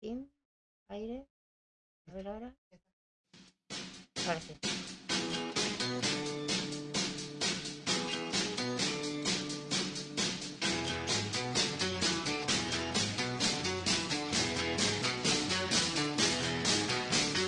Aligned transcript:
Sin 0.00 0.30
aire. 0.88 1.26
A 2.06 2.12
ver 2.14 2.28
ahora. 2.28 2.54
Ahora 4.26 4.40
sí. 4.40 4.54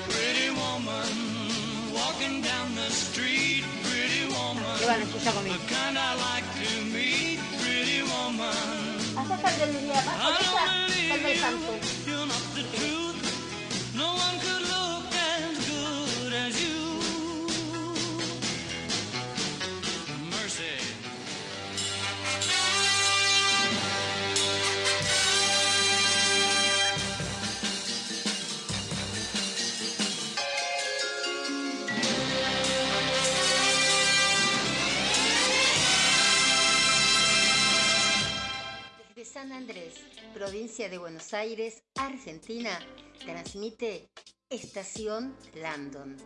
Pretty 0.09 0.51
woman 0.51 1.95
walking 1.95 2.43
down 2.43 2.75
the 2.75 2.91
street. 2.91 3.65
Pretty 3.85 4.27
woman, 4.35 4.65
Y 4.81 4.85
bueno, 4.85 5.05
escucha 5.05 5.33
conmigo. 5.33 5.61
the 11.33 12.00
provincia 40.41 40.89
de 40.89 40.97
Buenos 40.97 41.35
Aires, 41.35 41.83
Argentina, 41.97 42.71
transmite 43.27 44.09
Estación 44.49 45.37
Landon. 45.53 46.17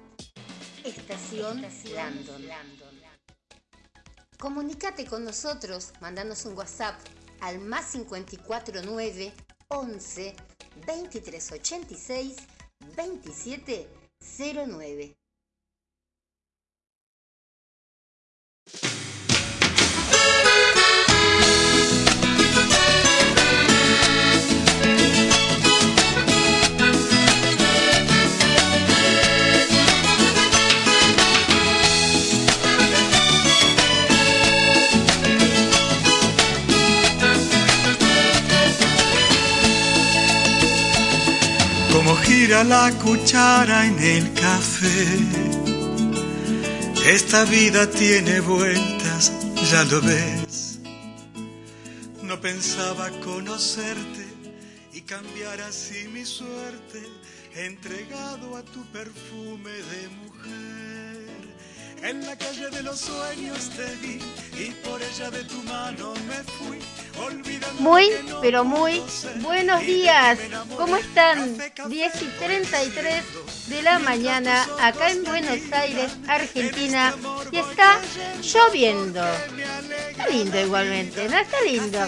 Estación 0.85 1.67
Landon. 1.93 2.49
Comunicate 4.39 5.05
con 5.05 5.25
nosotros, 5.25 5.93
mandanos 6.01 6.47
un 6.47 6.57
WhatsApp 6.57 6.95
al 7.41 7.59
más 7.59 7.91
549 7.91 9.33
11 9.67 10.37
2386 10.87 12.37
2709. 12.97 15.24
Gira 42.45 42.63
la 42.63 42.93
cuchara 43.03 43.87
en 43.87 43.99
el 43.99 44.35
café. 44.35 45.07
Esta 47.07 47.47
vida 47.47 47.89
tiene 47.91 48.41
vueltas, 48.41 49.33
ya 49.71 49.83
lo 49.85 50.03
ves. 50.03 50.79
No 52.23 52.39
pensaba 52.43 53.09
conocerte 53.25 54.27
y 54.93 55.01
cambiar 55.01 55.63
así 55.63 56.07
mi 56.09 56.27
suerte, 56.27 57.03
entregado 57.55 58.59
a 58.59 58.63
tu 58.63 58.85
perfume 58.93 59.73
de 59.93 60.09
mujer. 60.09 61.14
En 62.05 62.21
la 62.27 62.37
calle 62.37 62.69
de 62.69 62.83
los 62.83 63.01
sueños 63.01 63.71
te 63.71 63.87
vi 63.97 64.21
y 64.63 64.71
por 64.87 65.01
ella 65.03 65.31
de 65.31 65.43
tu 65.45 65.63
mano 65.63 66.13
me 66.29 66.45
fui, 66.53 66.79
Muy, 67.79 68.11
pero 68.43 68.63
muy 68.63 69.03
buenos 69.41 69.81
días. 69.81 70.39
¿Cómo 70.77 70.97
están? 70.97 71.57
Café, 71.57 71.73
café, 71.73 71.89
10 71.89 72.23
y 72.23 72.27
33 72.27 73.25
de 73.69 73.83
la 73.83 73.99
mañana 74.01 74.67
acá 74.83 75.11
en 75.13 75.25
Buenos 75.25 75.73
Aires, 75.73 76.13
Argentina. 76.29 77.15
Y 77.51 77.57
está 77.57 77.99
lloviendo. 78.43 79.25
Está 80.11 80.29
lindo 80.29 80.61
igualmente, 80.61 81.27
¿no? 81.31 81.39
Está 81.39 81.57
lindo. 81.63 82.07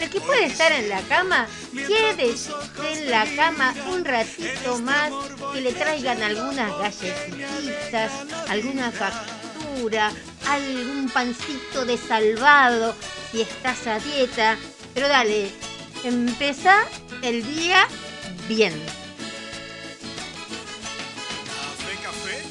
El 0.00 0.10
que 0.10 0.20
puede 0.20 0.46
estar 0.46 0.72
en 0.72 0.88
la 0.88 1.00
cama, 1.02 1.46
quédese 1.72 2.50
en 2.90 3.10
la 3.10 3.24
cama 3.36 3.72
un 3.92 4.04
ratito 4.04 4.78
más, 4.80 5.12
que 5.52 5.60
le 5.60 5.72
traigan 5.72 6.20
algunas 6.20 6.76
galletitas, 6.78 8.12
alguna 8.48 8.90
algún 10.46 11.10
pancito 11.12 11.84
de 11.84 11.98
salvado, 11.98 12.94
si 13.30 13.42
estás 13.42 13.86
a 13.86 13.98
dieta. 13.98 14.56
Pero 14.94 15.08
dale, 15.08 15.50
empezá 16.04 16.84
el 17.22 17.44
día 17.54 17.86
bien. 18.48 18.72
Café, 21.44 21.96
café. 22.02 22.42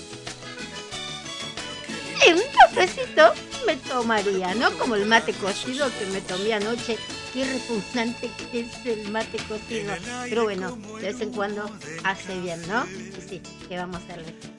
Y 2.27 2.33
un 2.33 2.41
cafecito 2.59 3.33
me 3.65 3.75
tomaría, 3.77 4.53
¿no? 4.55 4.71
Como 4.77 4.95
el 4.95 5.05
mate 5.05 5.33
cocido 5.33 5.89
que 5.97 6.05
me 6.07 6.21
tomé 6.21 6.53
anoche. 6.53 6.97
Qué 7.33 7.43
repugnante 7.43 8.31
que 8.51 8.61
es 8.61 8.85
el 8.85 9.09
mate 9.09 9.37
cocido. 9.49 9.93
Pero 10.29 10.43
bueno, 10.43 10.77
de 11.01 11.11
vez 11.11 11.19
en 11.19 11.31
cuando 11.31 11.69
hace 12.03 12.39
bien, 12.39 12.65
¿no? 12.67 12.85
Y 12.85 13.21
sí, 13.27 13.41
¿qué 13.67 13.77
vamos 13.77 13.97
a 13.97 13.99
hacerle? 14.05 14.54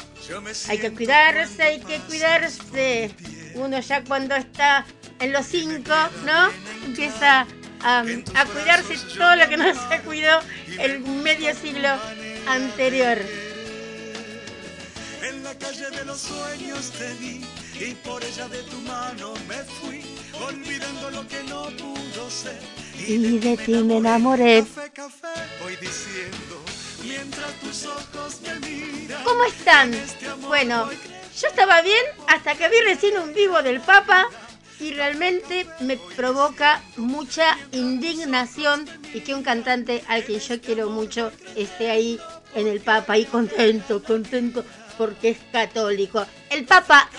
Hay 0.68 0.78
que 0.78 0.92
cuidarse, 0.92 1.62
hay 1.62 1.80
que 1.80 1.98
cuidarse. 2.00 3.10
Uno 3.54 3.80
ya 3.80 4.02
cuando 4.04 4.34
está 4.34 4.84
en 5.20 5.32
los 5.32 5.46
cinco, 5.46 5.94
¿no? 6.24 6.50
Empieza 6.84 7.46
a, 7.80 8.00
a 8.00 8.44
cuidarse 8.46 8.96
todo 9.16 9.36
lo 9.36 9.48
que 9.48 9.56
no 9.56 9.64
se 9.88 10.00
cuidó 10.00 10.40
el 10.78 11.00
medio 11.00 11.54
siglo 11.54 11.88
anterior. 12.48 13.18
En 15.22 15.42
la 15.42 15.54
calle 15.54 15.90
de 15.90 16.04
los 16.04 16.20
sueños 16.20 16.92
te 16.92 17.12
vi 17.14 17.44
y 17.80 17.94
por 17.94 18.22
ella 18.24 18.48
de 18.48 18.62
tu 18.64 18.78
mano 18.80 19.34
me 19.48 19.56
fui, 19.56 20.04
olvidando 20.40 21.10
lo 21.10 21.28
que 21.28 21.42
no 21.44 21.64
pudo 21.76 22.30
ser. 22.30 22.58
Y 22.98 23.38
de 23.38 23.56
ti 23.56 23.72
me 23.72 23.98
enamoré. 23.98 24.64
Café, 24.64 24.90
café, 24.90 25.40
voy 25.62 25.76
diciendo, 25.76 26.64
¿Cómo 29.24 29.44
están? 29.44 29.92
Bueno, 30.40 30.88
yo 31.40 31.48
estaba 31.48 31.82
bien 31.82 32.04
hasta 32.28 32.54
que 32.54 32.68
vi 32.68 32.76
recién 32.86 33.18
un 33.18 33.34
vivo 33.34 33.62
del 33.62 33.80
Papa 33.80 34.28
y 34.80 34.92
realmente 34.92 35.66
me 35.80 35.96
provoca 35.96 36.82
mucha 36.96 37.56
indignación 37.72 38.86
y 39.14 39.20
que 39.20 39.34
un 39.34 39.42
cantante 39.42 40.02
al 40.08 40.24
que 40.24 40.38
yo 40.38 40.60
quiero 40.60 40.90
mucho 40.90 41.32
esté 41.54 41.90
ahí 41.90 42.20
en 42.54 42.66
el 42.66 42.80
Papa 42.80 43.16
y 43.18 43.24
contento, 43.24 44.02
contento 44.02 44.64
porque 44.98 45.30
es 45.30 45.38
católico. 45.52 46.26
El 46.50 46.64
Papa 46.64 47.10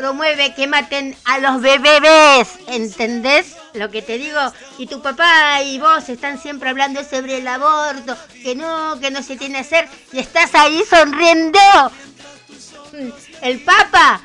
promueve 0.00 0.54
que 0.54 0.66
maten 0.66 1.14
a 1.26 1.38
los 1.40 1.60
bebés, 1.60 2.48
¿entendés 2.68 3.54
lo 3.74 3.90
que 3.90 4.00
te 4.00 4.16
digo? 4.16 4.40
Y 4.78 4.86
tu 4.86 5.02
papá 5.02 5.62
y 5.62 5.78
vos 5.78 6.08
están 6.08 6.40
siempre 6.40 6.70
hablando 6.70 7.04
sobre 7.04 7.36
el 7.36 7.46
aborto, 7.46 8.16
que 8.42 8.54
no, 8.54 8.98
que 8.98 9.10
no 9.10 9.22
se 9.22 9.36
tiene 9.36 9.56
que 9.56 9.60
hacer, 9.60 9.88
y 10.10 10.20
estás 10.20 10.54
ahí 10.54 10.82
sonriendo. 10.88 11.58
El 13.42 13.60
Papa, 13.62 14.22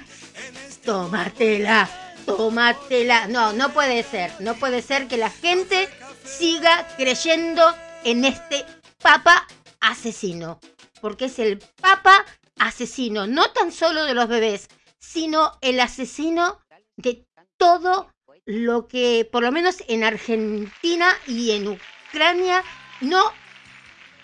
tómatela, 0.85 1.89
tómatela. 2.25 3.27
No, 3.27 3.51
no 3.51 3.73
puede 3.73 4.01
ser, 4.03 4.31
no 4.39 4.55
puede 4.55 4.81
ser 4.81 5.09
que 5.09 5.17
la 5.17 5.29
gente 5.29 5.89
siga 6.23 6.87
creyendo 6.95 7.75
en 8.05 8.23
este 8.23 8.66
Papa 9.01 9.45
asesino, 9.81 10.61
porque 11.01 11.25
es 11.25 11.37
el 11.37 11.59
Papa 11.81 12.23
asesino, 12.59 13.28
no 13.28 13.51
tan 13.51 13.73
solo 13.73 14.05
de 14.05 14.13
los 14.13 14.29
bebés, 14.29 14.69
sino 15.05 15.52
el 15.61 15.79
asesino 15.79 16.59
de 16.97 17.25
todo 17.57 18.09
lo 18.46 18.87
que, 18.87 19.28
por 19.31 19.43
lo 19.43 19.52
menos 19.52 19.78
en 19.87 20.03
Argentina 20.03 21.13
y 21.28 21.52
en 21.52 21.67
Ucrania, 21.67 22.63
no 23.02 23.31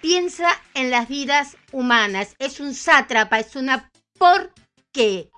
piensa 0.02 0.50
en 0.74 0.90
las 0.90 1.08
vidas 1.08 1.58
humanas. 1.72 2.36
Es 2.40 2.60
un 2.60 2.74
sátrapa, 2.74 3.40
es 3.40 3.56
una 3.56 3.92
porquería. 4.18 5.30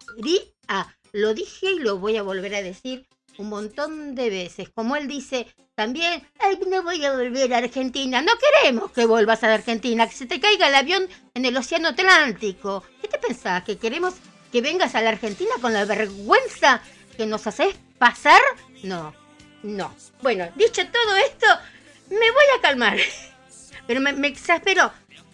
Lo 1.11 1.33
dije 1.33 1.71
y 1.73 1.79
lo 1.79 1.99
voy 1.99 2.17
a 2.17 2.23
volver 2.23 2.55
a 2.55 2.61
decir 2.61 3.05
un 3.37 3.49
montón 3.49 4.15
de 4.15 4.29
veces. 4.29 4.69
Como 4.73 4.95
él 4.95 5.07
dice 5.07 5.47
también, 5.75 6.27
Ay, 6.39 6.59
no 6.67 6.83
voy 6.83 7.05
a 7.05 7.13
volver 7.13 7.53
a 7.53 7.57
Argentina. 7.57 8.21
No 8.21 8.31
queremos 8.37 8.91
que 8.91 9.05
vuelvas 9.05 9.43
a 9.43 9.53
Argentina, 9.53 10.07
que 10.07 10.15
se 10.15 10.25
te 10.25 10.39
caiga 10.39 10.69
el 10.69 10.75
avión 10.75 11.07
en 11.33 11.45
el 11.45 11.55
Océano 11.57 11.89
Atlántico. 11.89 12.83
¿Qué 13.01 13.07
te 13.07 13.19
pensás? 13.19 13.63
¿Que 13.63 13.77
queremos 13.77 14.15
que 14.53 14.61
vengas 14.61 14.93
a 14.93 15.01
la 15.01 15.09
Argentina 15.09 15.49
con 15.59 15.73
la 15.73 15.83
vergüenza 15.83 16.79
que 17.17 17.25
nos 17.25 17.47
haces 17.47 17.75
pasar? 17.97 18.39
No, 18.83 19.11
no. 19.63 19.93
Bueno, 20.21 20.47
dicho 20.55 20.83
todo 20.85 21.15
esto, 21.15 21.47
me 22.11 22.17
voy 22.19 22.45
a 22.55 22.61
calmar. 22.61 22.97
pero 23.87 23.99
me, 23.99 24.13
me 24.13 24.27
exasperó. 24.27 24.91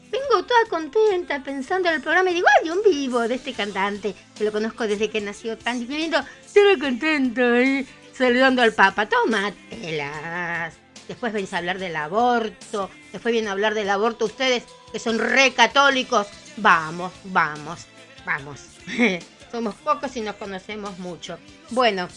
Vengo 0.10 0.46
toda 0.46 0.66
contenta 0.70 1.44
pensando 1.44 1.90
en 1.90 1.96
el 1.96 2.02
programa 2.02 2.32
y 2.32 2.36
digo, 2.36 2.48
ay, 2.62 2.70
un 2.70 2.82
vivo 2.82 3.28
de 3.28 3.36
este 3.36 3.54
cantante, 3.54 4.16
que 4.38 4.44
lo 4.46 4.54
conozco 4.54 4.88
desde 4.88 5.10
que 5.10 5.20
nació 5.20 5.58
tan 5.58 5.86
lindo, 5.86 6.18
estoy 6.44 6.80
contento 6.80 7.42
ahí, 7.44 7.86
saludando 8.14 8.62
al 8.62 8.74
Papa, 8.74 9.08
tómatelas. 9.08 10.76
Después 11.10 11.34
venís 11.34 11.54
a 11.54 11.58
hablar 11.58 11.78
del 11.78 11.96
aborto, 11.98 12.90
después 13.12 13.34
vienen 13.34 13.50
a 13.50 13.52
hablar 13.52 13.74
del 13.74 13.90
aborto 13.90 14.26
ustedes, 14.26 14.64
que 14.92 14.98
son 14.98 15.20
re 15.20 15.54
católicos. 15.54 16.28
Vamos, 16.58 17.12
vamos, 17.26 17.86
vamos. 18.26 18.79
Somos 19.52 19.76
pocos 19.76 20.16
y 20.16 20.22
nos 20.22 20.36
conocemos 20.36 20.98
mucho. 21.00 21.38
Bueno, 21.72 22.08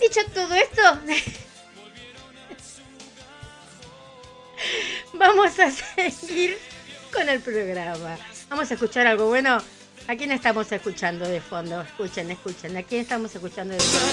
dicho 0.00 0.20
todo 0.34 0.54
esto, 0.54 0.82
vamos 5.14 5.58
a 5.58 5.70
seguir 5.70 6.58
con 7.12 7.28
el 7.28 7.40
programa. 7.40 8.18
Vamos 8.48 8.70
a 8.70 8.74
escuchar 8.74 9.06
algo 9.06 9.26
bueno. 9.26 9.58
¿A 10.06 10.16
quién 10.16 10.32
estamos 10.32 10.70
escuchando 10.72 11.28
de 11.28 11.40
fondo? 11.40 11.82
Escuchen, 11.82 12.30
escuchen. 12.30 12.76
¿A 12.78 12.82
quién 12.82 13.02
estamos 13.02 13.34
escuchando 13.34 13.74
de 13.74 13.80
fondo? 13.80 14.08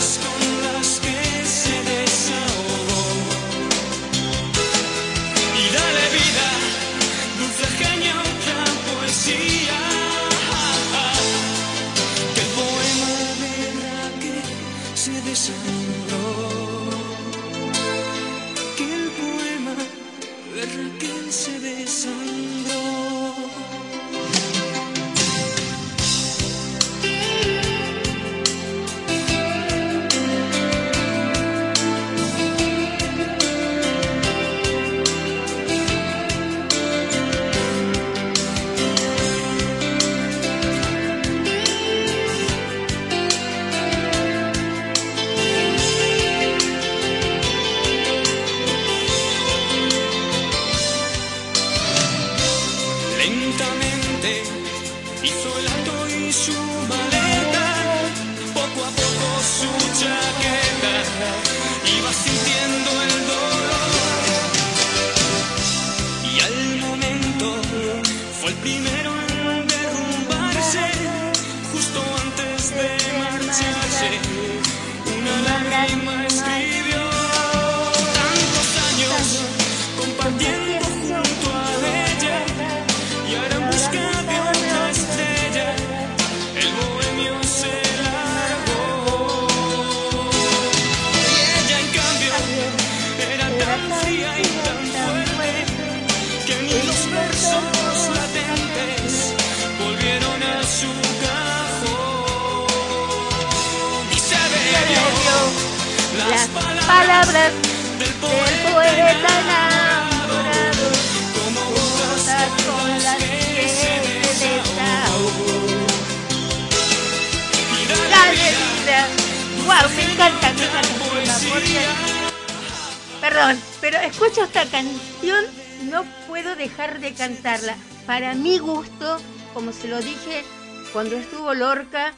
Cuando 130.96 131.18
estuvo 131.18 131.54
Lorca, 131.54 132.14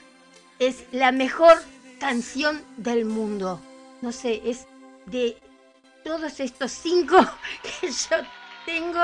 es 0.60 0.86
la 0.92 1.12
mejor 1.12 1.58
canción 2.00 2.64
del 2.78 3.06
mundo. 3.06 3.60
No 4.04 4.12
sé, 4.12 4.40
es 4.48 4.68
de 5.08 5.36
todos 6.04 6.40
estos 6.40 6.74
cinco 6.74 7.18
que 7.82 7.88
yo 7.90 8.18
tengo, 8.68 9.02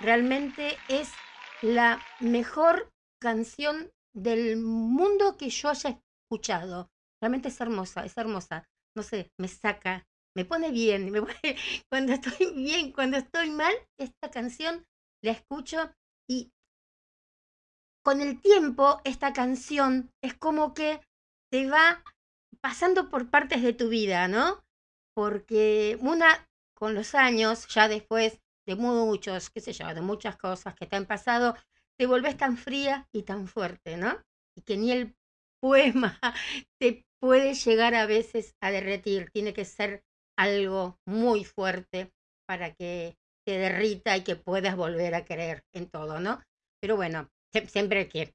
realmente 0.00 0.78
es 0.88 1.12
la 1.60 2.02
mejor 2.18 2.90
canción 3.20 3.92
del 4.14 4.56
mundo 4.56 5.36
que 5.36 5.50
yo 5.50 5.68
haya 5.68 6.00
escuchado. 6.24 6.88
Realmente 7.20 7.48
es 7.48 7.60
hermosa, 7.60 8.06
es 8.06 8.16
hermosa. 8.16 8.64
No 8.96 9.02
sé, 9.02 9.28
me 9.38 9.48
saca, 9.48 10.06
me 10.34 10.46
pone 10.46 10.70
bien. 10.70 11.10
me 11.10 11.20
pone- 11.20 11.34
cuando 11.90 12.14
estoy 12.14 12.54
bien, 12.54 12.90
cuando 12.90 13.18
estoy 13.18 13.50
mal, 13.50 13.74
esta 14.00 14.30
canción 14.30 14.82
la 15.22 15.32
escucho 15.32 15.92
y 16.26 16.53
con 18.04 18.20
el 18.20 18.40
tiempo 18.40 19.00
esta 19.04 19.32
canción 19.32 20.12
es 20.22 20.34
como 20.34 20.74
que 20.74 21.00
te 21.50 21.68
va 21.68 22.04
pasando 22.60 23.08
por 23.08 23.30
partes 23.30 23.62
de 23.62 23.72
tu 23.72 23.88
vida, 23.88 24.28
¿no? 24.28 24.62
Porque 25.14 25.96
una, 26.00 26.48
con 26.76 26.94
los 26.94 27.14
años, 27.14 27.66
ya 27.68 27.88
después 27.88 28.40
de 28.66 28.76
muchos, 28.76 29.50
qué 29.50 29.60
sé 29.60 29.72
yo, 29.72 29.92
de 29.94 30.00
muchas 30.00 30.36
cosas 30.36 30.74
que 30.74 30.86
te 30.86 30.96
han 30.96 31.06
pasado, 31.06 31.56
te 31.98 32.06
volvés 32.06 32.36
tan 32.36 32.56
fría 32.56 33.08
y 33.12 33.22
tan 33.22 33.46
fuerte, 33.46 33.96
¿no? 33.96 34.22
Y 34.56 34.62
que 34.62 34.76
ni 34.76 34.92
el 34.92 35.14
poema 35.60 36.20
te 36.80 37.06
puede 37.20 37.54
llegar 37.54 37.94
a 37.94 38.06
veces 38.06 38.54
a 38.60 38.70
derretir, 38.70 39.30
tiene 39.30 39.54
que 39.54 39.64
ser 39.64 40.04
algo 40.36 40.98
muy 41.06 41.44
fuerte 41.44 42.12
para 42.46 42.74
que 42.74 43.16
te 43.46 43.58
derrita 43.58 44.16
y 44.16 44.24
que 44.24 44.36
puedas 44.36 44.76
volver 44.76 45.14
a 45.14 45.24
creer 45.24 45.64
en 45.72 45.88
todo, 45.88 46.20
¿no? 46.20 46.42
Pero 46.80 46.96
bueno, 46.96 47.30
siempre 47.62 48.08
que, 48.08 48.34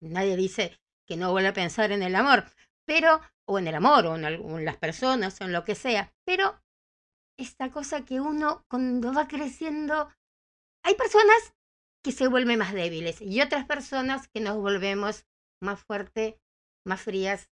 nadie 0.00 0.36
dice 0.36 0.78
que 1.06 1.16
no 1.16 1.32
vuelva 1.32 1.50
a 1.50 1.54
pensar 1.54 1.92
en 1.92 2.02
el 2.02 2.14
amor, 2.14 2.44
pero, 2.86 3.20
o 3.48 3.58
en 3.58 3.68
el 3.68 3.74
amor, 3.74 4.06
o 4.06 4.16
en, 4.16 4.24
o 4.24 4.58
en 4.58 4.64
las 4.64 4.76
personas, 4.76 5.40
o 5.40 5.44
en 5.44 5.52
lo 5.52 5.64
que 5.64 5.74
sea, 5.74 6.12
pero 6.24 6.60
esta 7.38 7.70
cosa 7.70 8.04
que 8.04 8.20
uno 8.20 8.64
cuando 8.68 9.12
va 9.12 9.28
creciendo, 9.28 10.10
hay 10.84 10.94
personas 10.94 11.54
que 12.02 12.12
se 12.12 12.28
vuelven 12.28 12.58
más 12.58 12.72
débiles 12.72 13.20
y 13.20 13.40
otras 13.40 13.66
personas 13.66 14.28
que 14.28 14.40
nos 14.40 14.56
volvemos 14.56 15.26
más 15.60 15.82
fuertes, 15.82 16.36
más 16.86 17.02
frías, 17.02 17.50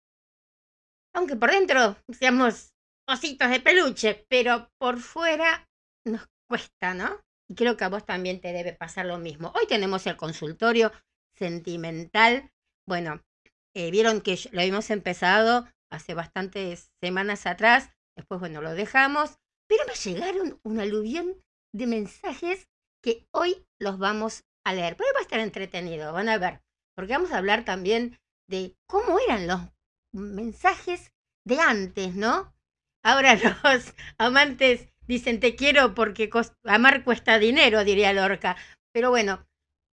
aunque 1.15 1.37
por 1.37 1.51
dentro 1.51 1.97
seamos 2.11 2.75
ositos 3.09 3.51
de 3.51 3.61
peluche, 3.61 4.27
pero 4.29 4.71
por 4.79 4.99
fuera 4.99 5.69
nos 6.05 6.27
cuesta, 6.49 6.95
¿no? 6.95 7.21
Y 7.49 7.55
creo 7.55 7.77
que 7.77 7.85
a 7.85 7.89
vos 7.89 8.05
también 8.05 8.41
te 8.41 8.53
debe 8.53 8.75
pasar 8.75 9.07
lo 9.07 9.19
mismo. 9.19 9.53
Hoy 9.57 9.67
tenemos 9.67 10.07
el 10.07 10.17
consultorio 10.17 10.93
sentimental. 11.35 12.53
Bueno, 12.87 13.25
eh, 13.75 13.91
vieron 13.91 14.21
que 14.21 14.39
lo 14.53 14.61
habíamos 14.61 14.91
empezado 14.91 15.67
hace 15.91 16.15
bastantes 16.15 16.93
semanas 17.01 17.47
atrás. 17.47 17.91
Después, 18.17 18.41
bueno, 18.41 18.61
lo 18.61 18.75
dejamos. 18.75 19.39
Pero 19.67 19.85
me 19.87 19.95
llegaron 19.95 20.61
un 20.63 20.81
aluvión 20.81 21.43
de 21.73 21.87
mensajes 21.87 22.69
que 23.03 23.27
hoy 23.31 23.67
los 23.79 23.99
vamos 23.99 24.45
a 24.65 24.75
leer. 24.75 24.97
Pero 24.97 25.11
va 25.15 25.21
a 25.21 25.23
estar 25.23 25.41
entretenido, 25.41 26.13
van 26.13 26.29
a 26.29 26.39
ver. 26.39 26.61
Porque 26.95 27.13
vamos 27.13 27.33
a 27.33 27.39
hablar 27.39 27.65
también 27.65 28.19
de 28.47 28.77
cómo 28.87 29.19
eran 29.21 29.47
los 29.47 29.61
mensajes 30.13 31.13
de 31.47 31.61
antes, 31.61 32.15
¿no? 32.15 32.55
Ahora 33.03 33.35
los 33.65 33.95
amantes 34.19 34.89
dicen 35.09 35.41
te 35.41 35.57
quiero 35.57 35.95
porque 35.95 36.31
amar 36.65 37.03
cuesta 37.03 37.39
dinero, 37.39 37.83
diría 37.85 38.13
Lorca. 38.13 38.57
Pero 38.93 39.11
bueno, 39.11 39.45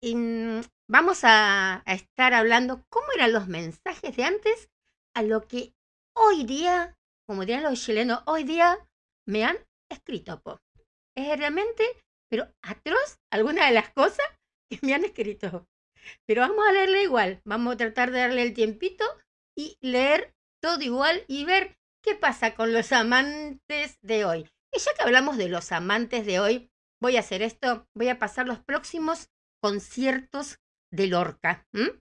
mm, 0.01 0.61
vamos 0.89 1.19
a, 1.23 1.83
estar 1.85 2.33
hablando 2.33 2.83
cómo 2.89 3.07
eran 3.15 3.33
los 3.33 3.47
mensajes 3.47 4.15
de 4.15 4.23
antes 4.23 4.69
a 5.15 5.21
lo 5.21 5.47
que 5.47 5.73
hoy 6.15 6.45
día, 6.45 6.97
como 7.27 7.41
dirían 7.41 7.63
los 7.63 7.83
chilenos, 7.83 8.23
hoy 8.25 8.43
día 8.43 8.79
me 9.27 9.45
han 9.45 9.57
escrito. 9.89 10.41
Es 11.15 11.37
realmente 11.37 11.83
pero 12.31 12.47
atroz 12.63 13.19
algunas 13.29 13.67
de 13.67 13.73
las 13.73 13.89
cosas 13.89 14.25
que 14.69 14.79
me 14.81 14.93
han 14.93 15.03
escrito. 15.03 15.67
Pero 16.25 16.41
vamos 16.41 16.65
a 16.67 16.71
leerle 16.71 17.03
igual, 17.03 17.41
vamos 17.45 17.73
a 17.73 17.77
tratar 17.77 18.11
de 18.11 18.19
darle 18.19 18.43
el 18.43 18.53
tiempito 18.53 19.03
y 19.55 19.77
leer 19.81 20.33
todo 20.61 20.81
igual 20.81 21.25
y 21.27 21.43
ver 21.43 21.77
qué 22.01 22.15
pasa 22.15 22.55
con 22.55 22.73
los 22.73 22.91
amantes 22.93 23.99
de 24.01 24.25
hoy. 24.25 24.49
Y 24.73 24.79
ya 24.79 24.93
que 24.93 25.03
hablamos 25.03 25.37
de 25.37 25.49
los 25.49 25.71
amantes 25.71 26.25
de 26.25 26.39
hoy, 26.39 26.71
voy 27.01 27.17
a 27.17 27.21
hacer 27.21 27.41
esto, 27.41 27.87
voy 27.95 28.09
a 28.09 28.19
pasar 28.19 28.47
los 28.47 28.59
próximos 28.59 29.29
conciertos 29.61 30.59
de 30.91 31.07
Lorca. 31.07 31.65
¿m? 31.73 31.99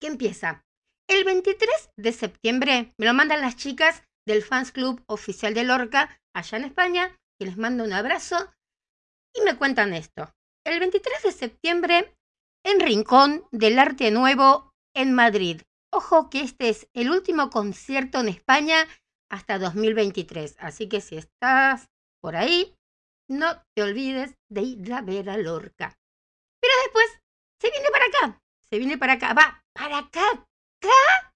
¿Qué 0.00 0.08
empieza? 0.08 0.64
El 1.08 1.24
23 1.24 1.90
de 1.96 2.12
septiembre 2.12 2.94
me 2.98 3.06
lo 3.06 3.14
mandan 3.14 3.40
las 3.40 3.56
chicas 3.56 4.02
del 4.26 4.42
Fans 4.42 4.72
Club 4.72 5.02
Oficial 5.06 5.54
de 5.54 5.64
Lorca, 5.64 6.20
allá 6.34 6.58
en 6.58 6.64
España, 6.64 7.16
que 7.38 7.46
les 7.46 7.56
mando 7.56 7.84
un 7.84 7.92
abrazo 7.92 8.52
y 9.34 9.42
me 9.42 9.56
cuentan 9.56 9.94
esto. 9.94 10.32
El 10.64 10.80
23 10.80 11.22
de 11.22 11.32
septiembre 11.32 12.16
en 12.64 12.80
Rincón 12.80 13.46
del 13.52 13.78
Arte 13.78 14.10
Nuevo 14.10 14.72
en 14.94 15.12
Madrid. 15.14 15.62
Ojo 15.92 16.28
que 16.28 16.40
este 16.40 16.68
es 16.68 16.88
el 16.92 17.10
último 17.10 17.50
concierto 17.50 18.18
en 18.18 18.28
España 18.28 18.88
hasta 19.30 19.58
2023, 19.58 20.56
así 20.58 20.88
que 20.88 21.00
si 21.00 21.16
estás 21.16 21.88
por 22.22 22.36
ahí, 22.36 22.74
no 23.28 23.62
te 23.74 23.82
olvides 23.82 24.34
de 24.50 24.62
ir 24.62 24.92
a 24.92 25.02
ver 25.02 25.30
a 25.30 25.36
Lorca. 25.36 25.96
Pero 26.60 26.74
después 26.84 27.06
se 27.60 27.70
viene 27.70 27.88
para 27.90 28.06
acá, 28.06 28.42
se 28.70 28.78
viene 28.78 28.98
para 28.98 29.14
acá, 29.14 29.34
va, 29.34 29.62
para 29.74 29.98
acá, 29.98 30.30
acá. 30.30 31.34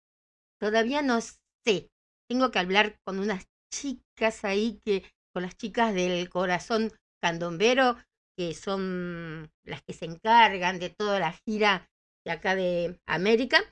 Todavía 0.60 1.02
no 1.02 1.20
sé. 1.20 1.90
Tengo 2.28 2.50
que 2.50 2.58
hablar 2.58 2.98
con 3.04 3.18
unas 3.18 3.46
chicas 3.72 4.44
ahí 4.44 4.80
que, 4.84 5.04
con 5.32 5.42
las 5.42 5.56
chicas 5.56 5.94
del 5.94 6.28
corazón 6.28 6.92
candombero, 7.22 7.96
que 8.36 8.54
son 8.54 9.50
las 9.64 9.82
que 9.82 9.92
se 9.92 10.06
encargan 10.06 10.78
de 10.78 10.90
toda 10.90 11.18
la 11.18 11.32
gira 11.32 11.88
de 12.24 12.32
acá 12.32 12.54
de 12.54 13.00
América. 13.06 13.62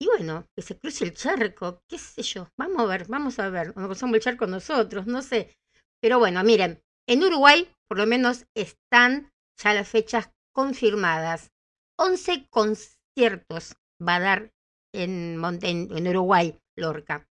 Y 0.00 0.06
bueno, 0.06 0.46
que 0.56 0.62
se 0.62 0.78
cruce 0.78 1.04
el 1.04 1.14
charco, 1.14 1.82
qué 1.88 1.98
sé 1.98 2.22
yo. 2.22 2.48
Vamos 2.56 2.80
a 2.80 2.86
ver, 2.86 3.06
vamos 3.06 3.38
a 3.38 3.50
ver. 3.50 3.76
Nos 3.76 3.86
cruzamos 3.86 4.14
el 4.14 4.22
charco 4.22 4.46
nosotros, 4.46 5.06
no 5.06 5.20
sé. 5.20 5.54
Pero 6.00 6.18
bueno, 6.18 6.42
miren, 6.42 6.82
en 7.06 7.22
Uruguay 7.22 7.70
por 7.86 7.98
lo 7.98 8.06
menos 8.06 8.46
están 8.54 9.32
ya 9.60 9.74
las 9.74 9.88
fechas 9.88 10.30
confirmadas. 10.54 11.50
11 11.98 12.46
conciertos 12.48 13.74
va 14.00 14.16
a 14.16 14.20
dar 14.20 14.52
en, 14.94 15.42
en 15.62 16.08
Uruguay, 16.08 16.56
Lorca. 16.78 17.26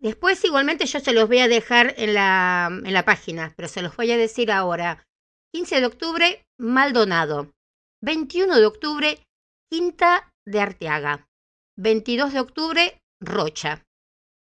Después 0.00 0.44
igualmente 0.44 0.86
yo 0.86 0.98
se 0.98 1.12
los 1.12 1.28
voy 1.28 1.38
a 1.38 1.48
dejar 1.48 1.94
en 1.98 2.14
la, 2.14 2.68
en 2.84 2.92
la 2.92 3.04
página, 3.04 3.54
pero 3.56 3.68
se 3.68 3.80
los 3.80 3.96
voy 3.96 4.10
a 4.10 4.16
decir 4.16 4.50
ahora. 4.50 5.06
15 5.54 5.80
de 5.80 5.86
octubre, 5.86 6.46
Maldonado. 6.58 7.52
21 8.02 8.58
de 8.58 8.66
octubre, 8.66 9.18
Quinta 9.70 10.32
de 10.46 10.60
Arteaga. 10.60 11.29
22 11.80 12.34
de 12.34 12.40
octubre, 12.40 13.00
Rocha. 13.22 13.86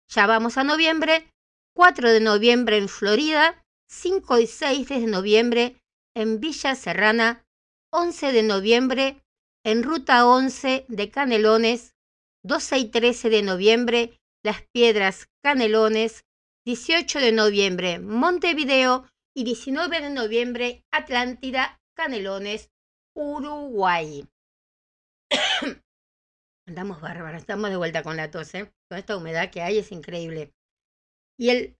Ya 0.09 0.27
vamos 0.27 0.59
a 0.59 0.63
noviembre. 0.63 1.27
4 1.75 2.11
de 2.11 2.19
noviembre 2.19 2.77
en 2.77 2.87
Florida. 2.87 3.63
5 3.89 4.39
y 4.39 4.47
6 4.47 4.89
de 4.89 5.07
noviembre 5.07 5.75
en 6.15 6.39
Villa 6.39 6.75
Serrana. 6.75 7.43
11 7.91 8.31
de 8.31 8.43
noviembre 8.43 9.23
en 9.63 9.81
Ruta 9.81 10.27
11 10.27 10.85
de 10.87 11.09
Canelones. 11.09 11.95
12 12.43 12.77
y 12.77 12.91
13 12.91 13.31
de 13.31 13.41
noviembre, 13.41 14.19
Las 14.43 14.61
Piedras 14.71 15.27
Canelones. 15.43 16.25
18 16.63 17.19
de 17.19 17.31
noviembre, 17.31 17.97
Montevideo. 17.97 19.07
Y 19.35 19.45
19 19.45 19.99
de 19.99 20.11
noviembre, 20.11 20.83
Atlántida, 20.91 21.81
Canelones, 21.95 22.69
Uruguay. 23.15 24.27
Andamos 26.67 26.99
bárbaros, 26.99 27.41
estamos 27.41 27.69
de 27.69 27.75
vuelta 27.77 28.01
con 28.01 28.17
la 28.17 28.31
tos, 28.31 28.55
¿eh? 28.55 28.71
Con 28.89 28.97
esta 28.97 29.15
humedad 29.15 29.51
que 29.51 29.61
hay 29.61 29.77
es 29.77 29.91
increíble. 29.91 30.51
Y 31.37 31.49
el 31.49 31.77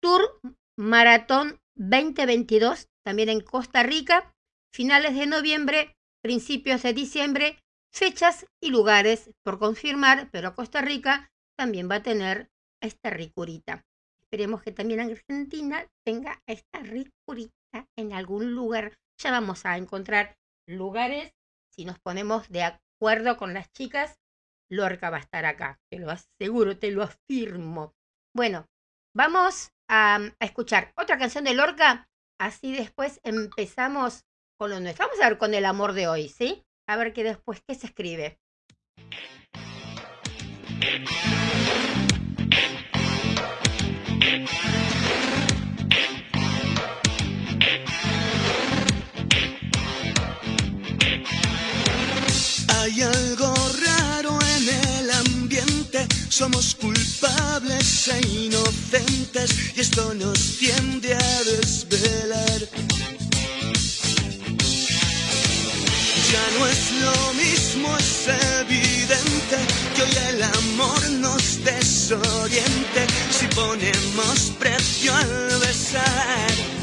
Tour 0.00 0.40
Maratón 0.78 1.58
2022, 1.74 2.88
también 3.04 3.28
en 3.28 3.40
Costa 3.40 3.82
Rica, 3.82 4.32
finales 4.72 5.16
de 5.16 5.26
noviembre, 5.26 5.96
principios 6.22 6.82
de 6.84 6.92
diciembre, 6.92 7.58
fechas 7.92 8.46
y 8.62 8.70
lugares 8.70 9.30
por 9.44 9.58
confirmar, 9.58 10.30
pero 10.30 10.54
Costa 10.54 10.80
Rica 10.80 11.30
también 11.58 11.90
va 11.90 11.96
a 11.96 12.02
tener 12.02 12.50
esta 12.80 13.10
ricurita. 13.10 13.84
Esperemos 14.22 14.62
que 14.62 14.70
también 14.70 15.00
Argentina 15.00 15.86
tenga 16.06 16.40
esta 16.46 16.80
ricurita 16.80 17.52
en 17.98 18.12
algún 18.12 18.54
lugar. 18.54 18.96
Ya 19.18 19.32
vamos 19.32 19.66
a 19.66 19.76
encontrar 19.76 20.36
lugares 20.68 21.32
si 21.74 21.84
nos 21.84 21.98
ponemos 21.98 22.48
de 22.48 22.62
acuerdo 22.62 22.91
con 23.36 23.52
las 23.52 23.72
chicas. 23.72 24.20
Lorca 24.70 25.10
va 25.10 25.16
a 25.16 25.20
estar 25.20 25.44
acá, 25.44 25.80
te 25.90 25.98
lo 25.98 26.08
aseguro, 26.10 26.78
te 26.78 26.92
lo 26.92 27.02
afirmo. 27.02 27.94
Bueno, 28.34 28.68
vamos 29.14 29.72
a, 29.90 30.20
a 30.38 30.44
escuchar 30.44 30.92
otra 30.96 31.18
canción 31.18 31.42
de 31.42 31.52
Lorca, 31.52 32.08
así 32.40 32.72
después 32.72 33.20
empezamos 33.24 34.24
con 34.56 34.70
lo 34.70 34.78
nuestro. 34.78 35.06
Vamos 35.06 35.20
a 35.20 35.28
ver 35.28 35.38
con 35.38 35.52
el 35.52 35.64
amor 35.64 35.94
de 35.94 36.06
hoy, 36.06 36.28
¿sí? 36.28 36.62
A 36.88 36.96
ver 36.96 37.12
qué 37.12 37.24
después, 37.24 37.60
qué 37.66 37.74
se 37.74 37.88
escribe. 37.88 38.38
Hay 52.82 53.00
algo 53.00 53.54
raro 53.86 54.36
en 54.56 54.68
el 54.98 55.10
ambiente, 55.12 56.04
somos 56.28 56.74
culpables 56.74 58.08
e 58.08 58.20
inocentes 58.26 59.76
y 59.76 59.80
esto 59.82 60.12
nos 60.14 60.58
tiende 60.58 61.14
a 61.14 61.42
desvelar. 61.44 62.60
Ya 66.32 66.58
no 66.58 66.66
es 66.66 66.90
lo 67.06 67.34
mismo, 67.34 67.96
es 67.98 68.26
evidente 68.62 69.58
que 69.94 70.02
hoy 70.02 70.16
el 70.30 70.42
amor 70.42 71.10
nos 71.20 71.62
desoriente 71.62 73.06
si 73.30 73.46
ponemos 73.54 74.52
precio 74.58 75.14
al 75.14 75.60
besar. 75.60 76.81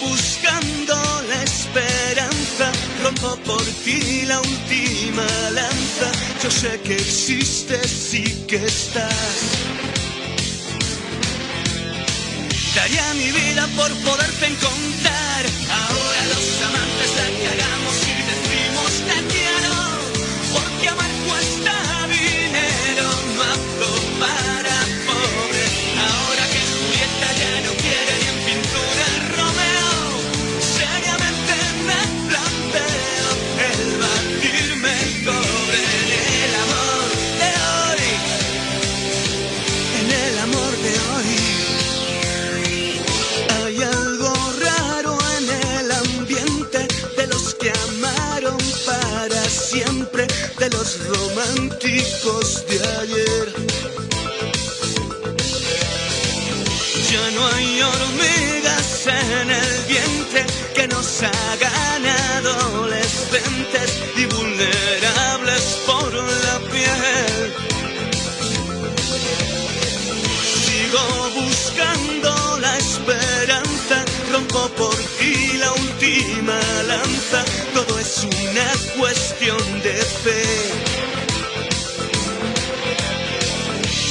Buscando 0.00 0.94
la 1.28 1.42
esperanza, 1.42 2.70
rompo 3.02 3.36
por 3.44 3.64
ti 3.84 4.22
la 4.26 4.40
última 4.40 5.26
lanza. 5.50 6.12
Yo 6.42 6.50
sé 6.50 6.80
que 6.80 6.94
existes 6.94 8.14
y 8.14 8.24
que 8.46 8.64
estás. 8.64 9.40
Daría 12.76 13.14
mi 13.14 13.30
vida 13.32 13.66
por 13.76 13.92
poderte 14.08 14.46
encontrar. 14.46 15.42
Ahora 15.70 16.20
los 16.32 16.46
amantes 16.68 17.10
la 17.18 17.26
cagamos 17.44 17.87
que 61.18 61.26
nos 61.26 61.36
hagan 61.36 62.06
adolescentes 62.36 64.02
y 64.16 64.24
vulnerables 64.26 65.78
por 65.86 66.12
la 66.14 66.58
piel. 66.70 67.54
Sigo 70.64 71.30
buscando 71.34 72.58
la 72.60 72.76
esperanza, 72.76 74.04
rompo 74.32 74.68
por 74.76 74.96
ti 75.18 75.58
la 75.58 75.72
última 75.72 76.60
lanza, 76.86 77.44
todo 77.74 77.98
es 77.98 78.24
una 78.24 78.98
cuestión 78.98 79.82
de 79.82 79.94
fe. 80.22 80.44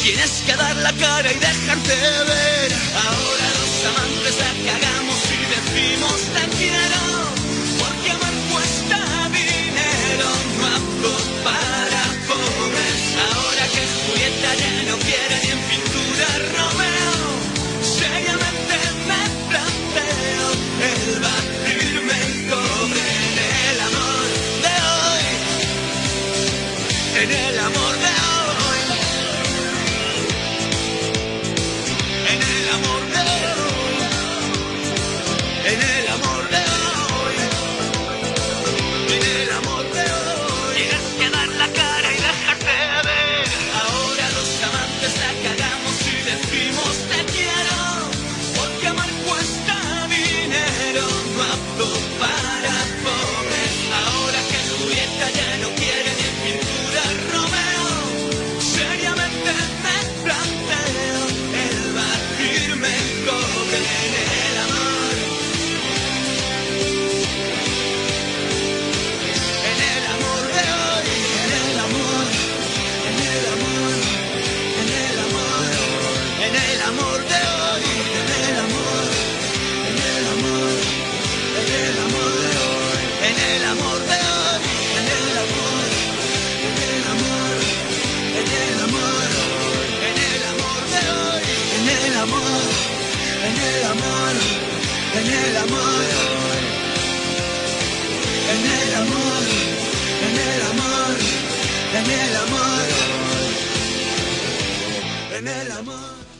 Tienes 0.03 0.43
que 0.45 0.55
dar 0.55 0.75
la 0.77 0.93
cara 0.93 1.31
y 1.31 1.35
dejarte 1.35 1.95
ver, 1.95 2.73
amor 3.07 3.37
vimos 5.77 6.21
tan 6.33 6.49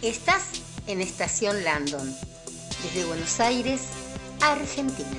Estás 0.07 0.63
en 0.87 1.01
Estación 1.01 1.65
Landon, 1.65 2.07
desde 2.81 3.03
Buenos 3.03 3.41
Aires, 3.41 3.89
Argentina. 4.39 5.09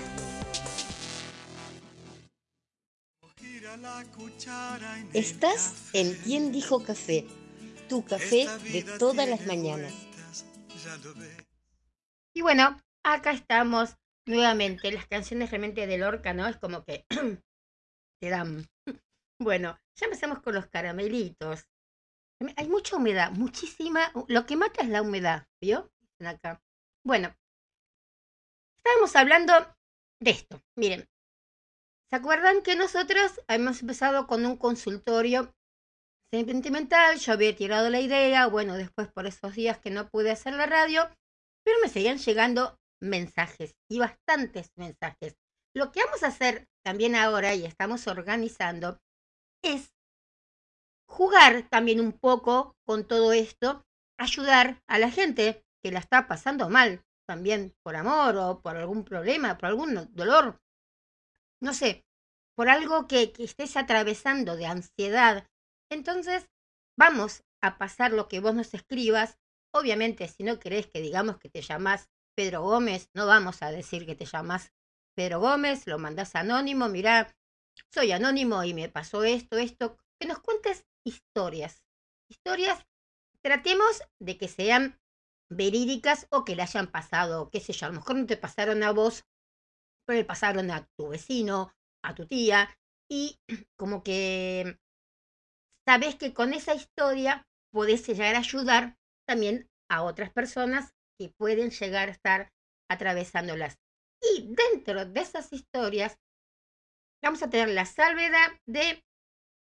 Estás 5.13 5.91
en 5.93 6.15
Quién 6.25 6.53
Dijo 6.53 6.83
Café, 6.83 7.27
tu 7.91 8.03
café 8.03 8.49
de 8.73 8.83
todas 8.99 9.29
las 9.29 9.45
mañanas. 9.47 9.93
Y 12.35 12.41
bueno, 12.41 12.79
acá 13.05 13.33
estamos 13.33 13.99
nuevamente. 14.27 14.91
Las 14.91 15.07
canciones 15.07 15.51
realmente 15.51 15.87
de 15.87 15.99
Lorca, 15.99 16.33
¿no? 16.33 16.49
Es 16.49 16.57
como 16.57 16.83
que 16.87 17.05
te 18.23 18.31
dan. 18.31 18.67
Bueno, 19.41 19.79
ya 19.95 20.07
empezamos 20.07 20.41
con 20.41 20.55
los 20.55 20.67
caramelitos. 20.67 21.69
Hay 22.57 22.69
mucha 22.69 22.97
humedad, 22.97 23.33
muchísima. 23.33 24.13
Lo 24.29 24.47
que 24.47 24.57
mata 24.57 24.83
es 24.83 24.89
la 24.89 25.03
humedad, 25.03 25.47
¿vio? 25.61 25.91
Bueno, 27.05 27.35
estábamos 28.77 29.17
hablando 29.17 29.53
de 30.21 30.31
esto. 30.31 30.63
Miren, 30.77 31.09
¿se 32.11 32.17
acuerdan 32.17 32.63
que 32.63 32.77
nosotros 32.77 33.41
hemos 33.49 33.81
empezado 33.81 34.27
con 34.27 34.47
un 34.47 34.57
consultorio 34.57 35.53
sentimental? 36.33 37.19
Yo 37.19 37.33
había 37.33 37.57
tirado 37.57 37.91
la 37.91 38.01
idea, 38.01 38.47
bueno, 38.47 38.75
después 38.77 39.09
por 39.13 39.27
esos 39.27 39.55
días 39.55 39.79
que 39.79 39.91
no 39.91 40.09
pude 40.09 40.31
hacer 40.31 40.55
la 40.55 40.67
radio, 40.67 41.09
pero 41.65 41.79
me 41.83 41.89
seguían 41.89 42.19
llegando 42.19 42.79
mensajes 43.01 43.75
y 43.91 43.99
bastantes 43.99 44.71
mensajes. 44.77 45.37
Lo 45.75 45.93
que 45.93 46.05
vamos 46.05 46.23
a 46.23 46.29
hacer 46.29 46.69
también 46.85 47.15
ahora 47.15 47.55
y 47.55 47.65
estamos 47.65 48.07
organizando 48.07 49.01
es 49.63 49.93
jugar 51.09 51.69
también 51.69 52.01
un 52.01 52.13
poco 52.13 52.77
con 52.87 53.07
todo 53.07 53.33
esto, 53.33 53.85
ayudar 54.19 54.83
a 54.87 54.99
la 54.99 55.11
gente 55.11 55.65
que 55.83 55.91
la 55.91 56.01
está 56.01 56.29
pasando 56.29 56.69
mal, 56.69 57.05
también 57.27 57.75
por 57.83 57.97
amor 57.97 58.37
o 58.37 58.61
por 58.61 58.77
algún 58.77 59.05
problema, 59.05 59.59
por 59.59 59.67
algún 59.67 60.09
dolor, 60.15 60.61
no 61.61 61.75
sé, 61.75 62.05
por 62.57 62.69
algo 62.69 63.07
que, 63.07 63.33
estés 63.39 63.77
atravesando 63.77 64.57
de 64.57 64.67
ansiedad. 64.67 65.47
Entonces, 65.91 66.49
vamos 66.99 67.45
a 67.63 67.79
pasar 67.79 68.13
lo 68.13 68.29
que 68.29 68.41
vos 68.41 68.55
nos 68.55 68.75
escribas. 68.75 69.39
Obviamente, 69.73 70.29
si 70.29 70.43
no 70.43 70.59
querés 70.59 70.87
que 70.87 71.01
digamos 71.01 71.39
que 71.39 71.49
te 71.49 71.63
llamás 71.63 72.09
Pedro 72.37 72.63
Gómez, 72.63 73.11
no 73.15 73.27
vamos 73.27 73.63
a 73.63 73.71
decir 73.71 74.07
que 74.07 74.15
te 74.15 74.25
llamás 74.25 74.73
Pedro 75.15 75.41
Gómez, 75.41 75.87
lo 75.87 75.99
mandás 75.99 76.35
anónimo, 76.35 76.89
mirá, 76.89 77.35
soy 77.93 78.13
anónimo 78.13 78.65
y 78.65 78.75
me 78.75 78.89
pasó 78.89 79.25
esto, 79.25 79.59
esto, 79.59 79.97
que 80.21 80.27
nos 80.27 80.41
cuentes 80.41 80.85
historias. 81.05 81.85
Historias, 82.31 82.87
tratemos 83.43 84.03
de 84.21 84.37
que 84.37 84.49
sean 84.49 84.99
verídicas 85.51 86.27
o 86.31 86.45
que 86.45 86.57
le 86.57 86.63
hayan 86.63 86.91
pasado, 86.91 87.49
qué 87.51 87.61
sé 87.61 87.73
yo, 87.73 87.87
a 87.87 87.89
lo 87.89 87.97
mejor 87.97 88.17
no 88.17 88.27
te 88.27 88.37
pasaron 88.37 88.83
a 88.83 88.93
vos, 88.93 89.25
pero 90.07 90.19
le 90.19 90.25
pasaron 90.25 90.71
a 90.71 90.87
tu 90.99 91.09
vecino, 91.09 91.73
a 92.05 92.15
tu 92.15 92.27
tía, 92.27 92.69
y 93.11 93.39
como 93.79 94.03
que 94.03 94.79
sabes 95.87 96.17
que 96.17 96.35
con 96.35 96.53
esa 96.53 96.75
historia 96.75 97.47
podés 97.73 98.07
llegar 98.07 98.35
a 98.35 98.41
ayudar 98.41 98.97
también 99.27 99.69
a 99.91 100.03
otras 100.03 100.31
personas 100.31 100.93
que 101.19 101.31
pueden 101.39 101.71
llegar 101.71 102.09
a 102.09 102.13
estar 102.13 102.53
atravesándolas. 102.91 103.79
Y 104.21 104.55
dentro 104.55 105.07
de 105.07 105.21
esas 105.21 105.53
historias 105.53 106.19
vamos 107.23 107.43
a 107.43 107.51
tener 107.51 107.69
la 107.69 107.85
salvedad 107.85 108.49
de 108.67 109.03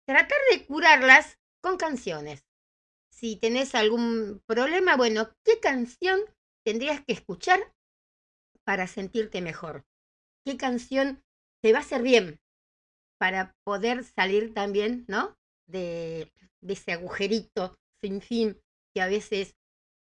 tratar 0.06 0.38
de 0.52 0.65
curarlas 0.65 1.39
con 1.62 1.78
canciones. 1.78 2.46
Si 3.12 3.38
tenés 3.38 3.76
algún 3.76 4.41
problema, 4.46 4.98
bueno, 4.98 5.30
¿qué 5.44 5.60
canción 5.60 6.20
tendrías 6.65 7.04
que 7.06 7.13
escuchar 7.13 7.74
para 8.63 8.88
sentirte 8.88 9.41
mejor? 9.41 9.86
¿Qué 10.46 10.58
canción 10.58 11.24
te 11.63 11.72
va 11.72 11.80
a 11.80 11.82
hacer 11.82 12.02
bien 12.02 12.39
para 13.20 13.56
poder 13.63 14.04
salir 14.04 14.54
también, 14.54 15.06
¿no? 15.08 15.36
De, 15.68 16.32
de 16.62 16.74
ese 16.74 16.91
agujerito 16.91 17.76
sin 18.04 18.22
fin 18.22 18.62
que 18.94 19.02
a 19.02 19.08
veces 19.08 19.56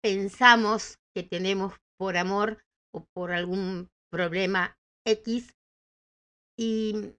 pensamos 0.03 0.99
que 1.15 1.23
tenemos 1.23 1.75
por 1.99 2.17
amor 2.17 2.65
o 2.93 3.05
por 3.15 3.33
algún 3.33 3.91
problema 4.11 4.77
X 5.07 5.55
y 6.59 7.15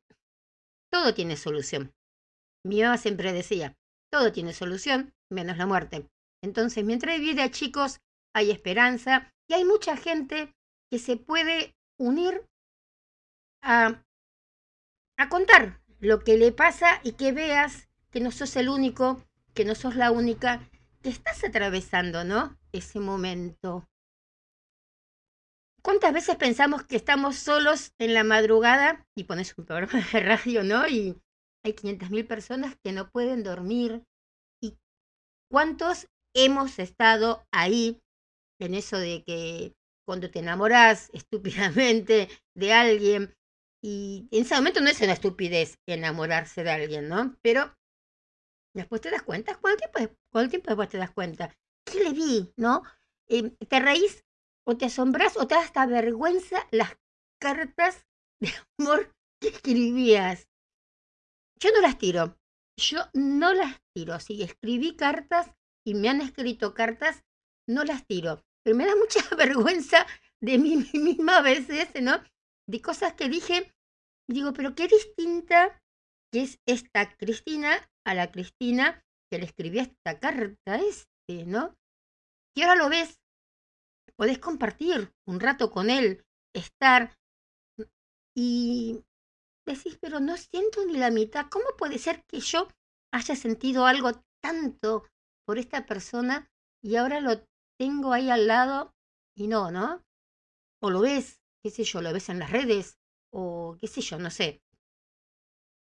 todo 0.91 1.13
tiene 1.13 1.38
solución. 1.38 1.93
Mi 2.65 2.82
mamá 2.82 2.97
siempre 2.97 3.34
decía, 3.34 3.76
todo 4.10 4.32
tiene 4.32 4.54
solución, 4.54 5.13
menos 5.30 5.58
la 5.58 5.65
muerte. 5.65 6.08
Entonces, 6.41 6.84
mientras 6.84 7.19
vida, 7.19 7.49
chicos, 7.52 7.99
hay 8.34 8.52
esperanza 8.52 9.32
y 9.47 9.54
hay 9.54 9.65
mucha 9.65 9.97
gente 9.97 10.54
que 10.89 10.99
se 10.99 11.17
puede 11.17 11.76
unir 11.97 12.45
a, 13.62 14.04
a 15.17 15.30
contar 15.30 15.82
lo 15.99 16.19
que 16.19 16.38
le 16.38 16.52
pasa 16.52 16.99
y 17.04 17.13
que 17.13 17.32
veas 17.32 17.89
que 18.12 18.19
no 18.19 18.32
sos 18.32 18.56
el 18.56 18.69
único, 18.69 19.23
que 19.54 19.65
no 19.65 19.73
sos 19.73 19.95
la 19.95 20.12
única, 20.12 20.69
que 21.02 21.10
estás 21.10 21.43
atravesando, 21.43 22.23
¿no? 22.23 22.58
Ese 22.71 22.99
momento. 22.99 23.88
¿Cuántas 25.82 26.13
veces 26.13 26.36
pensamos 26.38 26.84
que 26.84 26.95
estamos 26.95 27.36
solos 27.38 27.93
en 27.97 28.13
la 28.13 28.23
madrugada 28.23 29.06
y 29.15 29.26
pones 29.26 29.54
un 29.58 29.65
programa 29.65 30.06
de 30.12 30.19
radio, 30.19 30.63
¿no? 30.63 30.88
Y 30.88 31.21
hay 31.65 31.73
500.000 31.73 32.28
personas 32.28 32.76
que 32.84 32.91
no 32.91 33.10
pueden 33.10 33.43
dormir. 33.43 34.04
¿Y 34.62 34.78
cuántos 35.52 36.08
hemos 36.36 36.80
estado 36.80 37.43
ahí 37.52 37.99
en 38.60 38.76
eso 38.76 38.97
de 38.97 39.23
que 39.26 39.73
cuando 40.06 40.30
te 40.30 40.39
enamoras 40.39 41.10
estúpidamente 41.13 42.30
de 42.56 42.73
alguien 42.73 43.34
y 43.84 44.30
en 44.32 44.43
ese 44.43 44.56
momento 44.56 44.80
no 44.80 44.89
es 44.89 45.02
una 45.02 45.12
estupidez 45.12 45.76
enamorarse 45.88 46.63
de 46.63 46.71
alguien, 46.71 47.10
¿no? 47.10 47.36
Pero 47.41 47.73
después 48.73 49.02
te 49.02 49.12
das 49.12 49.23
cuenta, 49.23 49.58
¿cuánto 49.60 49.89
tiempo, 49.91 50.15
cuánto 50.32 50.49
tiempo 50.52 50.69
después 50.69 50.89
te 50.89 50.97
das 50.97 51.12
cuenta? 51.12 51.54
¿Qué 51.86 51.99
le 52.02 52.12
vi, 52.13 52.54
no? 52.56 52.82
Eh, 53.28 53.52
te 53.67 53.80
reís 53.82 54.23
o 54.65 54.78
te 54.78 54.86
asombras 54.86 55.36
o 55.36 55.47
te 55.47 55.56
da 55.56 55.62
hasta 55.62 55.86
vergüenza 55.86 56.65
las 56.71 56.97
cartas 57.41 58.06
de 58.41 58.49
amor 58.80 59.12
que 59.41 59.49
escribías. 59.49 60.47
Yo 61.60 61.72
no 61.72 61.82
las 61.82 61.98
tiro. 61.98 62.38
Yo 62.78 63.02
no 63.13 63.54
las 63.54 63.82
tiro. 63.96 64.20
Si 64.20 64.42
escribí 64.42 64.96
cartas 64.96 65.52
y 65.86 65.96
me 65.96 66.10
han 66.10 66.22
escrito 66.22 66.74
cartas, 66.74 67.24
no 67.68 67.84
las 67.84 68.06
tiro. 68.06 68.44
Pero 68.63 68.76
me 68.76 68.86
da 68.86 68.96
mucha 68.96 69.36
vergüenza 69.36 70.06
de 70.42 70.58
mí 70.58 70.76
misma 70.94 71.38
a 71.38 71.42
veces, 71.42 71.89
¿no? 72.02 72.22
De 72.68 72.82
cosas 72.82 73.13
que 73.13 73.30
dije. 73.30 73.74
Digo, 74.30 74.54
pero 74.54 74.74
qué 74.74 74.88
distinta 74.88 75.82
que 76.32 76.44
es 76.44 76.60
esta 76.66 77.16
Cristina 77.18 77.89
a 78.06 78.13
la 78.16 78.32
Cristina 78.32 79.04
que 79.30 79.38
le 79.38 79.46
escribí 79.46 79.80
esta 79.80 80.20
carta 80.20 80.78
este, 80.78 81.46
¿no? 81.46 81.76
Y 82.56 82.62
ahora 82.62 82.76
lo 82.76 82.89
ves. 82.89 83.20
Podés 84.16 84.39
compartir 84.39 85.12
un 85.28 85.39
rato 85.39 85.72
con 85.72 85.89
él, 85.89 86.24
estar 86.54 87.18
y 88.36 89.04
decís, 89.65 89.97
pero 90.02 90.19
no 90.19 90.38
siento 90.38 90.86
ni 90.86 90.97
la 90.97 91.12
mitad. 91.12 91.47
¿Cómo 91.49 91.65
puede 91.78 91.97
ser 91.99 92.23
que 92.28 92.39
yo 92.39 92.67
haya 93.13 93.36
sentido 93.36 93.86
algo 93.86 94.12
tanto 94.41 95.06
por 95.45 95.58
esta 95.58 95.86
persona 95.86 96.49
y 96.84 96.95
ahora 96.95 97.19
lo 97.19 97.43
tengo 97.80 98.13
ahí 98.13 98.30
al 98.30 98.47
lado 98.47 98.93
y 99.36 99.47
no, 99.47 99.71
¿no? 99.71 100.04
O 100.82 100.89
lo 100.89 101.02
ves, 101.02 101.41
qué 101.63 101.71
sé 101.71 101.84
yo, 101.84 102.02
lo 102.02 102.13
ves 102.13 102.30
en 102.30 102.39
las 102.39 102.52
redes 102.52 102.97
o 103.34 103.78
qué 103.80 103.88
sé 103.88 104.02
yo, 104.02 104.19
no 104.19 104.30
sé. 104.30 104.62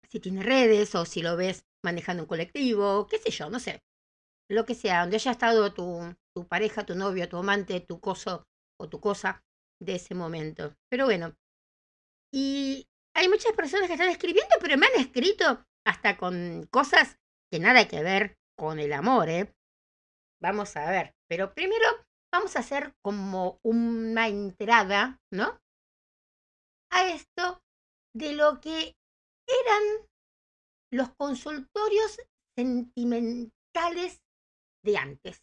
Si 0.09 0.21
tiene 0.21 0.43
redes 0.43 0.95
o 0.95 1.05
si 1.05 1.23
lo 1.23 1.37
ves 1.37 1.65
manejando 1.85 2.25
un 2.25 2.29
colectivo, 2.29 3.07
qué 3.07 3.19
sé 3.19 3.31
yo, 3.31 3.49
no 3.49 3.61
sé. 3.61 3.83
Lo 4.51 4.67
que 4.67 4.75
sea, 4.75 5.03
donde 5.03 5.17
haya 5.17 5.31
estado 5.33 5.73
tu, 5.73 6.01
tu 6.35 6.47
pareja, 6.49 6.85
tu 6.85 6.95
novio, 6.95 7.29
tu 7.29 7.37
amante, 7.39 7.81
tu 7.81 8.01
coso 8.01 8.45
o 8.79 8.89
tu 8.89 9.01
cosa 9.01 9.43
de 9.81 9.95
ese 9.95 10.15
momento. 10.15 10.75
Pero 10.91 11.05
bueno, 11.07 11.35
y 12.33 12.87
hay 13.21 13.29
muchas 13.29 13.53
personas 13.53 13.87
que 13.87 13.93
están 13.93 14.09
escribiendo, 14.09 14.57
pero 14.63 14.79
me 14.79 14.87
han 14.87 14.95
escrito 14.95 15.63
hasta 15.87 16.17
con 16.17 16.67
cosas 16.71 17.19
que 17.53 17.61
nada 17.61 17.87
que 17.87 18.03
ver 18.03 18.39
con 18.57 18.79
el 18.79 18.95
amor, 18.95 19.29
¿eh? 19.29 19.55
Vamos 20.41 20.75
a 20.77 20.91
ver. 20.91 21.15
Pero 21.29 21.53
primero 21.53 21.87
vamos 22.33 22.57
a 22.57 22.61
hacer 22.61 22.95
como 23.05 23.59
una 23.63 24.27
entrada, 24.27 25.21
¿no? 25.31 25.61
A 26.91 27.09
esto 27.09 27.61
de 28.17 28.33
lo 28.33 28.59
que 28.63 28.97
eran 29.47 30.09
los 30.91 31.11
consultorios 31.17 32.19
sentimentales 32.57 34.23
de 34.83 34.97
antes. 34.97 35.43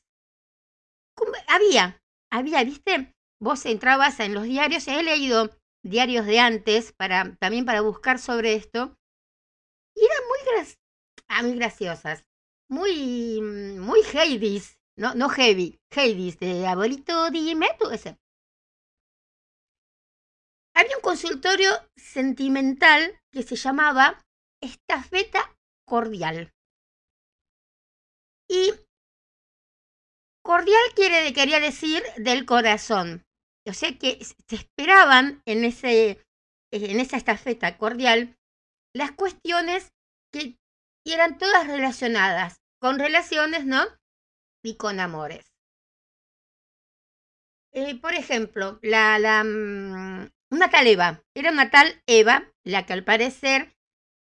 Había, 1.48 2.02
había, 2.32 2.64
¿viste? 2.64 3.14
Vos 3.40 3.68
entrabas 3.68 4.20
en 4.20 4.34
los 4.34 4.46
diarios, 4.46 4.88
he 4.88 5.04
leído 5.04 5.52
diarios 5.84 6.26
de 6.26 6.40
antes 6.40 6.94
para, 6.94 7.36
también 7.38 7.66
para 7.66 7.82
buscar 7.82 8.20
sobre 8.20 8.56
esto, 8.56 8.98
y 9.96 10.06
eran 10.06 10.28
muy, 10.28 10.40
ah, 11.28 11.42
graciosas, 11.58 12.26
muy, 12.70 13.42
mm, 13.42 13.80
muy 13.80 14.02
no, 14.98 15.14
no 15.14 15.30
heavy, 15.30 15.80
de 16.40 16.68
abuelito, 16.68 17.30
dime 17.30 17.68
tú, 17.80 17.90
ese. 17.92 18.18
Había 20.76 20.98
un 20.98 21.02
consultorio 21.02 21.72
sentimental 21.96 23.20
que 23.32 23.44
se 23.44 23.56
llamaba 23.56 24.24
Estafeta 24.62 25.56
Cordial. 25.88 26.54
Y 28.50 28.74
cordial 30.44 30.82
quiere, 30.96 31.34
quería 31.34 31.60
decir 31.60 32.04
del 32.18 32.46
corazón. 32.46 33.27
O 33.68 33.74
sea 33.74 33.98
que 33.98 34.24
se 34.24 34.56
esperaban 34.56 35.42
en, 35.46 35.66
ese, 35.66 36.24
en 36.72 37.00
esa 37.00 37.18
estafeta 37.18 37.78
cordial 37.78 38.38
las 38.94 39.12
cuestiones 39.12 39.92
que 40.34 40.56
eran 41.06 41.38
todas 41.38 41.68
relacionadas 41.68 42.58
con 42.82 43.00
relaciones, 43.00 43.66
¿no? 43.66 43.84
Y 44.64 44.76
con 44.76 45.00
amores. 45.00 45.54
Eh, 47.74 48.00
por 48.00 48.14
ejemplo, 48.14 48.80
la, 48.82 49.20
la, 49.20 49.44
mm, 49.44 50.30
una 50.52 50.70
tal 50.70 50.88
Eva, 50.88 51.22
era 51.36 51.52
una 51.52 51.70
tal 51.70 52.02
Eva 52.08 52.52
la 52.66 52.86
que 52.86 52.94
al 52.94 53.04
parecer 53.04 53.76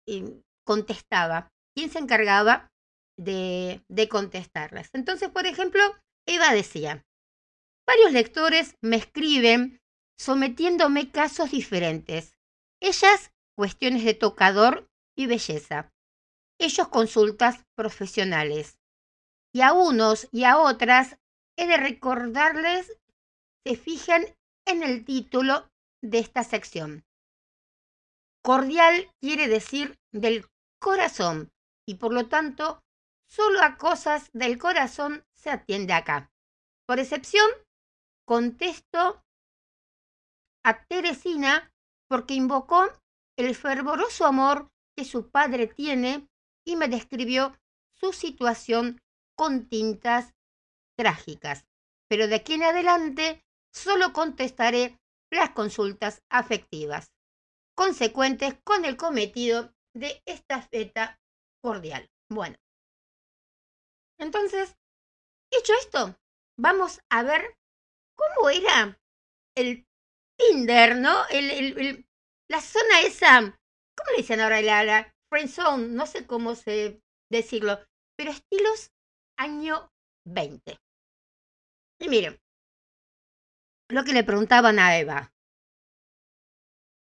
eh, 0.07 0.43
contestaba. 0.65 1.49
¿Quién 1.75 1.91
se 1.91 1.99
encargaba 1.99 2.69
de, 3.19 3.83
de 3.89 4.09
contestarlas? 4.09 4.91
Entonces, 4.93 5.31
por 5.31 5.47
ejemplo, 5.47 5.83
Eva 6.27 6.53
decía, 6.53 7.05
varios 7.87 8.13
lectores 8.13 8.75
me 8.81 8.97
escriben 8.97 9.81
sometiéndome 10.19 11.11
casos 11.11 11.51
diferentes. 11.51 12.37
Ellas, 12.81 13.33
cuestiones 13.57 14.05
de 14.05 14.15
tocador 14.15 14.91
y 15.17 15.27
belleza. 15.27 15.93
Ellos, 16.59 16.89
consultas 16.89 17.65
profesionales. 17.75 18.79
Y 19.53 19.63
a 19.63 19.73
unos 19.73 20.29
y 20.33 20.45
a 20.45 20.59
otras 20.59 21.19
he 21.57 21.67
de 21.67 21.77
recordarles, 21.77 22.99
se 23.65 23.77
fijen 23.77 24.37
en 24.67 24.83
el 24.83 25.05
título 25.05 25.71
de 26.03 26.19
esta 26.19 26.45
sección. 26.45 27.05
Cordial 28.43 29.11
quiere 29.21 29.49
decir 29.49 29.99
del 30.13 30.47
corazón 30.81 31.51
y 31.87 31.97
por 31.97 32.13
lo 32.13 32.29
tanto 32.29 32.83
solo 33.29 33.63
a 33.63 33.77
cosas 33.77 34.31
del 34.33 34.59
corazón 34.59 35.25
se 35.35 35.51
atiende 35.51 35.93
acá. 35.93 36.31
Por 36.87 37.01
excepción, 37.01 37.49
contesto 38.27 39.25
a 40.65 40.85
Teresina 40.87 41.73
porque 42.09 42.35
invocó 42.35 42.87
el 43.39 43.55
fervoroso 43.55 44.27
amor 44.27 44.71
que 44.97 45.05
su 45.05 45.31
padre 45.31 45.67
tiene 45.69 46.29
y 46.67 46.77
me 46.77 46.89
describió 46.89 47.57
su 47.95 48.13
situación 48.13 49.01
con 49.37 49.69
tintas 49.69 50.35
trágicas. 50.99 51.67
Pero 52.09 52.27
de 52.27 52.37
aquí 52.37 52.55
en 52.55 52.65
adelante 52.65 53.45
solo 53.73 54.13
contestaré 54.13 54.99
las 55.31 55.51
consultas 55.51 56.23
afectivas, 56.31 57.13
consecuentes 57.77 58.59
con 58.65 58.85
el 58.85 58.97
cometido 58.97 59.73
de 59.95 60.23
esta 60.25 60.63
feta 60.63 61.21
cordial. 61.63 62.09
Bueno, 62.29 62.57
entonces, 64.19 64.77
dicho 65.53 65.73
esto, 65.81 66.17
vamos 66.59 67.01
a 67.11 67.23
ver 67.23 67.57
cómo 68.17 68.51
era 68.51 68.99
el 69.57 69.87
Tinder, 70.39 70.97
¿no? 70.97 71.27
El, 71.31 72.07
la 72.51 72.61
zona 72.61 73.01
esa, 73.03 73.41
¿cómo 73.41 74.11
le 74.11 74.19
dicen 74.19 74.41
ahora? 74.41 74.61
La, 74.61 74.85
la 74.85 75.15
friend 75.31 75.49
zone, 75.49 75.89
no 75.89 76.07
sé 76.07 76.27
cómo 76.27 76.55
se 76.55 77.01
decirlo, 77.31 77.79
pero 78.17 78.31
estilos 78.31 78.93
año 79.39 79.91
20. 80.27 80.79
Y 82.01 82.09
miren, 82.09 82.39
lo 83.89 84.05
que 84.05 84.13
le 84.13 84.25
preguntaban 84.25 84.79
a 84.79 84.99
Eva. 84.99 85.33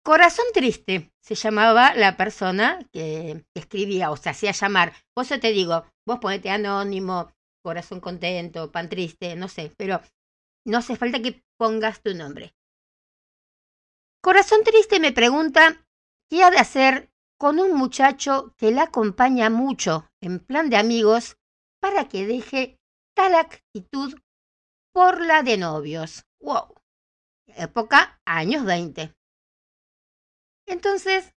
Corazón 0.03 0.45
triste 0.53 1.11
se 1.21 1.35
llamaba 1.35 1.93
la 1.93 2.17
persona 2.17 2.79
que, 2.91 3.45
que 3.53 3.59
escribía 3.59 4.09
o 4.09 4.17
se 4.17 4.29
hacía 4.29 4.51
llamar. 4.51 4.93
Por 5.13 5.25
eso 5.25 5.39
te 5.39 5.51
digo, 5.51 5.85
vos 6.07 6.19
ponete 6.19 6.49
anónimo, 6.49 7.31
corazón 7.63 7.99
contento, 7.99 8.71
pan 8.71 8.89
triste, 8.89 9.35
no 9.35 9.47
sé, 9.47 9.71
pero 9.77 10.01
no 10.69 10.77
hace 10.77 10.95
falta 10.95 11.21
que 11.21 11.43
pongas 11.57 12.01
tu 12.01 12.13
nombre. 12.13 12.53
Corazón 14.21 14.63
triste 14.63 14.99
me 14.99 15.11
pregunta 15.11 15.85
qué 16.29 16.43
ha 16.43 16.51
de 16.51 16.57
hacer 16.57 17.09
con 17.39 17.59
un 17.59 17.73
muchacho 17.75 18.53
que 18.57 18.71
la 18.71 18.83
acompaña 18.83 19.49
mucho 19.49 20.09
en 20.21 20.39
plan 20.39 20.69
de 20.69 20.77
amigos 20.77 21.37
para 21.81 22.07
que 22.07 22.27
deje 22.27 22.77
tal 23.15 23.33
actitud 23.35 24.13
por 24.93 25.25
la 25.25 25.41
de 25.43 25.57
novios. 25.57 26.25
Wow. 26.41 26.75
Época 27.47 28.21
años 28.25 28.65
20. 28.65 29.13
Entonces, 30.67 31.33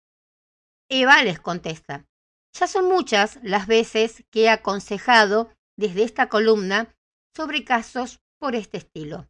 Eva 0.88 1.22
les 1.22 1.38
contesta. 1.38 2.06
Ya 2.52 2.66
son 2.66 2.88
muchas 2.88 3.38
las 3.42 3.66
veces 3.66 4.24
que 4.30 4.44
he 4.44 4.48
aconsejado 4.48 5.52
desde 5.76 6.02
esta 6.02 6.28
columna 6.28 6.92
sobre 7.36 7.64
casos 7.64 8.19
por 8.40 8.54
este 8.56 8.78
estilo. 8.78 9.28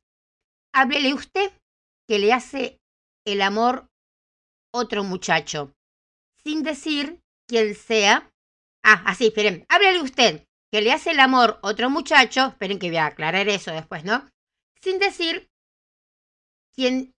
Háblele 0.72 1.12
usted 1.12 1.52
que 2.08 2.18
le 2.18 2.32
hace 2.32 2.80
el 3.26 3.42
amor 3.42 3.88
otro 4.72 5.04
muchacho, 5.04 5.74
sin 6.42 6.62
decir 6.62 7.20
quién 7.46 7.74
sea. 7.74 8.32
Ah, 8.82 9.02
así, 9.06 9.26
esperen. 9.26 9.66
Háblele 9.68 10.00
usted 10.00 10.46
que 10.72 10.80
le 10.80 10.92
hace 10.92 11.10
el 11.10 11.20
amor 11.20 11.58
otro 11.62 11.90
muchacho. 11.90 12.46
Esperen 12.46 12.78
que 12.78 12.88
voy 12.88 12.98
a 12.98 13.06
aclarar 13.06 13.48
eso 13.48 13.72
después, 13.72 14.04
¿no? 14.04 14.30
Sin 14.80 14.98
decir 14.98 15.50
quién, 16.74 17.12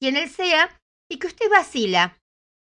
quién 0.00 0.16
él 0.16 0.28
sea 0.28 0.80
y 1.08 1.18
que 1.18 1.28
usted 1.28 1.48
vacila. 1.48 2.18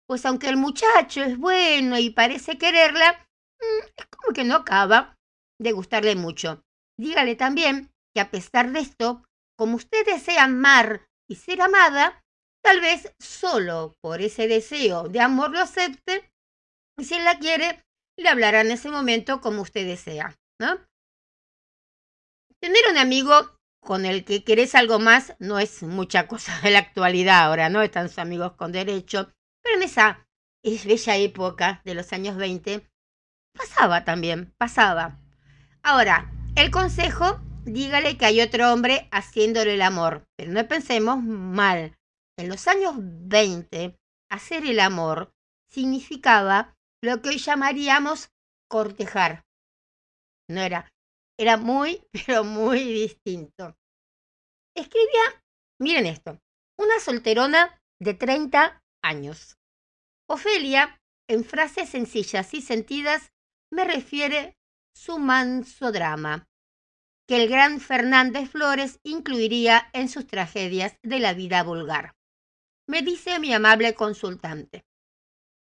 Pues 0.07 0.25
aunque 0.25 0.49
el 0.49 0.57
muchacho 0.57 1.23
es 1.23 1.37
bueno 1.37 1.99
y 1.99 2.11
parece 2.11 2.59
quererla, 2.59 3.27
mm, 3.61 3.87
es 3.97 4.07
como 4.07 4.33
que 4.33 4.45
no 4.45 4.57
acaba 4.57 5.17
de 5.61 5.73
gustarle 5.73 6.17
mucho. 6.17 6.63
Dígale 6.99 7.37
también 7.37 7.92
que 8.15 8.21
a 8.21 8.31
pesar 8.31 8.73
de 8.73 8.81
esto, 8.81 9.25
como 9.57 9.77
usted 9.77 10.05
desea 10.07 10.45
amar 10.45 11.07
y 11.29 11.37
ser 11.37 11.63
amada, 11.63 12.23
tal 12.63 12.81
vez 12.81 13.15
solo 13.19 13.97
por 14.01 14.21
ese 14.21 14.49
deseo 14.49 15.09
de 15.09 15.21
amor 15.21 15.51
lo 15.51 15.61
acepte 15.61 16.31
y 16.99 17.05
si 17.05 17.19
la 17.19 17.39
quiere, 17.39 17.83
le 18.19 18.29
hablará 18.29 18.61
en 18.61 18.71
ese 18.71 18.91
momento 18.91 19.41
como 19.41 19.63
usted 19.63 19.87
desea, 19.87 20.37
¿no? 20.61 20.79
Tener 22.61 22.83
un 22.91 22.99
amigo 22.99 23.59
con 23.81 24.07
el 24.07 24.25
que 24.25 24.45
querés 24.45 24.75
algo 24.75 25.01
más 25.01 25.35
no 25.41 25.59
es 25.59 25.83
mucha 25.83 26.29
cosa 26.29 26.59
de 26.61 26.71
la 26.71 26.79
actualidad 26.79 27.45
ahora, 27.45 27.69
¿no? 27.69 27.83
Están 27.83 28.09
sus 28.09 28.19
amigos 28.19 28.53
con 28.53 28.73
derecho, 28.73 29.33
pero 29.63 29.77
en 29.77 29.83
esa 29.83 30.27
es 30.63 30.85
bella 30.85 31.17
época 31.17 31.83
de 31.85 31.95
los 31.95 32.13
años 32.13 32.37
20 32.37 32.87
pasaba 33.53 34.05
también, 34.05 34.55
pasaba. 34.59 35.19
Ahora, 35.83 36.31
el 36.55 36.71
consejo, 36.71 37.41
dígale 37.65 38.17
que 38.17 38.27
hay 38.27 38.41
otro 38.41 38.73
hombre 38.73 39.09
haciéndole 39.11 39.75
el 39.75 39.83
amor, 39.83 40.27
pero 40.37 40.53
no 40.53 40.67
pensemos 40.67 41.23
mal. 41.23 41.97
En 42.39 42.49
los 42.49 42.67
años 42.67 42.95
20, 42.99 43.97
hacer 44.31 44.65
el 44.65 44.81
amor 44.81 45.33
significaba 45.71 46.77
lo 47.03 47.21
que 47.21 47.31
hoy 47.31 47.39
llamaríamos 47.39 48.31
cortejar. 48.69 49.45
No 50.49 50.61
era, 50.61 50.91
era 51.39 51.57
muy, 51.57 52.03
pero 52.13 52.45
muy 52.45 52.81
distinto. 52.85 53.77
Escribía, 54.75 55.45
miren 55.81 56.07
esto, 56.07 56.39
una 56.79 56.99
solterona 57.01 57.81
de 58.01 58.15
30 58.15 58.83
años. 59.03 59.57
Ofelia, 60.29 60.99
en 61.29 61.45
frases 61.45 61.91
sencillas 61.91 62.55
y 62.55 62.63
sentidas, 62.63 63.31
me 63.71 63.85
refiere 63.85 64.57
su 64.95 65.19
manso 65.19 65.93
drama, 65.93 66.47
que 67.33 67.43
el 67.43 67.49
gran 67.49 67.81
Fernández 67.81 68.51
Flores 68.51 69.01
incluiría 69.05 69.89
en 69.95 70.11
sus 70.11 70.27
tragedias 70.27 70.99
de 71.03 71.19
la 71.19 71.33
vida 71.33 71.63
vulgar. 71.63 72.15
Me 72.87 73.01
dice 73.01 73.39
mi 73.39 73.55
amable 73.55 73.95
consultante. 73.95 74.85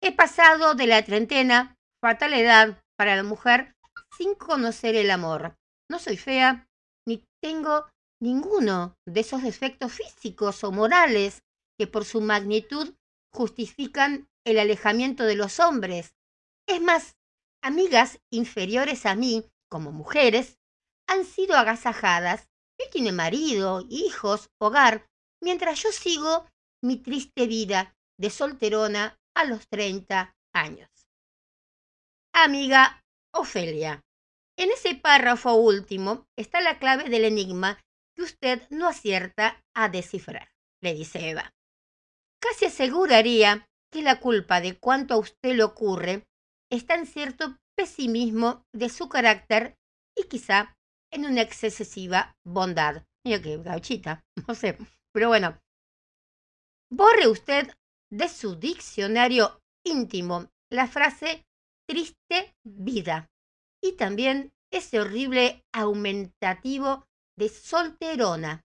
He 0.01 0.13
pasado 0.13 0.73
de 0.73 0.87
la 0.87 1.03
treintena, 1.03 1.75
fatal 2.01 2.33
edad 2.33 2.81
para 2.97 3.17
la 3.17 3.23
mujer, 3.23 3.75
sin 4.17 4.35
conocer 4.35 4.95
el 4.95 5.11
amor. 5.11 5.57
No 5.91 5.99
soy 5.99 6.15
fea, 6.15 6.65
ni 7.05 7.25
tengo 7.43 7.89
ninguno 8.21 8.95
de 9.05 9.19
esos 9.19 9.43
defectos 9.43 9.91
físicos 9.91 10.63
o 10.63 10.71
morales 10.71 11.43
que 11.77 11.87
por 11.87 12.05
su 12.05 12.21
magnitud 12.21 12.95
justifican 13.35 14.29
el 14.45 14.59
alejamiento 14.59 15.25
de 15.25 15.35
los 15.35 15.59
hombres. 15.59 16.13
Es 16.69 16.81
más, 16.81 17.17
amigas 17.61 18.17
inferiores 18.31 19.05
a 19.05 19.15
mí, 19.15 19.43
como 19.69 19.91
mujeres, 19.91 20.58
han 21.09 21.25
sido 21.25 21.57
agasajadas. 21.57 22.47
Él 22.77 22.87
tiene 22.91 23.11
marido, 23.11 23.85
hijos, 23.89 24.49
hogar, 24.61 25.05
mientras 25.41 25.81
yo 25.81 25.91
sigo 25.91 26.47
mi 26.81 26.97
triste 26.97 27.47
vida 27.47 27.95
de 28.17 28.29
solterona 28.29 29.19
a 29.35 29.43
los 29.43 29.67
30 29.67 30.35
años. 30.53 30.89
Amiga 32.33 33.03
Ofelia, 33.33 34.01
en 34.57 34.71
ese 34.71 34.95
párrafo 34.95 35.53
último 35.53 36.27
está 36.37 36.61
la 36.61 36.79
clave 36.79 37.09
del 37.09 37.25
enigma 37.25 37.79
que 38.15 38.21
usted 38.21 38.61
no 38.69 38.87
acierta 38.87 39.63
a 39.75 39.89
descifrar, 39.89 40.51
le 40.81 40.93
dice 40.93 41.29
Eva. 41.29 41.51
Casi 42.39 42.65
aseguraría 42.65 43.67
que 43.91 44.03
la 44.03 44.19
culpa 44.19 44.61
de 44.61 44.77
cuanto 44.77 45.15
a 45.15 45.17
usted 45.17 45.55
le 45.55 45.63
ocurre 45.63 46.23
está 46.71 46.95
en 46.95 47.07
cierto 47.07 47.57
pesimismo 47.75 48.63
de 48.73 48.89
su 48.89 49.09
carácter 49.09 49.75
y 50.15 50.27
quizá 50.27 50.77
en 51.11 51.25
una 51.25 51.41
excesiva 51.41 52.35
bondad. 52.45 53.03
Mira 53.25 53.41
qué 53.41 53.57
gauchita, 53.57 54.23
no 54.47 54.55
sé. 54.55 54.77
Pero 55.11 55.29
bueno, 55.29 55.59
borre 56.91 57.27
usted 57.27 57.71
de 58.11 58.27
su 58.27 58.55
diccionario 58.55 59.61
íntimo 59.85 60.49
la 60.71 60.87
frase 60.87 61.45
triste 61.87 62.55
vida 62.63 63.27
y 63.81 63.93
también 63.93 64.51
ese 64.71 64.99
horrible 64.99 65.63
aumentativo 65.73 67.05
de 67.37 67.49
solterona. 67.49 68.61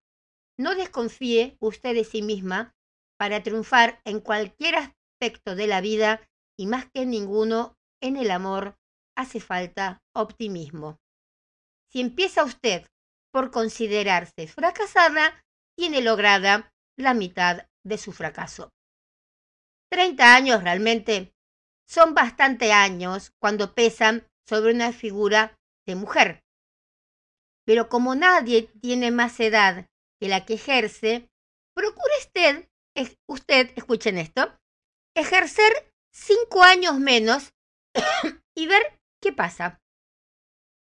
No 0.58 0.74
desconfíe 0.74 1.56
usted 1.60 1.94
de 1.94 2.04
sí 2.04 2.22
misma 2.22 2.74
para 3.18 3.42
triunfar 3.42 4.00
en 4.04 4.20
cualquier 4.20 4.76
aspecto 4.76 5.54
de 5.56 5.66
la 5.66 5.80
vida 5.80 6.20
y 6.58 6.66
más 6.66 6.90
que 6.92 7.06
ninguno 7.06 7.76
en 8.02 8.16
el 8.16 8.30
amor 8.30 8.76
hace 9.16 9.40
falta 9.40 10.02
optimismo. 10.14 10.98
Si 11.94 12.00
empieza 12.00 12.42
usted 12.42 12.88
por 13.32 13.52
considerarse 13.52 14.48
fracasada, 14.48 15.40
tiene 15.78 16.02
lograda 16.02 16.72
la 16.98 17.14
mitad 17.14 17.68
de 17.84 17.98
su 17.98 18.10
fracaso. 18.10 18.72
Treinta 19.88 20.34
años 20.34 20.64
realmente 20.64 21.32
son 21.88 22.12
bastante 22.12 22.72
años 22.72 23.30
cuando 23.40 23.74
pesan 23.76 24.26
sobre 24.44 24.72
una 24.72 24.92
figura 24.92 25.56
de 25.86 25.94
mujer. 25.94 26.42
Pero 27.64 27.88
como 27.88 28.16
nadie 28.16 28.72
tiene 28.82 29.12
más 29.12 29.38
edad 29.38 29.86
que 30.20 30.26
la 30.26 30.44
que 30.44 30.54
ejerce, 30.54 31.30
procure 31.76 32.14
usted, 32.18 32.68
usted, 33.28 33.70
escuchen 33.76 34.18
esto, 34.18 34.58
ejercer 35.14 35.94
cinco 36.12 36.64
años 36.64 36.98
menos 36.98 37.54
y 38.56 38.66
ver 38.66 38.98
qué 39.22 39.32
pasa. 39.32 39.80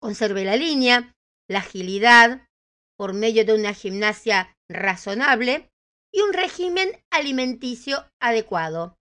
Conserve 0.02 0.44
la 0.44 0.56
línea, 0.56 1.14
la 1.48 1.60
agilidad, 1.60 2.48
por 2.96 3.14
medio 3.14 3.44
de 3.44 3.54
una 3.54 3.72
gimnasia 3.72 4.52
razonable 4.68 5.70
y 6.12 6.22
un 6.22 6.32
régimen 6.32 6.90
alimenticio 7.12 8.04
adecuado. 8.20 8.98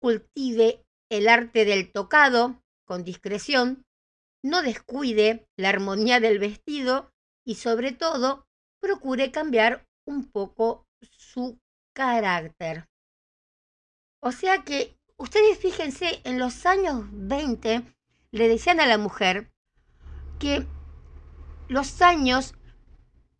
Cultive 0.00 0.84
el 1.10 1.28
arte 1.28 1.64
del 1.64 1.90
tocado 1.90 2.62
con 2.86 3.02
discreción, 3.02 3.84
no 4.40 4.62
descuide 4.62 5.48
la 5.58 5.70
armonía 5.70 6.20
del 6.20 6.38
vestido 6.38 7.10
y 7.44 7.56
sobre 7.56 7.90
todo 7.90 8.46
procure 8.80 9.32
cambiar 9.32 9.84
un 10.06 10.30
poco 10.30 10.86
su 11.10 11.58
carácter. 11.92 12.86
O 14.22 14.30
sea 14.30 14.62
que 14.62 14.96
ustedes 15.16 15.58
fíjense, 15.58 16.20
en 16.22 16.38
los 16.38 16.66
años 16.66 17.04
20 17.10 17.82
le 18.30 18.48
decían 18.48 18.78
a 18.78 18.86
la 18.86 18.96
mujer 18.96 19.50
que 20.38 20.66
los 21.68 22.02
años 22.02 22.54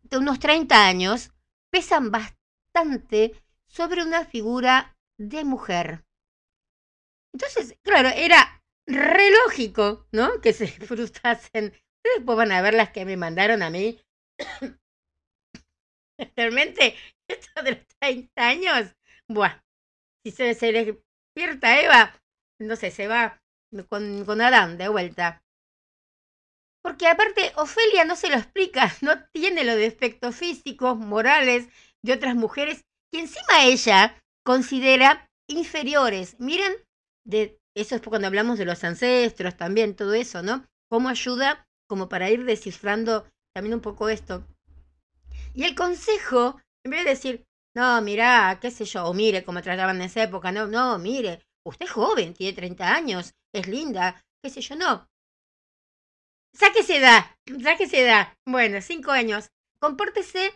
de 0.03 0.17
unos 0.17 0.39
30 0.39 0.87
años 0.87 1.31
pesan 1.69 2.11
bastante 2.11 3.41
sobre 3.67 4.03
una 4.03 4.25
figura 4.25 4.97
de 5.17 5.43
mujer. 5.43 6.05
Entonces, 7.33 7.77
claro, 7.83 8.09
era 8.09 8.63
re 8.85 9.31
lógico, 9.31 10.07
¿no? 10.11 10.41
Que 10.41 10.53
se 10.53 10.67
frustrasen. 10.87 11.73
Después 12.03 12.37
van 12.37 12.51
a 12.51 12.61
ver 12.61 12.73
las 12.73 12.91
que 12.91 13.05
me 13.05 13.17
mandaron 13.17 13.61
a 13.61 13.69
mí. 13.69 13.99
Realmente, 16.35 16.95
esto 17.27 17.61
de 17.63 17.71
los 17.71 17.87
30 17.99 18.47
años, 18.47 18.95
buah, 19.27 19.61
si 20.23 20.31
se, 20.31 20.55
despierta 20.71 21.81
Eva, 21.81 22.19
no 22.59 22.75
sé, 22.75 22.91
se 22.91 23.07
va 23.07 23.41
con, 23.89 24.25
con 24.25 24.41
Adán 24.41 24.77
de 24.77 24.87
vuelta. 24.87 25.43
Porque 26.81 27.07
aparte, 27.07 27.51
Ofelia 27.55 28.05
no 28.05 28.15
se 28.15 28.29
lo 28.29 28.35
explica, 28.35 28.93
no 29.01 29.23
tiene 29.31 29.63
los 29.63 29.75
defectos 29.75 30.35
físicos, 30.35 30.97
morales 30.97 31.67
de 32.03 32.13
otras 32.13 32.35
mujeres 32.35 32.81
que 33.11 33.19
encima 33.19 33.63
ella 33.63 34.21
considera 34.45 35.29
inferiores. 35.47 36.39
Miren, 36.39 36.73
de 37.25 37.59
eso 37.75 37.95
es 37.95 38.01
cuando 38.01 38.27
hablamos 38.27 38.57
de 38.57 38.65
los 38.65 38.83
ancestros 38.83 39.55
también, 39.57 39.95
todo 39.95 40.13
eso, 40.13 40.41
¿no? 40.41 40.65
Cómo 40.89 41.09
ayuda 41.09 41.65
como 41.87 42.09
para 42.09 42.29
ir 42.29 42.45
descifrando 42.45 43.27
también 43.53 43.75
un 43.75 43.81
poco 43.81 44.09
esto. 44.09 44.45
Y 45.53 45.63
el 45.63 45.75
consejo, 45.75 46.59
en 46.83 46.91
vez 46.91 47.03
de 47.03 47.09
decir, 47.11 47.45
no, 47.75 48.01
mira, 48.01 48.57
qué 48.61 48.71
sé 48.71 48.85
yo, 48.85 49.05
o 49.05 49.13
mire 49.13 49.43
cómo 49.43 49.61
trataban 49.61 49.97
en 49.97 50.03
esa 50.03 50.23
época, 50.23 50.51
no, 50.51 50.67
no, 50.67 50.97
mire, 50.97 51.43
usted 51.63 51.85
es 51.85 51.91
joven, 51.91 52.33
tiene 52.33 52.55
30 52.55 52.93
años, 52.93 53.33
es 53.53 53.67
linda, 53.67 54.23
qué 54.41 54.49
sé 54.49 54.61
yo, 54.61 54.75
no. 54.75 55.07
Sáquese 56.53 56.97
edad, 56.97 57.25
sáquese 57.61 58.01
edad. 58.01 58.33
Bueno, 58.45 58.81
5 58.81 59.11
años. 59.11 59.49
Compórtese 59.79 60.53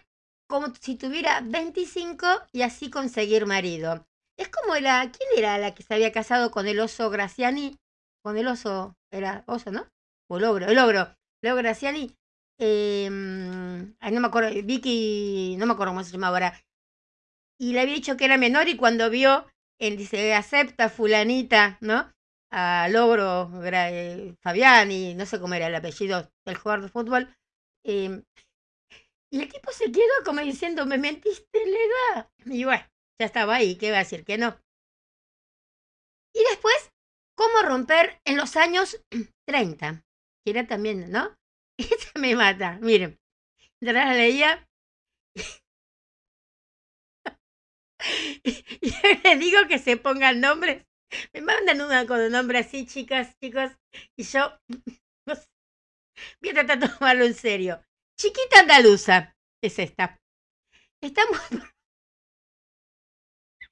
como 0.48 0.74
si 0.76 0.96
tuviera 0.96 1.42
25 1.42 2.28
y 2.52 2.64
así 2.64 2.90
conseguir 2.90 3.46
marido. 3.46 4.06
Es 4.38 4.50
como 4.50 4.76
la, 4.76 5.12
¿quién 5.12 5.30
era 5.38 5.58
la 5.58 5.74
que 5.74 5.84
se 5.84 5.94
había 5.94 6.12
casado 6.12 6.52
con 6.52 6.68
el 6.68 6.80
oso 6.80 7.10
Graciani? 7.10 7.78
Con 8.24 8.38
el 8.38 8.48
oso, 8.48 8.96
era 9.12 9.44
oso, 9.48 9.72
¿no? 9.72 9.88
O 10.30 10.38
el 10.38 10.44
ogro, 10.44 10.68
el 10.68 10.78
ogro. 10.78 11.16
Leo 11.44 11.56
Graciani. 11.56 12.16
Eh, 12.60 13.10
ay, 14.00 14.12
no 14.12 14.22
me 14.22 14.28
acuerdo, 14.28 14.50
Vicky, 14.64 15.56
no 15.58 15.66
me 15.66 15.74
acuerdo 15.74 15.94
cómo 15.94 16.04
se 16.04 16.12
llamaba 16.12 16.38
ahora. 16.38 16.62
Y 17.60 17.74
le 17.74 17.82
había 17.82 17.96
dicho 17.96 18.18
que 18.18 18.26
era 18.26 18.38
menor 18.38 18.68
y 18.68 18.78
cuando 18.78 19.10
vio, 19.10 19.48
él 19.80 19.98
dice, 19.98 20.34
acepta 20.34 20.90
fulanita, 20.90 21.78
¿no? 21.82 22.12
A 22.52 22.88
Logro 22.90 23.50
eh, 23.64 24.36
Fabiani, 24.42 25.16
no 25.16 25.26
sé 25.26 25.40
cómo 25.40 25.54
era 25.54 25.68
el 25.68 25.76
apellido 25.76 26.30
del 26.46 26.58
jugador 26.58 26.84
de 26.84 26.90
fútbol. 26.90 27.36
Eh, 27.86 28.22
y 29.32 29.42
el 29.42 29.50
tipo 29.52 29.72
se 29.72 29.92
quedó 29.92 30.14
como 30.26 30.42
diciendo, 30.42 30.86
me 30.86 30.98
mentiste 30.98 31.60
la 31.66 31.80
edad. 32.18 32.30
Y 32.46 32.66
bueno, 32.66 32.84
ya 33.20 33.26
estaba 33.26 33.56
ahí, 33.56 33.78
¿qué 33.78 33.92
va 33.92 33.98
a 33.98 34.00
decir? 34.00 34.26
Que 34.26 34.38
no. 34.38 34.58
Y 36.34 36.44
después, 36.50 36.92
¿cómo 37.36 37.62
romper 37.64 38.20
en 38.26 38.38
los 38.38 38.56
años 38.56 39.02
30? 39.48 40.04
Que 40.44 40.52
era 40.52 40.68
también, 40.68 41.12
¿no? 41.12 41.36
Esta 41.78 42.20
me 42.20 42.36
mata, 42.36 42.78
miren. 42.82 43.18
Ya 43.82 43.94
la 43.94 44.14
leía. 44.14 44.68
yo 48.82 48.94
les 49.24 49.40
digo 49.40 49.60
que 49.68 49.80
se 49.80 49.98
pongan 49.98 50.42
nombres. 50.42 50.86
Me 51.34 51.42
mandan 51.42 51.82
una 51.82 52.06
con 52.06 52.20
un 52.20 52.32
nombre 52.32 52.60
así, 52.60 52.86
chicas, 52.86 53.38
chicos. 53.40 53.72
Y 54.18 54.24
yo 54.24 54.58
voy 56.42 56.50
a 56.50 56.54
tratar 56.54 56.80
de 56.80 56.90
tomarlo 56.90 57.26
en 57.26 57.34
serio. 57.34 57.84
Chiquita 58.20 58.60
andaluza 58.60 59.36
es 59.64 59.80
esta. 59.80 60.20
Está 61.02 61.22
muy, 61.28 61.62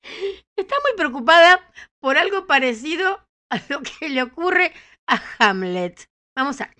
Está 0.57 0.75
muy 0.81 0.97
preocupada 0.97 1.71
por 2.01 2.17
algo 2.17 2.47
parecido 2.47 3.25
a 3.51 3.57
lo 3.69 3.81
que 3.81 4.09
le 4.09 4.23
ocurre 4.23 4.73
a 5.07 5.21
Hamlet. 5.39 6.09
Vamos 6.35 6.61
a, 6.61 6.73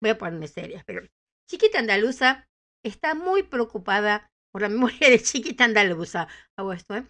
voy 0.00 0.10
a 0.10 0.18
ponerme 0.18 0.48
seria, 0.48 0.82
pero 0.86 1.06
Chiquita 1.48 1.78
Andaluza 1.78 2.48
está 2.84 3.14
muy 3.14 3.42
preocupada 3.42 4.30
por 4.52 4.62
la 4.62 4.68
memoria 4.68 5.10
de 5.10 5.22
Chiquita 5.22 5.64
Andaluza. 5.64 6.28
Hago 6.58 6.72
esto, 6.72 6.96
¿eh? 6.96 7.06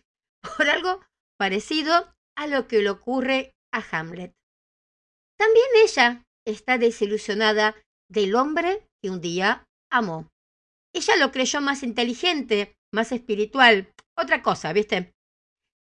Por 0.57 0.69
algo 0.69 1.01
parecido 1.39 2.16
a 2.37 2.47
lo 2.47 2.69
que 2.69 2.83
le 2.83 2.91
ocurre 2.91 3.55
a 3.73 3.83
Hamlet. 3.91 4.33
También 5.39 5.67
ella 5.85 6.25
está 6.47 6.79
desilusionada 6.79 7.77
del 8.09 8.35
hombre 8.35 8.87
que 9.03 9.11
un 9.11 9.21
día 9.21 9.67
amó. 9.91 10.29
Ella 10.95 11.17
lo 11.17 11.33
creyó 11.33 11.61
más 11.61 11.83
inteligente, 11.83 12.75
más 12.93 13.13
espiritual, 13.13 13.93
otra 14.17 14.43
cosa, 14.43 14.73
¿viste? 14.73 15.13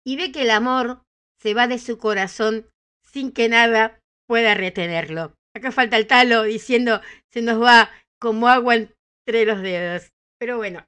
y 0.04 0.16
ve 0.16 0.32
que 0.32 0.42
el 0.42 0.50
amor 0.50 1.02
se 1.40 1.54
va 1.54 1.66
de 1.66 1.78
su 1.78 1.98
corazón 1.98 2.68
sin 3.04 3.32
que 3.32 3.48
nada 3.48 4.00
pueda 4.26 4.54
retenerlo. 4.54 5.34
Acá 5.54 5.72
falta 5.72 5.96
el 5.96 6.06
talo 6.06 6.44
diciendo 6.44 7.00
se 7.30 7.42
nos 7.42 7.62
va 7.62 7.90
como 8.20 8.48
agua 8.48 8.74
entre 8.74 9.44
los 9.44 9.60
dedos. 9.60 10.10
Pero 10.38 10.56
bueno, 10.56 10.84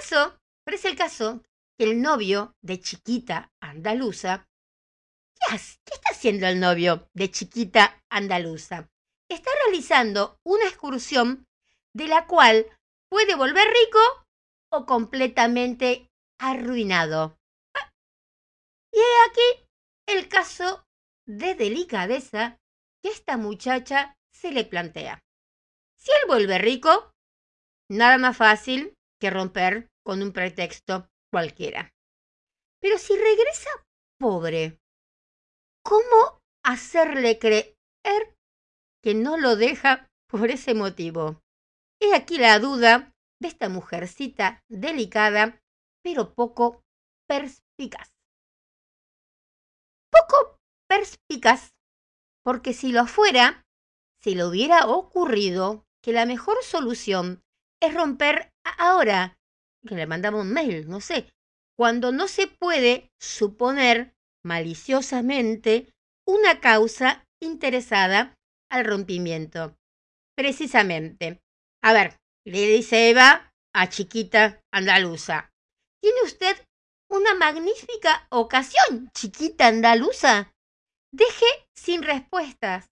caso, 0.00 0.36
pero 0.64 0.76
es 0.76 0.84
el 0.84 0.96
caso 0.96 1.42
que 1.42 1.48
el 1.50 1.55
novio 1.78 2.54
de 2.62 2.80
chiquita 2.80 3.52
andaluza, 3.60 4.48
¿qué, 5.48 5.56
está 5.56 6.10
haciendo 6.10 6.46
el 6.46 6.60
novio 6.60 7.08
de 7.14 7.30
chiquita 7.30 8.02
andaluza? 8.10 8.88
Está 9.28 9.50
realizando 9.64 10.38
una 10.44 10.64
excursión 10.64 11.46
de 11.94 12.08
la 12.08 12.26
cual 12.26 12.66
puede 13.10 13.34
volver 13.34 13.66
rico 13.66 13.98
o 14.72 14.86
completamente 14.86 16.08
arruinado. 16.38 17.38
Y 18.92 18.98
he 18.98 19.30
aquí 19.30 19.66
el 20.06 20.28
caso 20.28 20.84
de 21.26 21.54
delicadeza 21.54 22.58
que 23.02 23.10
esta 23.10 23.36
muchacha 23.36 24.14
se 24.32 24.52
le 24.52 24.64
plantea. 24.64 25.18
Si 25.98 26.10
él 26.12 26.28
vuelve 26.28 26.58
rico, 26.58 27.10
nada 27.90 28.16
más 28.18 28.36
fácil 28.36 28.94
que 29.20 29.30
romper 29.30 29.88
con 30.04 30.22
un 30.22 30.32
pretexto 30.32 31.08
cualquiera. 31.36 31.92
Pero 32.80 32.96
si 32.96 33.14
regresa 33.14 33.68
pobre, 34.18 34.80
¿cómo 35.84 36.40
hacerle 36.64 37.38
creer 37.38 38.34
que 39.02 39.12
no 39.12 39.36
lo 39.36 39.54
deja 39.56 40.08
por 40.30 40.48
ese 40.50 40.72
motivo? 40.72 41.42
He 42.00 42.14
aquí 42.14 42.38
la 42.38 42.58
duda 42.58 43.12
de 43.38 43.48
esta 43.48 43.68
mujercita 43.68 44.64
delicada, 44.70 45.60
pero 46.02 46.32
poco 46.32 46.80
perspicaz. 47.28 48.08
Poco 50.10 50.56
perspicaz, 50.88 51.74
porque 52.42 52.72
si 52.72 52.92
lo 52.92 53.06
fuera, 53.06 53.62
si 54.22 54.34
le 54.34 54.46
hubiera 54.46 54.86
ocurrido 54.86 55.84
que 56.02 56.14
la 56.14 56.24
mejor 56.24 56.56
solución 56.62 57.42
es 57.82 57.92
romper 57.92 58.54
ahora, 58.78 59.38
que 59.86 59.94
le 59.94 60.06
mandamos 60.06 60.42
un 60.42 60.52
mail, 60.52 60.88
no 60.88 61.00
sé, 61.00 61.32
cuando 61.76 62.12
no 62.12 62.28
se 62.28 62.46
puede 62.46 63.10
suponer 63.20 64.14
maliciosamente 64.44 65.92
una 66.26 66.60
causa 66.60 67.24
interesada 67.40 68.34
al 68.70 68.84
rompimiento. 68.84 69.76
Precisamente. 70.36 71.40
A 71.82 71.92
ver, 71.92 72.16
le 72.44 72.66
dice 72.66 73.10
Eva 73.10 73.52
a 73.74 73.88
chiquita 73.88 74.60
andaluza. 74.72 75.50
¿Tiene 76.02 76.22
usted 76.24 76.56
una 77.10 77.34
magnífica 77.34 78.26
ocasión, 78.30 79.10
chiquita 79.14 79.66
andaluza? 79.66 80.52
Deje 81.12 81.46
sin 81.74 82.02
respuestas 82.02 82.86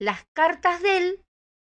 las 0.00 0.24
cartas 0.34 0.82
de 0.82 0.96
él 0.96 1.24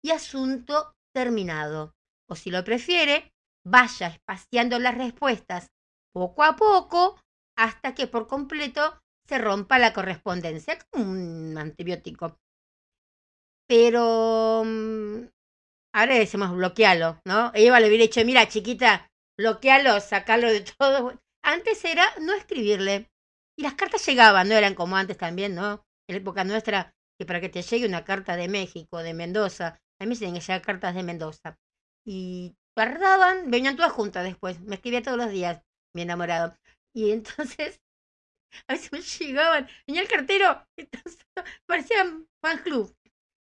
y 0.03 0.11
asunto 0.11 0.95
terminado. 1.15 1.95
O 2.29 2.37
si 2.37 2.51
lo 2.51 2.65
prefiere, 2.65 3.33
vaya 3.65 4.09
espaciando 4.09 4.79
las 4.79 4.97
respuestas 4.97 5.69
poco 6.13 6.43
a 6.43 6.57
poco 6.57 7.21
hasta 7.57 7.95
que 7.95 8.07
por 8.07 8.27
completo 8.27 8.99
se 9.27 9.39
rompa 9.39 9.79
la 9.79 9.93
correspondencia, 9.93 10.79
como 10.91 11.11
un 11.11 11.57
antibiótico. 11.57 12.37
Pero 13.69 14.63
mm, 14.65 15.29
ahora 15.95 16.15
decimos 16.17 16.57
bloquealo, 16.57 17.21
¿no? 17.25 17.53
Eva 17.55 17.79
le 17.81 17.89
hubiera 17.89 18.03
dicho, 18.03 18.25
mira, 18.25 18.49
chiquita, 18.49 19.09
bloquealo, 19.39 20.01
sacalo 20.01 20.49
de 20.49 20.63
todo. 20.63 21.19
Antes 21.45 21.85
era 21.85 22.07
no 22.21 22.35
escribirle. 22.35 23.09
Y 23.57 23.63
las 23.63 23.75
cartas 23.75 24.05
llegaban, 24.07 24.49
no 24.49 24.55
eran 24.55 24.75
como 24.75 24.97
antes 24.97 25.19
también, 25.19 25.55
¿no? 25.55 25.85
En 26.09 26.17
época 26.17 26.45
nuestra, 26.45 26.93
que 27.19 27.27
para 27.27 27.41
que 27.41 27.49
te 27.49 27.63
llegue 27.63 27.87
una 27.87 28.05
carta 28.05 28.35
de 28.37 28.49
México, 28.49 28.99
de 28.99 29.15
Mendoza, 29.15 29.79
a 30.01 30.07
mí 30.07 30.15
se 30.15 30.21
tienen 30.21 30.41
que 30.41 30.47
llegar 30.47 30.63
cartas 30.63 30.95
de 30.95 31.03
Mendoza. 31.03 31.57
Y 32.05 32.57
tardaban, 32.81 33.51
venían 33.51 33.77
todas 33.77 33.93
juntas 33.93 34.25
después. 34.25 34.59
Me 34.61 34.77
escribía 34.77 35.03
todos 35.03 35.19
los 35.19 35.31
días, 35.31 35.63
mi 35.95 36.01
enamorado. 36.03 36.57
Y 36.95 37.11
entonces, 37.11 37.79
a 38.69 38.73
veces 38.73 38.91
me 38.91 39.03
llegaban, 39.03 39.69
venía 39.87 40.01
el 40.01 40.09
cartero, 40.09 40.67
entonces, 40.79 41.27
parecían 41.67 42.27
fan 42.43 42.59
club. 42.63 42.97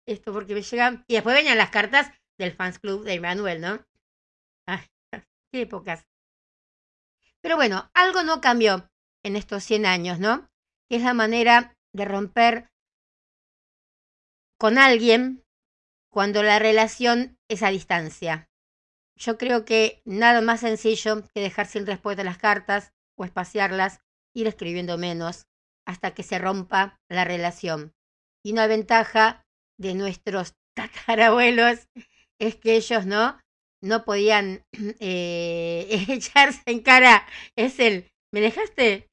Esto 0.09 0.33
porque 0.33 0.55
me 0.55 0.63
llegaban. 0.63 1.05
Y 1.07 1.15
después 1.15 1.37
venían 1.37 1.57
las 1.57 1.71
cartas 1.71 2.11
del 2.37 2.53
fans 2.53 2.81
club 2.81 3.05
de 3.05 3.21
Manuel, 3.21 3.61
¿no? 3.61 3.87
Ay, 4.67 4.85
qué 5.53 5.63
épocas. 5.63 6.05
Pero 7.41 7.55
bueno, 7.55 7.89
algo 7.95 8.25
no 8.25 8.41
cambió 8.41 8.91
en 9.23 9.37
estos 9.37 9.63
100 9.63 9.87
años, 9.87 10.19
¿no? 10.19 10.51
Que 10.89 10.97
es 10.97 11.03
la 11.03 11.15
manera 11.15 11.77
de 11.95 12.05
romper 12.05 12.71
con 14.59 14.79
alguien 14.79 15.45
cuando 16.11 16.43
la 16.43 16.59
relación 16.59 17.39
es 17.49 17.63
a 17.63 17.69
distancia. 17.69 18.49
Yo 19.19 19.37
creo 19.37 19.65
que 19.65 20.01
nada 20.05 20.41
más 20.41 20.61
sencillo 20.61 21.25
que 21.35 21.41
dejar 21.41 21.67
sin 21.67 21.87
respuesta 21.87 22.23
las 22.23 22.39
cartas 22.39 22.93
o 23.19 23.25
espaciarlas, 23.25 24.01
ir 24.35 24.47
escribiendo 24.47 24.97
menos 24.97 25.47
hasta 25.87 26.15
que 26.15 26.23
se 26.23 26.39
rompa 26.39 27.01
la 27.11 27.25
relación. 27.25 27.93
Y 28.45 28.53
una 28.53 28.69
ventaja 28.69 29.45
de 29.77 29.95
nuestros 29.95 30.55
tatarabuelos 30.77 31.89
es 32.41 32.57
que 32.57 32.77
ellos 32.77 33.07
no 33.07 33.39
no 33.81 34.05
podían 34.05 34.65
eh, 35.01 36.05
echarse 36.09 36.63
en 36.67 36.81
cara. 36.81 37.27
Es 37.57 37.81
el 37.81 38.09
me 38.33 38.41
dejaste 38.41 39.09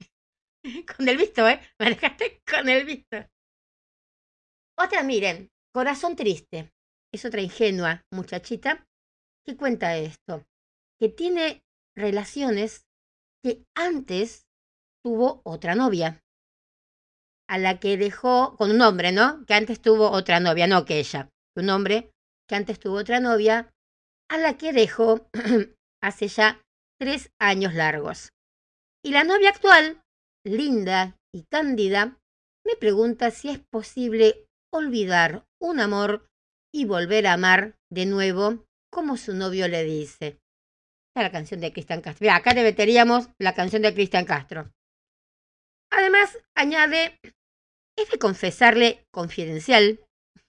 con 0.98 1.10
el 1.10 1.18
visto 1.18 1.48
eh 1.48 1.60
me 1.80 1.90
dejaste 1.90 2.42
con 2.46 2.70
el 2.70 2.86
visto 2.86 3.18
otra 4.78 5.04
miren 5.04 5.50
corazón 5.74 6.16
triste. 6.16 6.72
Es 7.14 7.26
otra 7.26 7.42
ingenua 7.42 8.04
muchachita 8.12 8.86
que 9.46 9.56
cuenta 9.56 9.98
esto 9.98 10.44
que 11.00 11.10
tiene 11.10 11.64
relaciones 11.96 12.86
que 13.44 13.64
antes 13.76 14.48
tuvo 15.04 15.42
otra 15.44 15.76
novia 15.76 16.22
a 17.48 17.58
la 17.58 17.80
que 17.80 17.98
dejó 17.98 18.56
con 18.58 18.72
un 18.72 18.82
hombre, 18.82 19.12
¿no? 19.12 19.46
Que 19.46 19.54
antes 19.54 19.82
tuvo 19.82 20.10
otra 20.10 20.40
novia, 20.40 20.68
no 20.68 20.86
que 20.86 21.00
ella, 21.00 21.30
un 21.56 21.70
hombre 21.70 22.12
que 22.48 22.56
antes 22.56 22.80
tuvo 22.80 22.98
otra 22.98 23.20
novia, 23.20 23.72
a 24.30 24.38
la 24.38 24.58
que 24.58 24.74
dejó 24.74 25.28
hace 26.02 26.28
ya 26.28 26.62
tres 27.00 27.32
años 27.40 27.74
largos. 27.74 28.30
Y 29.04 29.12
la 29.12 29.24
novia 29.24 29.50
actual, 29.50 30.02
linda 30.44 31.18
y 31.34 31.44
cándida, 31.44 32.18
me 32.66 32.76
pregunta 32.76 33.30
si 33.32 33.50
es 33.50 33.60
posible 33.72 34.48
olvidar 34.72 35.46
un 35.62 35.80
amor 35.80 36.28
y 36.74 36.86
volver 36.86 37.28
a 37.28 37.34
amar 37.34 37.76
de 37.92 38.06
nuevo, 38.06 38.66
como 38.96 39.18
su 39.18 39.34
novio 39.34 39.68
le 39.68 39.84
dice. 39.84 40.40
Está 41.10 41.24
la 41.24 41.32
canción 41.32 41.60
de 41.60 41.74
Cristian 41.74 42.00
Castro. 42.00 42.24
Mira, 42.24 42.38
acá 42.38 42.54
le 42.54 42.64
meteríamos 42.64 43.28
la 43.40 43.54
canción 43.54 43.82
de 43.82 43.94
Cristian 43.94 44.24
Castro. 44.24 44.72
Además, 45.92 46.38
añade, 46.56 47.20
es 47.98 48.10
de 48.10 48.18
confesarle 48.18 49.06
confidencial, 49.12 50.00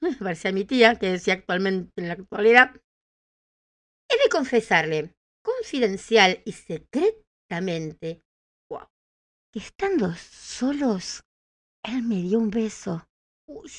parecía 0.21 0.53
mi 0.53 0.65
tía, 0.65 0.95
que 0.95 1.11
decía 1.11 1.35
actualmente 1.35 1.91
en 1.97 2.07
la 2.07 2.15
actualidad, 2.15 2.71
es 4.09 4.19
de 4.23 4.31
confesarle 4.31 5.17
confidencial 5.43 6.41
y 6.45 6.53
secretamente, 6.53 8.23
wow, 8.71 8.87
que 9.53 9.59
estando 9.59 10.15
solos, 10.15 11.25
él 11.83 12.05
me 12.05 12.23
dio 12.23 12.39
un 12.39 12.51
beso. 12.51 13.09
Uy, 13.49 13.73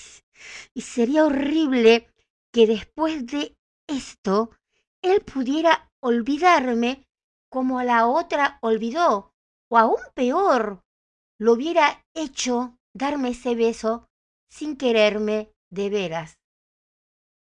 y 0.73 0.81
sería 0.81 1.25
horrible 1.25 2.09
que 2.53 2.67
después 2.67 3.25
de 3.27 3.56
esto, 3.87 4.51
él 5.01 5.21
pudiera 5.21 5.89
olvidarme 6.01 7.07
como 7.49 7.79
a 7.79 7.83
la 7.83 8.07
otra 8.07 8.59
olvidó, 8.61 9.33
o 9.69 9.77
aún 9.77 9.99
peor, 10.13 10.81
lo 11.39 11.53
hubiera 11.53 12.05
hecho 12.13 12.77
darme 12.93 13.29
ese 13.29 13.55
beso 13.55 14.07
sin 14.51 14.75
quererme 14.77 15.51
de 15.71 15.89
veras. 15.89 16.37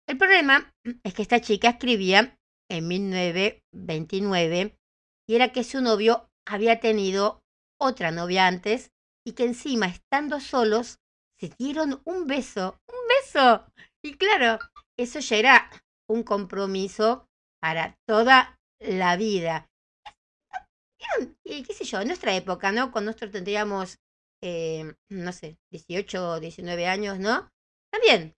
El 0.09 0.18
problema 0.18 0.72
es 1.05 1.14
que 1.14 1.22
esta 1.22 1.41
chica 1.41 1.70
escribía 1.70 2.39
en 2.70 2.89
1929 2.89 4.76
y 5.28 5.35
era 5.35 5.53
que 5.53 5.64
su 5.64 5.80
novio 5.80 6.28
había 6.47 6.80
tenido 6.80 7.43
otra 7.80 8.11
novia 8.11 8.47
antes 8.47 8.91
y 9.24 9.33
que 9.33 9.45
encima, 9.45 9.87
estando 9.87 10.41
solos, 10.41 10.99
se 11.39 11.49
dieron 11.59 12.01
un 12.05 12.26
beso, 12.26 12.78
un 12.89 12.99
beso. 13.09 13.64
Y 14.03 14.14
claro, 14.14 14.59
eso 14.97 15.20
ya 15.20 15.37
era 15.37 15.82
un 16.12 16.22
compromiso 16.22 17.26
para 17.60 17.96
toda 18.06 18.58
la 18.80 19.16
vida. 19.16 19.68
Y 21.44 21.62
qué 21.64 21.74
sé 21.74 21.84
yo, 21.84 22.00
en 22.00 22.08
nuestra 22.08 22.34
época, 22.34 22.70
¿no? 22.72 22.92
Cuando 22.92 23.10
nosotros 23.10 23.32
tendríamos, 23.32 23.98
eh, 24.42 24.94
no 25.10 25.32
sé, 25.32 25.58
18 25.72 26.30
o 26.30 26.40
19 26.40 26.86
años, 26.86 27.18
¿no? 27.18 27.50
También 27.92 28.34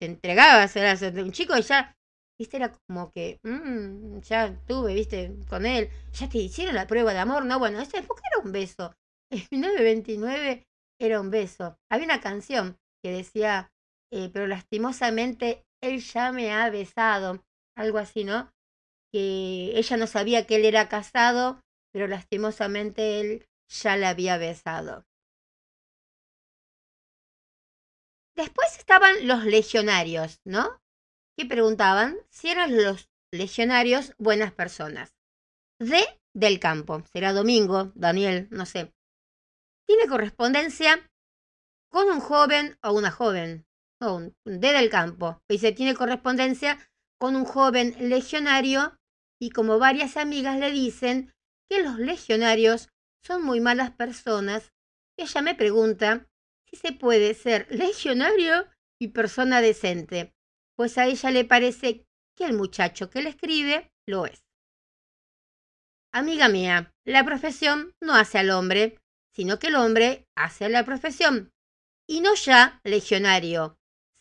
te 0.00 0.06
entregabas, 0.06 0.74
eras 0.76 1.02
un 1.02 1.32
chico 1.32 1.56
y 1.56 1.62
ya, 1.62 1.96
viste, 2.38 2.56
era 2.56 2.72
como 2.72 3.10
que, 3.12 3.40
mm, 3.42 4.20
ya 4.20 4.56
tuve, 4.66 4.94
viste, 4.94 5.34
con 5.48 5.66
él, 5.66 5.90
ya 6.12 6.28
te 6.28 6.38
hicieron 6.38 6.74
la 6.74 6.86
prueba 6.86 7.12
de 7.12 7.20
amor, 7.20 7.44
¿no? 7.44 7.58
Bueno, 7.58 7.80
esa 7.80 7.98
época 7.98 8.22
era 8.30 8.44
un 8.44 8.52
beso. 8.52 8.94
En 9.30 9.46
1929 9.50 10.66
era 10.98 11.20
un 11.20 11.30
beso. 11.30 11.76
Había 11.90 12.06
una 12.06 12.20
canción 12.20 12.78
que 13.04 13.12
decía, 13.12 13.70
eh, 14.10 14.30
pero 14.32 14.46
lastimosamente 14.46 15.66
él 15.80 16.00
ya 16.00 16.32
me 16.32 16.52
ha 16.52 16.68
besado, 16.70 17.44
algo 17.76 17.98
así, 17.98 18.24
¿no? 18.24 18.52
que 19.12 19.72
ella 19.78 19.96
no 19.96 20.06
sabía 20.06 20.46
que 20.46 20.56
él 20.56 20.64
era 20.64 20.88
casado, 20.88 21.62
pero 21.92 22.06
lastimosamente 22.06 23.20
él 23.20 23.48
ya 23.68 23.96
la 23.96 24.10
había 24.10 24.36
besado. 24.38 25.06
Después 28.36 28.78
estaban 28.78 29.26
los 29.26 29.44
legionarios, 29.44 30.40
¿no? 30.44 30.80
Que 31.36 31.44
preguntaban 31.44 32.16
si 32.30 32.50
eran 32.50 32.82
los 32.82 33.08
legionarios 33.32 34.14
buenas 34.18 34.52
personas. 34.52 35.16
D 35.80 36.04
del 36.34 36.60
campo, 36.60 37.02
será 37.12 37.32
Domingo, 37.32 37.92
Daniel, 37.94 38.48
no 38.50 38.64
sé. 38.64 38.92
Tiene 39.86 40.06
correspondencia 40.08 41.10
con 41.90 42.08
un 42.08 42.20
joven 42.20 42.78
o 42.82 42.92
una 42.92 43.10
joven, 43.10 43.66
no, 44.00 44.16
un 44.16 44.34
D 44.44 44.72
del 44.72 44.90
campo. 44.90 45.40
Dice, 45.48 45.72
tiene 45.72 45.94
correspondencia 45.94 46.78
con 47.18 47.36
un 47.36 47.44
joven 47.44 47.96
legionario 47.98 48.96
y 49.40 49.50
como 49.50 49.78
varias 49.78 50.16
amigas 50.16 50.58
le 50.58 50.70
dicen 50.70 51.32
que 51.68 51.82
los 51.82 51.98
legionarios 51.98 52.88
son 53.24 53.42
muy 53.42 53.60
malas 53.60 53.90
personas, 53.90 54.72
ella 55.18 55.42
me 55.42 55.54
pregunta 55.54 56.26
si 56.68 56.76
se 56.76 56.92
puede 56.92 57.34
ser 57.34 57.66
legionario 57.70 58.68
y 59.00 59.08
persona 59.08 59.60
decente, 59.60 60.32
pues 60.76 60.98
a 60.98 61.06
ella 61.06 61.30
le 61.30 61.44
parece 61.44 62.04
que 62.36 62.44
el 62.44 62.54
muchacho 62.54 63.10
que 63.10 63.22
le 63.22 63.30
escribe 63.30 63.90
lo 64.06 64.26
es. 64.26 64.44
Amiga 66.12 66.48
mía, 66.48 66.92
la 67.04 67.24
profesión 67.24 67.92
no 68.00 68.14
hace 68.14 68.38
al 68.38 68.50
hombre, 68.50 68.98
sino 69.34 69.58
que 69.58 69.68
el 69.68 69.76
hombre 69.76 70.26
hace 70.36 70.64
a 70.64 70.68
la 70.68 70.84
profesión. 70.84 71.52
Y 72.08 72.20
no 72.20 72.34
ya 72.34 72.80
legionario, 72.84 73.76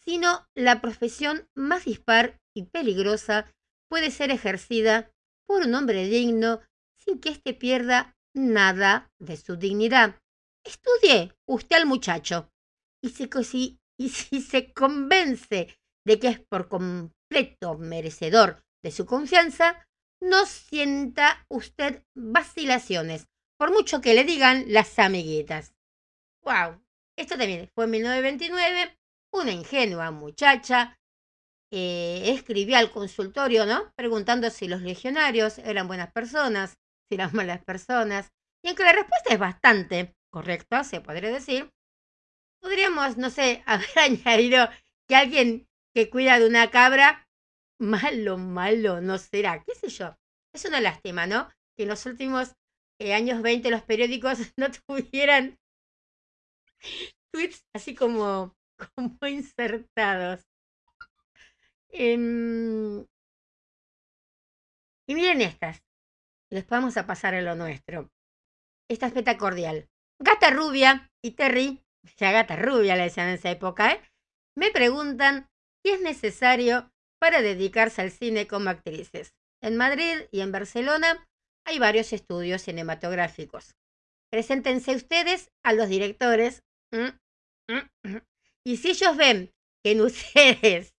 sino 0.07 0.47
la 0.55 0.79
profesión 0.79 1.49
más 1.53 1.83
dispar 1.83 2.39
y 2.55 2.63
peligrosa 2.63 3.51
puede 3.89 4.09
ser 4.09 4.31
ejercida 4.31 5.11
por 5.45 5.63
un 5.63 5.75
hombre 5.75 6.07
digno 6.07 6.61
sin 6.97 7.19
que 7.19 7.29
éste 7.29 7.53
pierda 7.53 8.15
nada 8.33 9.11
de 9.19 9.35
su 9.35 9.57
dignidad. 9.57 10.17
Estudie 10.65 11.33
usted 11.45 11.75
al 11.75 11.85
muchacho 11.85 12.49
y 13.03 13.09
si, 13.09 13.79
y 13.99 14.09
si 14.09 14.41
se 14.41 14.71
convence 14.71 15.77
de 16.05 16.19
que 16.19 16.29
es 16.29 16.39
por 16.39 16.69
completo 16.69 17.77
merecedor 17.77 18.63
de 18.81 18.91
su 18.91 19.05
confianza, 19.05 19.85
no 20.21 20.45
sienta 20.45 21.45
usted 21.49 22.03
vacilaciones, 22.15 23.27
por 23.57 23.71
mucho 23.71 23.99
que 23.99 24.13
le 24.13 24.23
digan 24.23 24.65
las 24.67 24.99
amiguitas. 24.99 25.73
¡Wow! 26.43 26.81
Esto 27.17 27.37
también 27.37 27.69
fue 27.75 27.85
en 27.85 27.91
1929. 27.91 28.97
Una 29.33 29.51
ingenua 29.51 30.11
muchacha 30.11 30.97
eh, 31.71 32.31
escribió 32.33 32.77
al 32.77 32.91
consultorio, 32.91 33.65
¿no? 33.65 33.91
Preguntando 33.95 34.49
si 34.49 34.67
los 34.67 34.81
legionarios 34.81 35.57
eran 35.59 35.87
buenas 35.87 36.11
personas, 36.11 36.77
si 37.09 37.15
eran 37.15 37.31
malas 37.33 37.63
personas. 37.63 38.31
Y 38.63 38.69
aunque 38.69 38.83
la 38.83 38.93
respuesta 38.93 39.33
es 39.33 39.39
bastante 39.39 40.15
correcta, 40.31 40.83
se 40.83 41.01
podría 41.01 41.31
decir, 41.31 41.69
podríamos, 42.61 43.17
no 43.17 43.29
sé, 43.29 43.63
haber 43.65 43.99
añadido 43.99 44.69
que 45.07 45.15
alguien 45.15 45.67
que 45.93 46.09
cuida 46.09 46.39
de 46.39 46.47
una 46.47 46.69
cabra, 46.69 47.27
malo, 47.79 48.37
malo 48.37 49.01
no 49.01 49.17
será, 49.17 49.63
qué 49.63 49.75
sé 49.75 49.89
yo. 49.89 50.15
Es 50.53 50.65
una 50.65 50.81
lástima, 50.81 51.27
¿no? 51.27 51.49
Que 51.75 51.83
en 51.83 51.89
los 51.89 52.05
últimos 52.05 52.53
eh, 52.99 53.13
años 53.13 53.41
20 53.41 53.69
los 53.69 53.83
periódicos 53.83 54.39
no 54.57 54.67
tuvieran 54.71 55.57
tweets 57.31 57.65
así 57.73 57.95
como, 57.95 58.55
como 58.95 59.17
insertados. 59.27 60.45
Em, 61.89 63.05
y 65.07 65.15
miren 65.15 65.41
estas. 65.41 65.83
Les 66.51 66.67
vamos 66.67 66.97
a 66.97 67.05
pasar 67.05 67.33
a 67.35 67.41
lo 67.41 67.55
nuestro. 67.55 68.09
Esta 68.89 69.07
es 69.07 69.37
cordial. 69.37 69.89
Gata 70.19 70.49
Rubia 70.49 71.11
y 71.23 71.31
Terry, 71.31 71.83
ya 72.17 72.31
Gata 72.31 72.55
Rubia 72.55 72.95
le 72.95 73.03
decían 73.03 73.27
en 73.27 73.35
esa 73.35 73.51
época, 73.51 73.93
¿eh? 73.93 74.01
me 74.55 74.71
preguntan 74.71 75.49
si 75.83 75.91
es 75.91 76.01
necesario 76.01 76.91
para 77.19 77.41
dedicarse 77.41 78.01
al 78.01 78.11
cine 78.11 78.47
como 78.47 78.69
actrices. 78.69 79.33
En 79.61 79.75
Madrid 79.75 80.27
y 80.31 80.41
en 80.41 80.51
Barcelona 80.51 81.27
hay 81.65 81.79
varios 81.79 82.13
estudios 82.13 82.61
cinematográficos. 82.61 83.75
Preséntense 84.31 84.95
ustedes 84.95 85.51
a 85.63 85.73
los 85.73 85.89
directores. 85.89 86.63
Y 88.67 88.75
si 88.75 88.89
ellos 88.89 89.15
ven 89.15 89.53
que 89.81 89.91
en 89.91 90.01
ustedes 90.01 90.93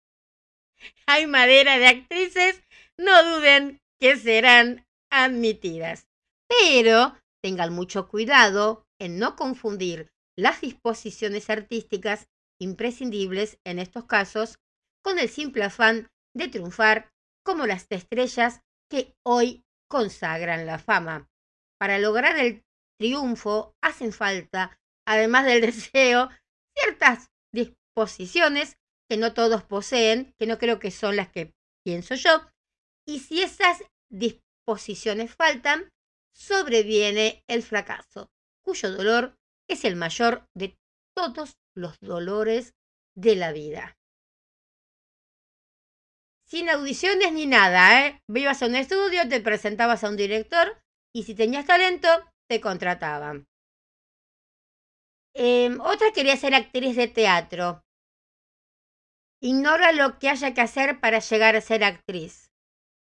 hay 1.06 1.26
madera 1.26 1.76
de 1.76 1.86
actrices, 1.86 2.62
no 2.98 3.22
duden 3.22 3.82
que 4.00 4.16
serán 4.16 4.86
admitidas. 5.10 6.06
Pero 6.48 7.14
tengan 7.42 7.74
mucho 7.74 8.08
cuidado 8.08 8.86
en 8.98 9.18
no 9.18 9.36
confundir 9.36 10.10
las 10.38 10.62
disposiciones 10.62 11.50
artísticas 11.50 12.28
imprescindibles 12.58 13.58
en 13.66 13.78
estos 13.78 14.06
casos 14.06 14.56
con 15.04 15.18
el 15.18 15.28
simple 15.28 15.64
afán 15.64 16.08
de 16.34 16.48
triunfar 16.48 17.10
como 17.44 17.66
las 17.66 17.86
estrellas 17.90 18.62
que 18.90 19.14
hoy 19.22 19.64
consagran 19.86 20.64
la 20.64 20.78
fama. 20.78 21.28
Para 21.78 21.98
lograr 21.98 22.38
el 22.38 22.62
triunfo 22.98 23.74
hacen 23.82 24.12
falta, 24.12 24.78
además 25.06 25.44
del 25.44 25.60
deseo, 25.72 26.30
ciertas 26.76 27.28
disposiciones 27.52 28.76
que 29.08 29.16
no 29.16 29.34
todos 29.34 29.62
poseen, 29.64 30.34
que 30.38 30.46
no 30.46 30.58
creo 30.58 30.78
que 30.78 30.90
son 30.90 31.16
las 31.16 31.30
que 31.30 31.52
pienso 31.84 32.14
yo, 32.14 32.48
y 33.06 33.20
si 33.20 33.42
esas 33.42 33.84
disposiciones 34.10 35.34
faltan, 35.34 35.88
sobreviene 36.34 37.42
el 37.48 37.62
fracaso, 37.62 38.30
cuyo 38.64 38.90
dolor 38.90 39.36
es 39.68 39.84
el 39.84 39.96
mayor 39.96 40.46
de 40.56 40.76
todos 41.14 41.56
los 41.76 41.98
dolores 42.00 42.74
de 43.16 43.36
la 43.36 43.52
vida. 43.52 43.96
Sin 46.46 46.68
audiciones 46.68 47.32
ni 47.32 47.46
nada, 47.46 48.06
¿eh? 48.06 48.20
Vivas 48.28 48.62
a 48.62 48.66
un 48.66 48.74
estudio, 48.74 49.26
te 49.28 49.40
presentabas 49.40 50.04
a 50.04 50.10
un 50.10 50.16
director 50.16 50.78
y 51.14 51.24
si 51.24 51.34
tenías 51.34 51.66
talento, 51.66 52.08
te 52.48 52.60
contrataban. 52.60 53.46
Em, 55.34 55.80
otra 55.80 56.12
quería 56.12 56.36
ser 56.36 56.54
actriz 56.54 56.96
de 56.96 57.08
teatro. 57.08 57.82
Ignora 59.40 59.92
lo 59.92 60.18
que 60.18 60.28
haya 60.28 60.54
que 60.54 60.60
hacer 60.60 61.00
para 61.00 61.18
llegar 61.18 61.56
a 61.56 61.60
ser 61.60 61.84
actriz. 61.84 62.50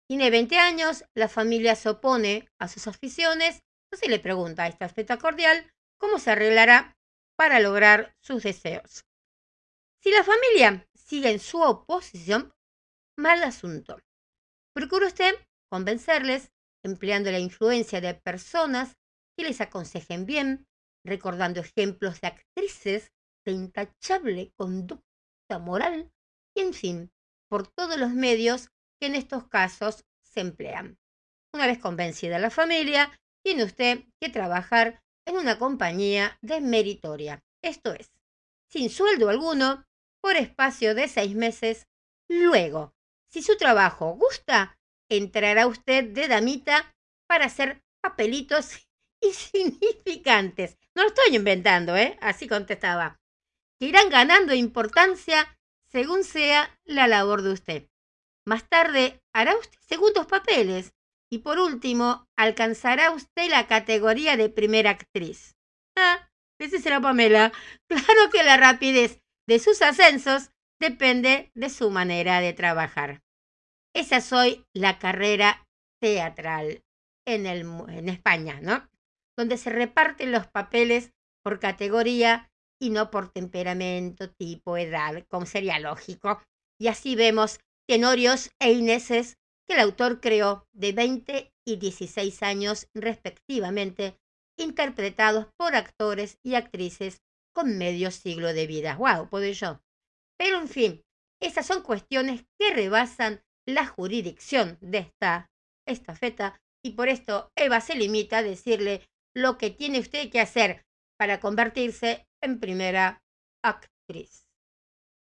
Tiene 0.08 0.30
20 0.30 0.58
años, 0.58 1.04
la 1.16 1.30
familia 1.30 1.76
se 1.76 1.90
opone 1.90 2.50
a 2.60 2.68
sus 2.68 2.88
aficiones, 2.88 3.60
entonces 3.86 4.10
le 4.10 4.20
pregunta 4.20 4.64
a 4.64 4.68
esta 4.68 4.90
feta 4.90 5.18
cordial 5.18 5.72
cómo 5.98 6.20
se 6.20 6.32
arreglará 6.32 6.96
para 7.38 7.60
lograr 7.60 8.16
sus 8.22 8.44
deseos. 8.44 9.06
Si 10.02 10.12
la 10.12 10.24
familia 10.24 10.88
sigue 10.94 11.32
en 11.32 11.40
su 11.40 11.62
oposición, 11.62 12.54
mal 13.18 13.42
asunto. 13.44 14.00
Procure 14.74 15.08
usted 15.08 15.36
convencerles 15.72 16.52
empleando 16.84 17.32
la 17.32 17.40
influencia 17.40 18.02
de 18.02 18.14
personas 18.14 18.94
que 19.38 19.46
les 19.46 19.62
aconsejen 19.62 20.26
bien, 20.26 20.68
recordando 21.06 21.62
ejemplos 21.62 22.20
de 22.20 22.28
actrices 22.28 23.12
de 23.46 23.54
intachable 23.54 24.52
conducta 24.58 25.60
moral 25.60 26.12
y, 26.56 26.62
en 26.62 26.74
fin, 26.74 27.12
por 27.48 27.68
todos 27.68 27.98
los 27.98 28.12
medios 28.12 28.70
que 29.00 29.08
en 29.08 29.16
estos 29.16 29.48
casos 29.48 30.04
se 30.22 30.42
emplean. 30.42 30.98
Una 31.54 31.68
vez 31.68 31.78
convencida 31.78 32.40
la 32.40 32.50
familia, 32.50 33.18
tiene 33.44 33.64
usted 33.64 34.06
que 34.20 34.30
trabajar 34.30 35.04
en 35.28 35.38
una 35.38 35.58
compañía 35.60 36.38
de 36.42 36.60
meritoria, 36.62 37.44
esto 37.64 37.94
es, 37.94 38.12
sin 38.70 38.90
sueldo 38.90 39.30
alguno, 39.30 39.86
por 40.22 40.36
espacio 40.36 40.96
de 40.96 41.08
seis 41.08 41.36
meses. 41.36 41.88
Luego, 42.28 42.96
si 43.32 43.42
su 43.42 43.58
trabajo 43.58 44.16
gusta, 44.16 44.78
entrará 45.10 45.68
usted 45.68 46.12
de 46.12 46.28
damita 46.28 46.96
para 47.28 47.46
hacer 47.46 47.84
papelitos 48.02 48.88
insignificantes. 49.22 50.78
No 50.96 51.04
lo 51.04 51.10
estoy 51.10 51.36
inventando, 51.36 51.96
¿eh? 51.96 52.18
Así 52.22 52.48
contestaba. 52.48 53.20
Que 53.80 53.88
irán 53.88 54.10
ganando 54.10 54.54
importancia 54.54 55.58
según 55.92 56.24
sea 56.24 56.78
la 56.86 57.08
labor 57.08 57.42
de 57.42 57.52
usted. 57.52 57.90
Más 58.46 58.68
tarde 58.70 59.22
hará 59.34 59.56
usted 59.58 59.78
segundos 59.80 60.28
papeles 60.28 60.94
y 61.32 61.40
por 61.40 61.60
último 61.60 62.28
alcanzará 62.38 63.12
usted 63.12 63.50
la 63.50 63.68
categoría 63.68 64.38
de 64.38 64.50
primera 64.50 64.92
actriz. 64.92 65.56
Ah, 65.98 66.30
ese 66.60 66.80
será 66.80 67.02
Pamela. 67.02 67.52
Claro 67.88 68.30
que 68.32 68.44
la 68.44 68.58
rapidez 68.58 69.22
de 69.48 69.60
sus 69.60 69.82
ascensos 69.82 70.52
depende 70.80 71.52
de 71.56 71.70
su 71.70 71.90
manera 71.90 72.40
de 72.42 72.54
trabajar. 72.54 73.24
Esa 73.94 74.18
es 74.18 74.34
hoy 74.34 74.66
la 74.74 75.00
carrera 75.00 75.66
teatral 76.02 76.84
en, 77.26 77.46
el, 77.46 77.62
en 77.90 78.10
España, 78.10 78.60
¿no? 78.62 78.88
Donde 79.38 79.58
se 79.58 79.70
reparten 79.70 80.32
los 80.32 80.48
papeles 80.48 81.12
por 81.44 81.60
categoría 81.60 82.50
y 82.82 82.90
no 82.90 83.12
por 83.12 83.30
temperamento, 83.30 84.30
tipo, 84.32 84.78
edad, 84.78 85.26
como 85.30 85.46
sería 85.46 85.80
lógico. 85.80 86.42
Y 86.80 86.88
así 86.88 87.16
vemos 87.16 87.60
tenorios 87.88 88.52
e 88.60 88.72
ineses 88.72 89.38
que 89.68 89.76
el 89.76 89.82
autor 89.82 90.22
creó 90.22 90.68
de 90.74 90.92
20 90.92 91.52
y 91.68 91.76
16 91.78 92.44
años 92.44 92.88
respectivamente, 92.94 94.18
interpretados 94.58 95.48
por 95.58 95.76
actores 95.76 96.38
y 96.44 96.56
actrices 96.56 97.22
con 97.54 97.78
medio 97.78 98.12
siglo 98.12 98.54
de 98.54 98.68
vida. 98.68 98.96
¡Wow! 98.96 99.30
Puedo 99.30 99.52
yo. 99.52 99.82
Pero 100.38 100.60
en 100.60 100.68
fin, 100.68 101.02
esas 101.42 101.66
son 101.66 101.82
cuestiones 101.82 102.46
que 102.60 102.74
rebasan 102.74 103.42
la 103.68 103.88
jurisdicción 103.88 104.78
de 104.82 105.00
esta 105.00 105.50
estafeta 105.88 106.60
y 106.84 106.92
por 106.92 107.10
esto 107.10 107.52
Eva 107.56 107.82
se 107.82 107.96
limita 107.96 108.40
a 108.40 108.44
decirle 108.44 109.02
lo 109.36 109.58
que 109.58 109.70
tiene 109.70 110.00
usted 110.00 110.32
que 110.32 110.40
hacer 110.40 110.86
para 111.18 111.40
convertirse 111.40 112.26
en 112.42 112.60
primera 112.60 113.22
actriz. 113.64 114.48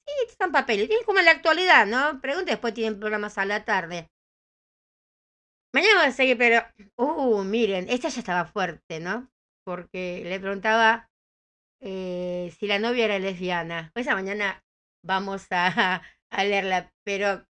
Sí, 0.07 0.13
están 0.27 0.53
papeles, 0.53 0.89
es 0.91 1.05
como 1.05 1.19
en 1.19 1.27
la 1.27 1.33
actualidad, 1.33 1.87
¿no? 1.87 2.21
Pregunta 2.21 2.53
después 2.53 2.75
tienen 2.75 2.99
programas 2.99 3.37
a 3.39 3.45
la 3.45 3.65
tarde. 3.65 4.09
Mañana 5.75 5.97
vamos 5.97 6.15
a 6.15 6.17
seguir, 6.17 6.39
pero. 6.39 6.63
Uh, 6.97 7.45
miren, 7.45 7.89
esta 7.91 8.09
ya 8.09 8.21
estaba 8.21 8.47
fuerte, 8.47 9.01
¿no? 9.01 9.31
Porque 9.65 10.23
le 10.25 10.41
preguntaba 10.41 11.11
eh, 11.81 12.55
si 12.59 12.67
la 12.67 12.79
novia 12.79 13.05
era 13.05 13.19
lesbiana. 13.19 13.93
Esa 13.95 14.15
mañana 14.15 14.65
vamos 15.05 15.47
a, 15.51 16.03
leerla, 16.31 16.93
pero 17.05 17.45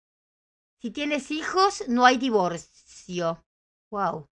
si 0.81 0.91
tienes 0.91 1.29
hijos, 1.31 1.87
no 1.87 2.05
hay 2.05 2.17
divorcio. 2.17 3.45
Wow. 3.91 4.27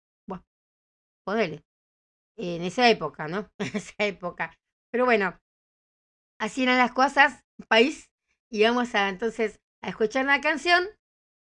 Bueno. 1.26 1.62
En 2.38 2.62
esa 2.64 2.90
época, 2.90 3.28
¿no? 3.28 3.50
En 3.60 3.78
esa 3.78 3.94
época. 4.00 4.58
Pero 4.92 5.06
bueno, 5.06 5.40
así 6.40 6.64
eran 6.64 6.78
las 6.78 6.92
cosas, 6.92 7.44
país. 7.68 8.10
Y 8.50 8.64
vamos 8.64 8.96
a 8.96 9.10
entonces 9.10 9.60
a 9.82 9.90
escuchar 9.90 10.26
una 10.26 10.42
canción 10.42 10.86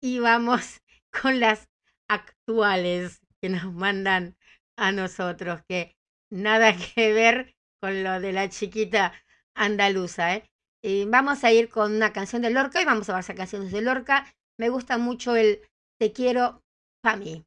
y 0.03 0.19
vamos 0.21 0.81
con 1.23 1.41
las 1.41 1.69
actuales 2.09 3.21
que 3.41 3.49
nos 3.49 3.73
mandan 3.73 4.37
a 4.77 4.93
nosotros, 4.93 5.63
que 5.69 5.97
nada 6.31 6.75
que 6.77 7.13
ver 7.13 7.55
con 7.81 8.05
lo 8.05 8.21
de 8.21 8.33
la 8.33 8.49
chiquita 8.49 9.15
andaluza. 9.55 10.37
¿eh? 10.37 10.51
Y 10.83 11.05
vamos 11.07 11.45
a 11.45 11.53
ir 11.53 11.69
con 11.69 11.95
una 11.95 12.13
canción 12.13 12.43
de 12.43 12.51
Lorca 12.51 12.81
y 12.83 12.85
vamos 12.85 13.09
a 13.09 13.15
pasar 13.15 13.37
canciones 13.37 13.73
de 13.73 13.83
Lorca. 13.83 14.27
Me 14.59 14.69
gusta 14.69 14.99
mucho 14.99 15.37
el 15.37 15.61
Te 15.99 16.13
quiero 16.13 16.63
pa' 17.03 17.17
mí. 17.17 17.45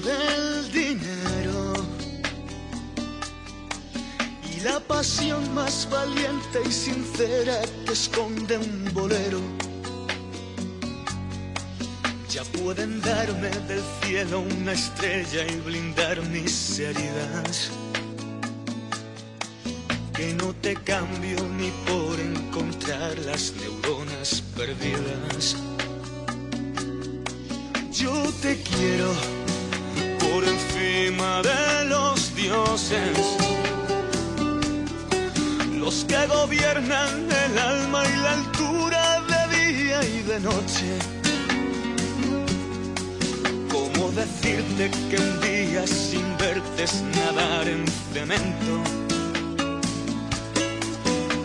Del 0.00 0.72
dinero 0.72 1.72
y 4.54 4.60
la 4.60 4.78
pasión 4.80 5.54
más 5.54 5.88
valiente 5.90 6.60
y 6.66 6.72
sincera 6.72 7.60
que 7.86 7.92
esconde 7.92 8.58
un 8.58 8.90
bolero. 8.92 9.40
Ya 12.28 12.42
pueden 12.60 13.00
darme 13.00 13.48
del 13.68 13.82
cielo 14.02 14.40
una 14.40 14.72
estrella 14.72 15.46
y 15.46 15.60
blindar 15.60 16.20
mis 16.26 16.78
heridas. 16.78 17.70
Que 20.14 20.34
no 20.34 20.52
te 20.56 20.74
cambio 20.74 21.38
ni 21.56 21.70
por 21.86 22.20
encontrar 22.20 23.18
las 23.20 23.54
neuronas 23.54 24.42
perdidas. 24.56 25.56
Yo 27.92 28.12
te 28.42 28.60
quiero 28.62 29.45
por 30.30 30.44
encima 30.44 31.42
de 31.42 31.84
los 31.86 32.34
dioses, 32.34 33.18
los 35.78 36.04
que 36.04 36.26
gobiernan 36.26 37.28
el 37.44 37.58
alma 37.58 38.02
y 38.04 38.16
la 38.22 38.32
altura 38.32 39.20
de 39.32 39.56
día 39.56 40.04
y 40.04 40.22
de 40.22 40.40
noche. 40.40 40.88
¿Cómo 43.70 44.10
decirte 44.12 44.90
que 45.10 45.16
un 45.16 45.40
día 45.40 45.86
sin 45.86 46.26
verte 46.38 46.84
es 46.84 47.02
nadar 47.16 47.68
en 47.68 47.84
cemento? 48.12 48.74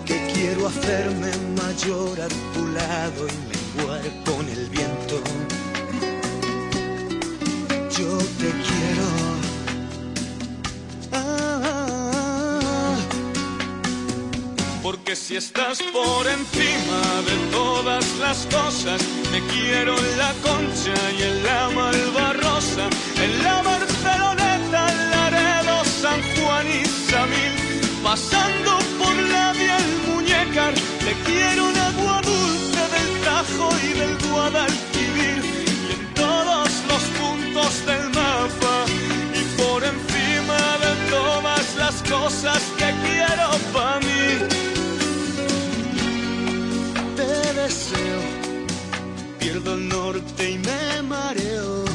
Que 0.05 0.17
quiero 0.33 0.67
hacerme 0.67 1.31
mayor 1.61 2.21
a 2.21 2.27
tu 2.53 2.67
lado 2.67 3.27
y 3.27 3.37
menguar 3.51 4.01
con 4.25 4.47
el 4.49 4.69
viento 4.69 5.21
yo 8.01 8.17
te 8.39 8.70
porque 14.83 15.15
si 15.15 15.35
estás 15.35 15.81
por 15.93 16.27
encima 16.27 17.01
de 17.25 17.51
todas 17.51 18.05
las 18.19 18.45
cosas, 18.47 19.01
te 19.31 19.39
quiero 19.53 19.95
en 19.97 20.17
la 20.17 20.33
concha 20.41 20.93
y 21.17 21.21
en 21.21 21.43
la 21.43 21.69
malvarrosa, 21.69 22.89
en 23.21 23.43
la 23.43 23.61
Barceloneta, 23.61 24.91
en 24.91 25.09
Laredo, 25.11 25.85
San 25.85 26.21
Juan 26.35 26.67
y 26.67 26.85
Samil, 26.85 27.53
pasando 28.03 28.79
por 28.99 29.15
la 29.15 29.53
vía 29.53 29.77
el 29.77 30.13
Muñecar, 30.13 30.73
te 30.73 31.13
quiero 31.25 31.69
en 31.69 31.77
agua 31.77 32.21
dulce 32.23 32.81
del 32.95 33.21
Tajo 33.23 33.69
y 33.83 33.99
del 33.99 34.17
Guadalquivir. 34.29 35.43
Y 35.89 35.93
en 35.93 36.13
todos 36.15 36.69
los 36.89 37.03
puntos 37.19 37.85
del 37.85 38.09
mapa 38.09 38.85
y 39.39 39.61
por 39.61 39.83
encima 39.83 40.57
de 40.83 41.09
todas 41.09 41.40
las 41.81 42.03
cosas 42.03 42.61
que 42.77 42.89
quiero 43.05 43.47
para 43.73 43.99
mí. 44.05 44.25
Te 47.17 47.33
deseo, 47.61 48.19
pierdo 49.39 49.73
el 49.73 49.89
norte 49.89 50.41
y 50.51 50.57
me 50.59 51.01
mareo. 51.13 51.85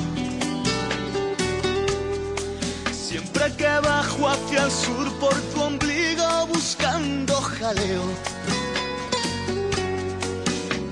Siempre 3.09 3.45
que 3.59 3.73
bajo 3.91 4.29
hacia 4.29 4.65
el 4.65 4.73
sur 4.85 5.07
por 5.21 5.37
tu 5.51 5.59
ombligo 5.71 6.29
buscando 6.55 7.35
jaleo. 7.53 8.07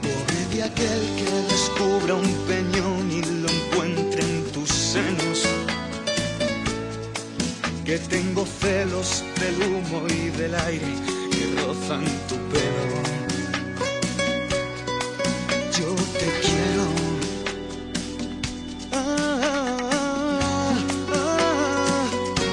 Pobre 0.05 0.41
de 0.53 0.63
aquel 0.71 1.03
que 1.19 1.31
descubra 1.53 2.15
un 2.15 2.33
peñón 2.49 3.05
y 3.19 3.21
Que 7.85 7.99
tengo 7.99 8.47
celos 8.47 9.23
del 9.39 9.57
humo 9.69 10.07
y 10.09 10.31
del 10.39 10.55
aire 10.55 10.87
que 11.31 11.61
rozan 11.61 12.05
tu 12.29 12.37
pelo. 12.49 12.99
Yo 15.79 15.95
te 16.19 16.27
quiero. 16.45 16.87
Ah, 18.91 19.39
ah, 19.43 20.79
ah. 21.13 22.11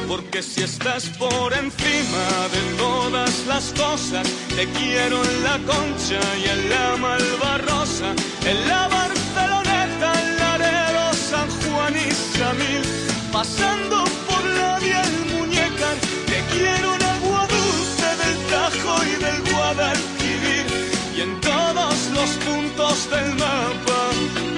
Porque 0.10 0.44
si 0.44 0.64
estás 0.64 1.06
por 1.18 1.54
encima 1.54 2.26
de 2.52 2.78
todas 2.78 3.46
las 3.48 3.72
cosas, 3.72 4.28
te 4.54 4.68
quiero 4.68 5.24
en 5.24 5.44
la 5.44 5.58
concha 5.60 6.20
y 6.44 6.50
en 6.50 6.70
la 6.70 6.98
malvarrosa, 6.98 8.14
en 8.46 8.68
la 8.68 8.90
Barceloneta, 8.90 10.14
en 10.22 10.38
Laredo, 10.40 11.14
San 11.14 11.50
Juan 11.62 11.94
y 11.96 12.12
Samil, 12.38 13.11
pasando 13.32 14.04
por 14.28 14.44
la 14.46 14.80
vía 14.80 15.02
el 15.02 15.36
Muñecar, 15.36 15.96
te 16.28 16.44
quiero 16.54 16.96
en 16.96 17.04
agua 17.04 17.48
dulce 17.48 18.10
del 18.22 18.38
Tajo 18.54 18.94
y 19.04 19.16
del 19.26 19.54
Guadalquivir, 19.54 20.66
y 21.16 21.22
en 21.22 21.42
todos 21.42 21.96
los 22.14 22.30
puntos 22.46 23.10
del 23.10 23.30
mapa, 23.36 24.02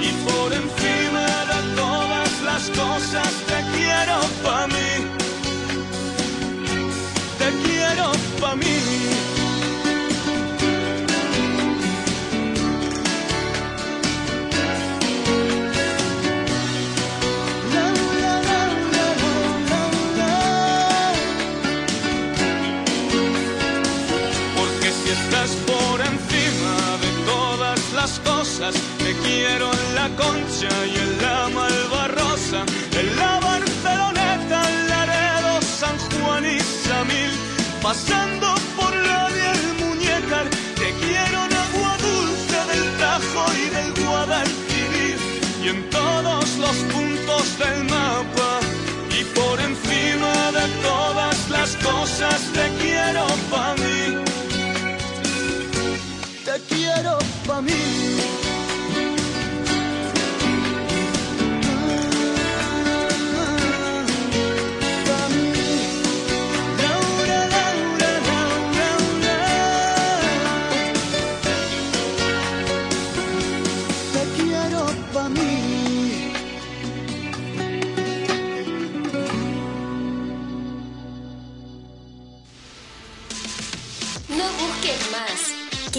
y 0.00 0.10
por 0.26 0.52
encima 0.52 1.26
de 1.52 1.76
todas 1.76 2.30
las 2.42 2.62
cosas, 2.70 3.32
te 3.48 3.58
quiero 3.76 4.20
pa' 4.42 4.66
mí 4.68 5.24
te 7.38 7.50
quiero 7.68 8.12
pa' 8.40 8.56
mí. 8.56 9.23
Las 28.04 28.18
cosas, 28.20 28.74
te 28.98 29.12
quiero 29.24 29.70
en 29.72 29.94
la 29.94 30.08
concha 30.22 30.68
y 30.92 30.94
en 31.04 31.12
la 31.22 31.48
malvarrosa, 31.48 32.60
en 33.00 33.08
la 33.16 33.40
Barceloneta, 33.40 34.58
en 34.72 34.88
Laredo, 34.90 35.52
San 35.62 35.96
Juan 36.10 36.44
y 36.44 36.60
Samil, 36.84 37.32
pasando 37.80 38.48
por 38.76 38.94
la 38.94 39.28
vía 39.34 39.52
el 39.52 39.64
Muñecar, 39.82 40.46
te 40.80 40.88
quiero 41.02 41.38
en 41.46 41.52
agua 41.64 41.92
dulce 42.08 42.58
del 42.70 42.86
en 45.72 45.88
todos 45.88 46.46
los 46.64 46.76
puntos 46.92 47.58
del 47.58 47.84
mapa 47.84 48.50
y 49.18 49.24
por 49.38 49.56
encima 49.68 50.34
de 50.58 50.66
todas 50.82 51.36
las 51.48 51.70
cosas 51.76 52.38
te 52.52 52.66
quiero 52.82 53.24
pa' 53.50 53.74
mí. 53.82 54.02
Te 56.44 56.56
quiero 56.68 57.23
pa' 57.46 58.43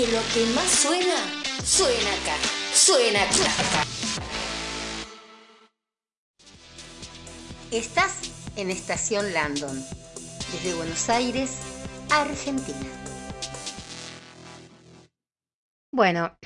que 0.05 0.11
lo 0.11 0.21
que 0.33 0.45
más 0.53 0.69
suena, 0.69 1.15
suena 1.63 2.13
acá, 2.13 2.37
suena 2.73 3.23
acá. 3.23 3.85
Estás 7.71 8.51
en 8.55 8.69
Estación 8.69 9.33
Landon, 9.33 9.83
desde 10.51 10.73
Buenos 10.75 11.09
Aires, 11.09 11.59
Argentina. 12.11 12.85
Bueno, 15.91 16.37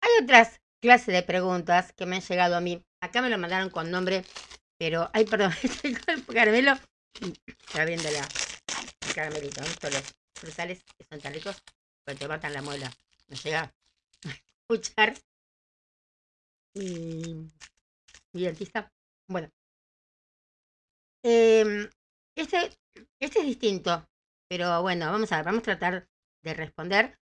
hay 0.00 0.10
otras 0.22 0.60
clases 0.80 1.14
de 1.14 1.22
preguntas 1.22 1.92
que 1.92 2.06
me 2.06 2.16
han 2.16 2.22
llegado 2.22 2.56
a 2.56 2.60
mí. 2.60 2.82
Acá 3.00 3.22
me 3.22 3.30
lo 3.30 3.38
mandaron 3.38 3.70
con 3.70 3.90
nombre, 3.90 4.24
pero, 4.78 5.10
ay, 5.12 5.24
perdón, 5.24 5.52
estoy 5.62 5.94
con 5.94 6.14
el 6.14 6.26
caramelo. 6.26 6.78
Está 7.20 7.82
abriendo 7.82 8.10
la 8.10 8.28
el 9.06 9.14
caramelito, 9.14 9.60
¿no? 9.60 9.66
Estos 9.66 9.92
los 9.92 10.02
frutales 10.34 10.82
que 10.98 11.04
son 11.04 11.20
tan 11.20 11.32
ricos, 11.32 11.62
pero 12.04 12.18
te 12.18 12.28
matan 12.28 12.52
la 12.52 12.62
muela. 12.62 12.90
No 13.28 13.36
llega 13.36 13.62
a 13.62 13.72
escuchar. 14.62 15.14
Y 16.74 17.50
mi 18.34 18.42
dentista. 18.42 18.92
Bueno. 19.28 19.50
Em, 21.24 21.90
este, 22.36 22.70
este 23.20 23.38
es 23.40 23.46
distinto, 23.46 24.04
pero 24.48 24.82
bueno, 24.82 25.10
vamos 25.10 25.32
a 25.32 25.36
ver, 25.36 25.44
vamos 25.46 25.60
a 25.62 25.64
tratar 25.76 26.08
de 26.42 26.54
responder. 26.54 27.18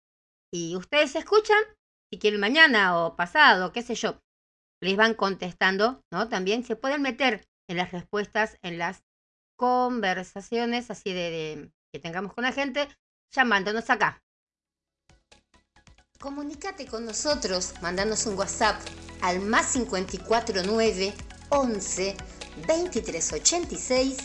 Y 0.54 0.76
ustedes 0.76 1.16
escuchan, 1.16 1.64
si 2.12 2.20
quieren 2.20 2.40
mañana 2.40 2.98
o 3.00 3.16
pasado, 3.16 3.72
qué 3.72 3.82
sé 3.84 3.96
yo, 3.96 4.20
les 4.82 4.98
van 4.98 5.14
contestando, 5.16 6.04
¿no? 6.12 6.30
También 6.30 6.64
se 6.64 6.76
pueden 6.76 7.02
meter 7.02 7.46
en 7.70 7.78
las 7.78 7.92
respuestas, 7.92 8.58
en 8.64 8.78
las 8.78 9.04
conversaciones 9.58 10.92
así 10.92 11.14
de- 11.14 11.72
que 11.94 12.00
tengamos 12.00 12.34
con 12.34 12.44
la 12.46 12.52
gente, 12.54 12.88
llamándonos 13.34 13.90
acá. 13.90 14.24
Comunícate 16.22 16.86
con 16.86 17.04
nosotros, 17.04 17.74
mandanos 17.82 18.26
un 18.28 18.38
WhatsApp 18.38 18.80
al 19.22 19.42
más 19.42 19.74
549 19.74 21.16
11 21.50 22.16
2386 22.68 24.18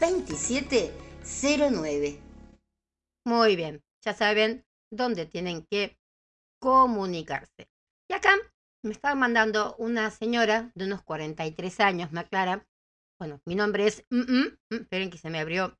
2709. 0.00 2.18
Muy 3.26 3.56
bien, 3.56 3.84
ya 4.02 4.14
saben 4.14 4.64
dónde 4.90 5.26
tienen 5.26 5.66
que 5.70 5.98
comunicarse. 6.58 7.68
Y 8.08 8.14
acá 8.14 8.34
me 8.82 8.92
está 8.92 9.14
mandando 9.14 9.76
una 9.76 10.10
señora 10.10 10.72
de 10.74 10.86
unos 10.86 11.02
43 11.02 11.80
años, 11.80 12.10
me 12.10 12.20
aclara. 12.20 12.66
Bueno, 13.18 13.42
mi 13.44 13.54
nombre 13.54 13.86
es... 13.86 14.06
mm, 14.08 14.16
mm, 14.16 14.56
esperen 14.70 15.10
que 15.10 15.18
se 15.18 15.28
me 15.28 15.40
abrió 15.40 15.78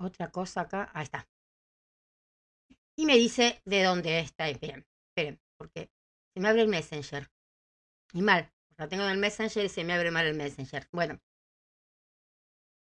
otra 0.00 0.32
cosa 0.32 0.62
acá. 0.62 0.90
Ahí 0.92 1.04
está. 1.04 1.28
Y 2.98 3.06
me 3.06 3.16
dice 3.16 3.60
de 3.64 3.82
dónde 3.82 4.20
está. 4.20 4.48
Esperen, 4.48 4.84
esperen, 5.10 5.38
porque 5.58 5.90
se 6.34 6.40
me 6.40 6.48
abre 6.48 6.62
el 6.62 6.68
Messenger. 6.68 7.28
Y 8.12 8.22
mal, 8.22 8.50
la 8.78 8.88
tengo 8.88 9.04
en 9.04 9.10
el 9.10 9.18
Messenger 9.18 9.64
y 9.64 9.68
se 9.68 9.84
me 9.84 9.92
abre 9.92 10.10
mal 10.10 10.26
el 10.26 10.34
Messenger. 10.34 10.88
Bueno. 10.92 11.20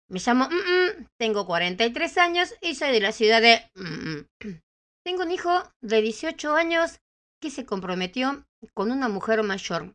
Me 0.09 0.21
llamo... 0.21 0.49
mm, 0.49 1.01
mm, 1.01 1.07
tengo 1.19 1.47
43 1.47 2.19
años 2.19 2.55
y 2.61 2.75
soy 2.75 2.93
de 2.93 3.01
la 3.01 3.13
ciudad 3.13 3.41
de... 3.41 3.71
mm. 3.75 4.21
Tengo 5.05 5.23
un 5.23 5.31
hijo 5.31 5.63
de 5.81 6.03
18 6.03 6.57
años 6.57 7.01
que 7.41 7.51
se 7.51 7.65
comprometió 7.65 8.45
con 8.75 8.91
una 8.91 9.09
mujer 9.09 9.43
mayor. 9.45 9.95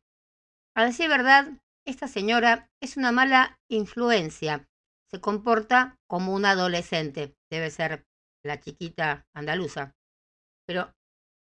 A 0.73 0.85
decir 0.85 1.09
verdad, 1.09 1.51
esta 1.85 2.07
señora 2.07 2.69
es 2.81 2.95
una 2.95 3.11
mala 3.11 3.59
influencia. 3.69 4.69
Se 5.09 5.19
comporta 5.19 5.97
como 6.07 6.33
una 6.33 6.51
adolescente. 6.51 7.35
Debe 7.49 7.71
ser 7.71 8.05
la 8.43 8.59
chiquita 8.59 9.27
andaluza. 9.33 9.95
Pero 10.67 10.93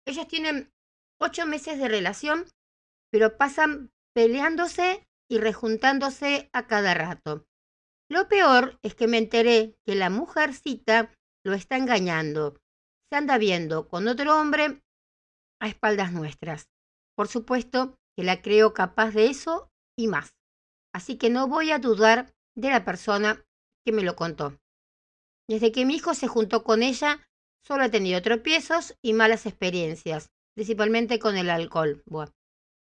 ellos 0.06 0.28
tienen 0.28 0.72
ocho 1.20 1.46
meses 1.46 1.80
de 1.80 1.88
relación, 1.88 2.46
pero 3.12 3.38
pasan 3.38 3.92
peleándose 4.14 5.08
y 5.30 5.38
rejuntándose 5.40 6.50
a 6.54 6.68
cada 6.68 6.94
rato. 6.94 7.46
Lo 8.10 8.28
peor 8.28 8.80
es 8.84 8.96
que 8.96 9.08
me 9.08 9.18
enteré 9.18 9.76
que 9.86 9.96
la 9.96 10.10
mujercita 10.10 11.12
lo 11.46 11.54
está 11.54 11.78
engañando. 11.78 12.60
Se 13.10 13.18
anda 13.18 13.38
viendo 13.38 13.88
con 13.88 14.08
otro 14.08 14.40
hombre 14.40 14.84
a 15.62 15.68
espaldas 15.68 16.12
nuestras. 16.12 16.70
Por 17.16 17.28
supuesto 17.28 17.98
que 18.16 18.24
la 18.24 18.42
creo 18.42 18.74
capaz 18.74 19.12
de 19.12 19.28
eso 19.28 19.72
y 19.98 20.08
más. 20.08 20.36
Así 20.94 21.18
que 21.18 21.30
no 21.30 21.48
voy 21.48 21.72
a 21.72 21.80
dudar 21.80 22.34
de 22.56 22.70
la 22.70 22.86
persona 22.86 23.44
que 23.86 23.92
me 23.92 24.04
lo 24.04 24.16
contó. 24.16 24.60
Desde 25.50 25.72
que 25.72 25.86
mi 25.86 25.96
hijo 25.96 26.14
se 26.14 26.28
juntó 26.28 26.64
con 26.64 26.84
ella, 26.84 27.20
solo 27.66 27.84
he 27.84 27.90
tenido 27.90 28.22
tropiezos 28.22 28.98
y 29.02 29.14
malas 29.14 29.46
experiencias, 29.46 30.32
principalmente 30.56 31.20
con 31.20 31.38
el 31.38 31.50
alcohol. 31.50 32.04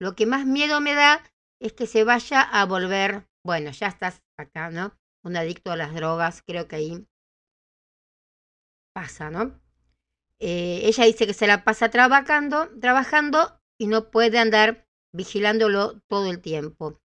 Lo 0.01 0.14
que 0.14 0.26
más 0.26 0.46
miedo 0.46 0.80
me 0.80 0.94
da 0.94 1.22
es 1.61 1.72
que 1.72 1.86
se 1.86 2.05
vaya 2.05 2.40
a 2.42 2.64
volver, 2.64 3.28
bueno, 3.44 3.70
ya 3.70 3.88
estás 3.88 4.22
acá, 4.38 4.70
¿no? 4.70 4.96
Un 5.24 5.36
adicto 5.36 5.72
a 5.72 5.76
las 5.76 5.94
drogas, 5.94 6.42
creo 6.46 6.68
que 6.68 6.76
ahí 6.76 7.07
pasa, 8.94 9.30
¿no? 9.30 9.61
Eh, 10.40 10.82
ella 10.84 11.05
dice 11.05 11.26
que 11.26 11.34
se 11.34 11.46
la 11.46 11.64
pasa 11.64 11.90
trabajando, 11.90 12.68
trabajando 12.80 13.61
y 13.78 13.88
no 13.88 14.11
puede 14.11 14.38
andar 14.38 14.86
vigilándolo 15.12 16.01
todo 16.09 16.30
el 16.30 16.40
tiempo. 16.40 17.01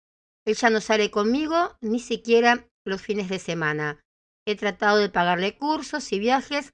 Él 0.46 0.56
ya 0.56 0.70
no 0.70 0.80
sale 0.80 1.10
conmigo 1.10 1.76
ni 1.80 2.00
siquiera 2.00 2.68
los 2.84 3.02
fines 3.02 3.28
de 3.28 3.38
semana. 3.38 4.04
He 4.46 4.56
tratado 4.56 4.98
de 4.98 5.10
pagarle 5.10 5.56
cursos 5.56 6.12
y 6.12 6.18
viajes 6.18 6.72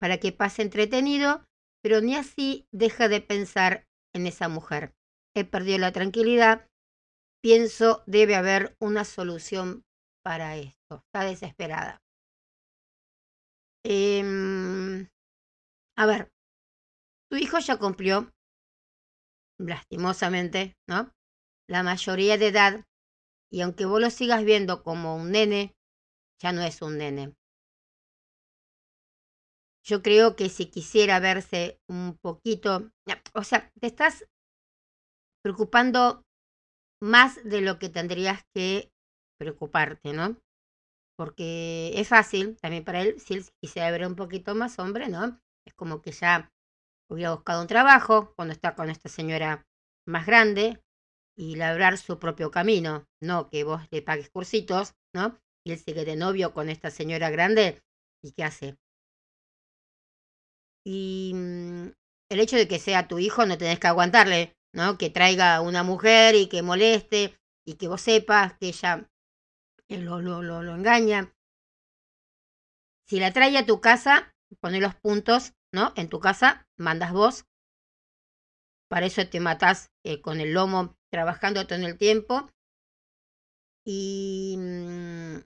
para 0.00 0.18
que 0.18 0.32
pase 0.32 0.62
entretenido, 0.62 1.44
pero 1.82 2.00
ni 2.00 2.14
así 2.16 2.66
deja 2.72 3.08
de 3.08 3.20
pensar 3.20 3.86
en 4.14 4.26
esa 4.26 4.48
mujer. 4.48 4.94
He 5.34 5.44
perdido 5.44 5.78
la 5.78 5.92
tranquilidad. 5.92 6.68
Pienso 7.42 8.02
debe 8.06 8.36
haber 8.36 8.76
una 8.80 9.04
solución 9.04 9.84
para 10.22 10.56
esto. 10.56 11.02
Está 11.06 11.24
desesperada. 11.24 12.00
Em, 13.84 15.08
a 15.96 16.06
ver, 16.06 16.32
tu 17.30 17.36
hijo 17.36 17.58
ya 17.58 17.76
cumplió, 17.76 18.32
lastimosamente, 19.58 20.76
¿no? 20.88 21.12
La 21.68 21.82
mayoría 21.82 22.38
de 22.38 22.48
edad, 22.48 22.84
y 23.52 23.60
aunque 23.60 23.84
vos 23.84 24.00
lo 24.00 24.10
sigas 24.10 24.44
viendo 24.44 24.82
como 24.82 25.16
un 25.16 25.32
nene, 25.32 25.74
ya 26.40 26.52
no 26.52 26.62
es 26.62 26.82
un 26.82 26.98
nene. 26.98 27.34
Yo 29.86 30.02
creo 30.02 30.34
que 30.34 30.48
si 30.48 30.66
quisiera 30.66 31.20
verse 31.20 31.78
un 31.88 32.16
poquito, 32.22 32.90
o 33.34 33.44
sea, 33.44 33.70
te 33.80 33.86
estás 33.86 34.24
preocupando 35.42 36.22
más 37.02 37.42
de 37.44 37.60
lo 37.60 37.78
que 37.78 37.90
tendrías 37.90 38.44
que 38.54 38.90
preocuparte, 39.38 40.14
¿no? 40.14 40.38
Porque 41.16 41.92
es 41.94 42.08
fácil 42.08 42.56
también 42.60 42.84
para 42.84 43.02
él, 43.02 43.20
si 43.20 43.34
él 43.34 43.44
quisiera 43.62 43.90
ver 43.90 44.06
un 44.06 44.16
poquito 44.16 44.54
más 44.54 44.78
hombre, 44.78 45.08
¿no? 45.08 45.40
Es 45.66 45.74
como 45.74 46.02
que 46.02 46.12
ya 46.12 46.50
hubiera 47.10 47.34
buscado 47.34 47.60
un 47.62 47.68
trabajo 47.68 48.32
cuando 48.36 48.52
está 48.52 48.74
con 48.74 48.90
esta 48.90 49.08
señora 49.08 49.66
más 50.06 50.26
grande 50.26 50.82
y 51.36 51.56
labrar 51.56 51.98
su 51.98 52.18
propio 52.18 52.50
camino, 52.50 53.06
no 53.22 53.48
que 53.50 53.64
vos 53.64 53.82
le 53.90 54.02
pagues 54.02 54.30
cursitos, 54.30 54.94
¿no? 55.14 55.38
Y 55.64 55.72
él 55.72 55.78
sigue 55.78 56.04
de 56.04 56.16
novio 56.16 56.52
con 56.52 56.68
esta 56.68 56.90
señora 56.90 57.30
grande 57.30 57.82
y 58.22 58.32
¿qué 58.32 58.44
hace? 58.44 58.76
Y 60.84 61.32
mm, 61.34 61.88
el 62.30 62.40
hecho 62.40 62.56
de 62.56 62.68
que 62.68 62.78
sea 62.78 63.08
tu 63.08 63.18
hijo 63.18 63.46
no 63.46 63.56
tenés 63.56 63.80
que 63.80 63.86
aguantarle, 63.86 64.56
¿no? 64.72 64.98
Que 64.98 65.10
traiga 65.10 65.60
una 65.60 65.82
mujer 65.82 66.34
y 66.34 66.48
que 66.48 66.62
moleste 66.62 67.34
y 67.66 67.74
que 67.74 67.88
vos 67.88 68.02
sepas 68.02 68.58
que 68.58 68.68
ella 68.68 69.08
eh, 69.88 69.98
lo, 69.98 70.20
lo, 70.20 70.42
lo, 70.42 70.62
lo 70.62 70.74
engaña. 70.74 71.32
Si 73.06 73.20
la 73.20 73.32
trae 73.32 73.56
a 73.56 73.66
tu 73.66 73.80
casa, 73.80 74.34
pone 74.60 74.80
los 74.80 74.94
puntos, 74.94 75.52
¿no? 75.72 75.92
En 75.96 76.08
tu 76.08 76.20
casa, 76.20 76.66
mandas 76.78 77.12
vos. 77.12 77.44
Para 78.88 79.06
eso 79.06 79.26
te 79.28 79.40
matás 79.40 79.90
eh, 80.04 80.20
con 80.20 80.40
el 80.40 80.52
lomo 80.52 80.96
trabajando 81.10 81.66
todo 81.66 81.78
el 81.86 81.98
tiempo. 81.98 82.50
Y 83.86 84.56
mm, 84.58 85.36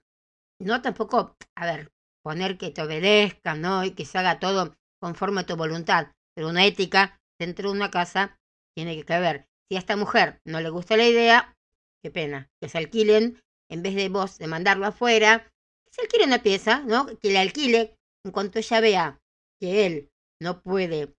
no 0.59 0.81
tampoco, 0.81 1.35
a 1.55 1.65
ver, 1.65 1.91
poner 2.23 2.57
que 2.57 2.71
te 2.71 2.81
obedezcan, 2.81 3.61
¿no? 3.61 3.83
Y 3.83 3.91
que 3.91 4.05
se 4.05 4.17
haga 4.17 4.39
todo 4.39 4.75
conforme 5.01 5.41
a 5.41 5.45
tu 5.45 5.55
voluntad. 5.55 6.11
Pero 6.35 6.49
una 6.49 6.65
ética 6.65 7.19
dentro 7.39 7.69
de 7.69 7.77
una 7.77 7.91
casa 7.91 8.37
tiene 8.75 9.03
que 9.03 9.13
haber. 9.13 9.47
Si 9.69 9.75
a 9.75 9.79
esta 9.79 9.95
mujer 9.95 10.41
no 10.45 10.61
le 10.61 10.69
gusta 10.69 10.97
la 10.97 11.07
idea, 11.07 11.55
qué 12.03 12.11
pena, 12.11 12.49
que 12.61 12.69
se 12.69 12.77
alquilen, 12.77 13.39
en 13.69 13.83
vez 13.83 13.95
de 13.95 14.09
vos 14.09 14.37
de 14.37 14.47
mandarlo 14.47 14.85
afuera, 14.85 15.47
que 15.85 15.93
se 15.93 16.01
alquile 16.01 16.25
una 16.25 16.43
pieza, 16.43 16.81
¿no? 16.81 17.05
Que 17.05 17.31
le 17.31 17.39
alquile 17.39 17.95
en 18.25 18.31
cuanto 18.31 18.59
ella 18.59 18.81
vea 18.81 19.19
que 19.61 19.85
él 19.85 20.09
no 20.41 20.61
puede 20.61 21.13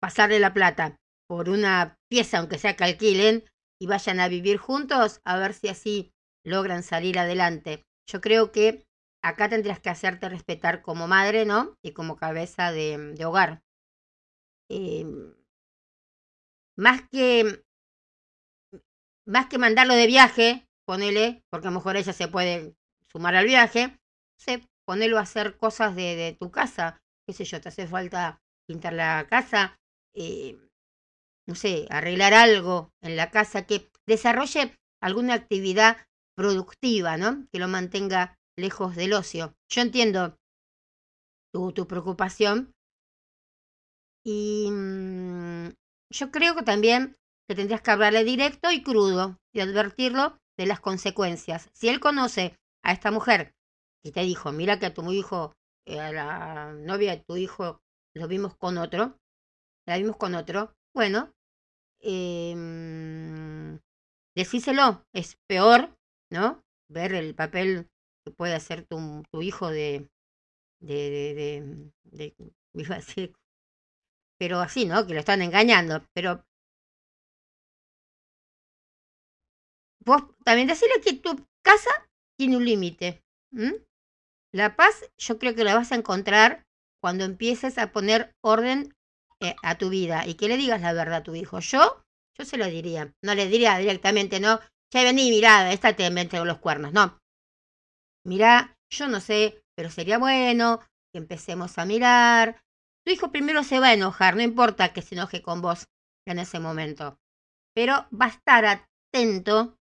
pasarle 0.00 0.40
la 0.40 0.52
plata 0.52 0.96
por 1.28 1.48
una 1.48 1.96
pieza, 2.10 2.38
aunque 2.38 2.58
sea 2.58 2.76
que 2.76 2.84
alquilen, 2.84 3.44
y 3.80 3.86
vayan 3.86 4.20
a 4.20 4.28
vivir 4.28 4.58
juntos, 4.58 5.20
a 5.24 5.38
ver 5.38 5.54
si 5.54 5.68
así 5.68 6.12
logran 6.44 6.82
salir 6.82 7.18
adelante. 7.18 7.84
Yo 8.06 8.20
creo 8.20 8.52
que 8.52 8.84
acá 9.22 9.48
tendrías 9.48 9.80
que 9.80 9.90
hacerte 9.90 10.28
respetar 10.28 10.82
como 10.82 11.08
madre, 11.08 11.44
¿no? 11.44 11.76
Y 11.82 11.92
como 11.92 12.16
cabeza 12.16 12.72
de, 12.72 13.16
hogar. 13.24 13.62
Em, 14.68 15.34
más 16.76 17.02
que 17.10 17.62
más 19.26 19.46
que 19.46 19.58
mandarlo 19.58 19.94
de 19.94 20.06
viaje, 20.06 20.66
ponele, 20.84 21.44
porque 21.50 21.68
a 21.68 21.70
lo 21.70 21.76
mejor 21.76 21.96
ella 21.96 22.12
se 22.12 22.28
puede 22.28 22.74
sumar 23.10 23.34
al 23.36 23.46
viaje, 23.46 23.98
sé, 24.36 24.68
ponelo 24.84 25.18
a 25.18 25.22
hacer 25.22 25.56
cosas 25.56 25.94
de, 25.94 26.16
de 26.16 26.36
tu 26.38 26.50
casa, 26.50 27.00
qué 27.26 27.32
sé 27.32 27.44
yo, 27.44 27.60
te 27.60 27.68
hace 27.68 27.86
falta 27.86 28.40
pintar 28.66 28.92
la 28.94 29.26
casa, 29.28 29.78
eh, 30.14 30.58
no 31.46 31.54
sé, 31.54 31.86
arreglar 31.90 32.34
algo 32.34 32.92
en 33.00 33.16
la 33.16 33.30
casa, 33.30 33.66
que 33.66 33.90
desarrolle 34.06 34.76
alguna 35.00 35.34
actividad 35.34 35.98
productiva, 36.36 37.16
¿no? 37.16 37.46
Que 37.52 37.58
lo 37.58 37.68
mantenga 37.68 38.38
lejos 38.56 38.96
del 38.96 39.12
ocio. 39.14 39.54
Yo 39.70 39.82
entiendo 39.82 40.36
tu, 41.52 41.86
preocupación 41.86 42.72
y 44.24 44.70
mm, 44.70 45.68
yo 46.10 46.30
creo 46.30 46.54
que 46.54 46.62
también 46.62 47.16
que 47.48 47.54
tendrías 47.54 47.82
que 47.82 47.90
hablarle 47.90 48.24
directo 48.24 48.70
y 48.70 48.82
crudo 48.82 49.38
y 49.52 49.60
advertirlo 49.60 50.38
de 50.56 50.66
las 50.66 50.80
consecuencias. 50.80 51.70
Si 51.74 51.88
él 51.88 52.00
conoce 52.00 52.56
a 52.84 52.92
esta 52.92 53.10
mujer 53.10 53.52
y 54.04 54.12
te 54.12 54.20
dijo, 54.20 54.52
mira 54.52 54.78
que 54.78 54.86
a 54.86 54.94
tu 54.94 55.12
hijo, 55.12 55.52
eh, 55.86 56.00
a 56.00 56.12
la 56.12 56.72
novia 56.72 57.16
de 57.16 57.24
tu 57.26 57.36
hijo, 57.36 57.80
lo 58.14 58.28
vimos 58.28 58.56
con 58.56 58.78
otro, 58.78 59.18
la 59.86 59.98
vimos 59.98 60.16
con 60.16 60.34
otro, 60.34 60.74
bueno, 60.94 61.32
eh, 62.00 63.78
decíselo, 64.36 65.04
es 65.14 65.36
peor, 65.48 65.94
¿no? 66.32 66.64
Ver 66.88 67.12
el 67.12 67.34
papel 67.34 67.88
que 68.24 68.32
puede 68.32 68.54
hacer 68.54 68.84
tu, 68.86 69.24
hijo 69.40 69.70
de, 69.70 70.08
de, 70.80 71.10
de, 71.10 71.34
de, 72.04 72.34
de, 72.72 72.74
pero 74.38 74.60
así, 74.60 74.86
¿no? 74.86 75.06
Que 75.06 75.14
lo 75.14 75.20
están 75.20 75.42
engañando, 75.42 76.04
pero 76.14 76.44
vos 80.04 80.22
también 80.44 80.68
decirle 80.68 81.00
que 81.04 81.12
tu 81.12 81.46
casa 81.62 81.90
tiene 82.36 82.56
un 82.56 82.64
límite. 82.64 83.22
La 84.52 84.74
paz 84.74 85.04
yo 85.18 85.38
creo 85.38 85.54
que 85.54 85.64
la 85.64 85.74
vas 85.74 85.92
a 85.92 85.96
encontrar 85.96 86.64
cuando 87.00 87.24
empieces 87.24 87.78
a 87.78 87.92
poner 87.92 88.34
orden 88.42 88.94
eh, 89.40 89.54
a 89.62 89.76
tu 89.76 89.90
vida 89.90 90.26
y 90.26 90.34
que 90.34 90.48
le 90.48 90.56
digas 90.56 90.80
la 90.80 90.92
verdad 90.92 91.16
a 91.16 91.22
tu 91.22 91.34
hijo. 91.34 91.60
Yo, 91.60 92.04
yo 92.38 92.44
se 92.44 92.56
lo 92.56 92.66
diría. 92.66 93.12
No 93.22 93.34
le 93.34 93.46
diría 93.46 93.76
directamente, 93.78 94.40
no, 94.40 94.60
che, 94.92 95.04
vení, 95.04 95.30
mirá, 95.30 95.72
esta 95.72 95.96
te 95.96 96.28
con 96.28 96.46
los 96.46 96.58
cuernos. 96.58 96.92
No. 96.92 97.18
Mirá, 98.24 98.76
yo 98.90 99.08
no 99.08 99.20
sé, 99.20 99.62
pero 99.74 99.90
sería 99.90 100.18
bueno 100.18 100.80
que 101.12 101.18
empecemos 101.18 101.78
a 101.78 101.86
mirar. 101.86 102.60
Tu 103.04 103.12
hijo 103.12 103.32
primero 103.32 103.64
se 103.64 103.80
va 103.80 103.88
a 103.88 103.94
enojar, 103.94 104.36
no 104.36 104.42
importa 104.42 104.92
que 104.92 105.02
se 105.02 105.14
enoje 105.14 105.42
con 105.42 105.62
vos 105.62 105.86
en 106.26 106.38
ese 106.38 106.60
momento. 106.60 107.18
Pero 107.74 108.06
va 108.12 108.26
a 108.26 108.28
estar 108.28 108.64
atento 108.66 109.76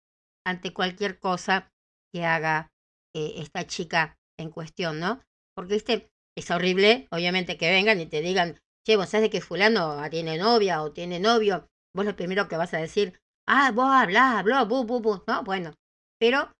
ante 0.46 0.72
cualquier 0.72 1.18
cosa 1.18 1.70
que 2.12 2.24
haga 2.24 2.70
eh, 3.14 3.34
esta 3.36 3.66
chica 3.66 4.18
en 4.38 4.50
cuestión, 4.50 5.00
¿no? 5.00 5.22
Porque, 5.56 5.74
viste, 5.74 6.10
es 6.36 6.50
horrible, 6.50 7.08
obviamente, 7.10 7.56
que 7.56 7.70
vengan 7.70 7.98
y 8.00 8.06
te 8.06 8.20
digan, 8.20 8.60
che, 8.86 8.96
vos 8.96 9.08
sabes 9.08 9.30
que 9.30 9.40
fulano 9.40 10.08
tiene 10.10 10.36
novia 10.36 10.82
o 10.82 10.92
tiene 10.92 11.18
novio, 11.18 11.66
vos 11.96 12.04
lo 12.04 12.14
primero 12.14 12.46
que 12.46 12.56
vas 12.56 12.74
a 12.74 12.78
decir, 12.78 13.18
ah, 13.48 13.72
vos 13.72 13.88
hablás, 13.90 14.36
habló, 14.36 14.66
bu, 14.66 14.84
bu, 14.84 15.00
bu, 15.00 15.24
¿no? 15.26 15.42
Bueno, 15.42 15.74
pero 16.20 16.52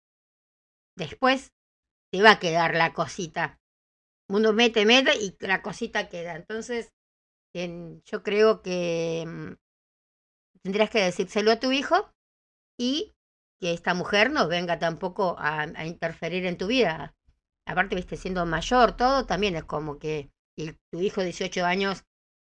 después 0.97 1.53
te 2.12 2.22
va 2.22 2.32
a 2.32 2.39
quedar 2.41 2.74
la 2.74 2.93
cosita. 2.95 3.59
Uno 4.28 4.53
mete, 4.53 4.84
mete 4.84 5.16
y 5.16 5.36
la 5.41 5.62
cosita 5.62 6.09
queda. 6.09 6.34
Entonces, 6.36 6.91
yo 7.55 8.22
creo 8.22 8.62
que 8.62 9.24
mm, 9.26 9.53
tendrías 10.62 10.91
que 10.91 11.03
decírselo 11.03 11.53
a 11.53 11.61
tu 11.61 11.72
hijo 11.72 12.11
y 12.78 13.14
que 13.61 13.72
esta 13.72 13.95
mujer 13.95 14.30
no 14.30 14.49
venga 14.49 14.78
tampoco 14.78 15.36
a, 15.39 15.66
interferir 15.84 16.47
en 16.47 16.57
tu 16.57 16.68
vida. 16.68 17.14
Aparte, 17.66 17.97
viste, 17.97 18.16
siendo 18.16 18.47
mayor, 18.47 18.97
todo 18.97 19.26
también 19.26 19.57
es 19.57 19.64
como 19.64 19.99
que 19.99 20.30
tu 20.57 21.01
hijo 21.01 21.20
de 21.20 21.26
18 21.26 21.64
años 21.64 22.05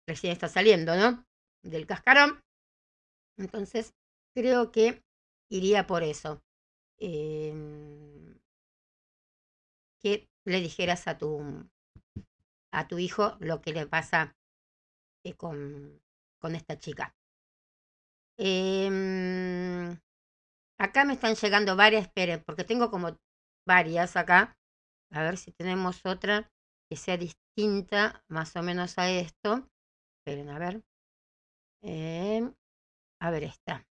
recién 0.08 0.32
está 0.32 0.48
saliendo, 0.48 0.96
¿no? 0.96 1.24
Del 1.62 1.86
cascarón. 1.86 2.40
Entonces, 3.38 3.92
creo 4.36 4.70
que 4.74 5.02
iría 5.58 5.86
por 5.90 6.02
eso. 6.02 6.42
Em, 6.98 8.38
que 10.02 10.12
le 10.46 10.60
dijeras 10.60 11.06
a 11.06 11.18
tu, 11.18 11.30
a 12.72 12.86
tu 12.86 12.98
hijo 13.00 13.36
lo 13.40 13.60
que 13.60 13.72
le 13.72 13.86
pasa 13.88 14.36
eh, 15.24 15.34
con, 15.34 16.00
con 16.40 16.54
esta 16.54 16.78
chica. 16.78 17.14
Eh, 18.38 19.96
Acá 20.78 21.04
me 21.04 21.14
están 21.14 21.34
llegando 21.36 21.76
varias, 21.76 22.04
esperen, 22.06 22.42
porque 22.44 22.64
tengo 22.64 22.90
como 22.90 23.16
varias 23.66 24.16
acá. 24.16 24.56
A 25.12 25.22
ver 25.22 25.36
si 25.38 25.52
tenemos 25.52 26.00
otra 26.04 26.50
que 26.90 26.96
sea 26.96 27.16
distinta 27.16 28.24
más 28.28 28.56
o 28.56 28.62
menos 28.62 28.98
a 28.98 29.10
esto. 29.10 29.68
Esperen, 30.20 30.50
a 30.50 30.58
ver. 30.58 30.82
Eh, 31.82 32.52
a 33.20 33.30
ver 33.30 33.44
esta. 33.44 33.86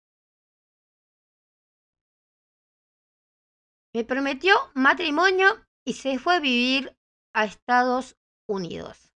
Me 3.95 4.05
prometió 4.05 4.55
matrimonio 4.74 5.66
y 5.84 5.95
se 5.95 6.18
fue 6.18 6.36
a 6.36 6.40
vivir 6.40 6.97
a 7.34 7.45
Estados 7.45 8.16
Unidos. 8.49 9.12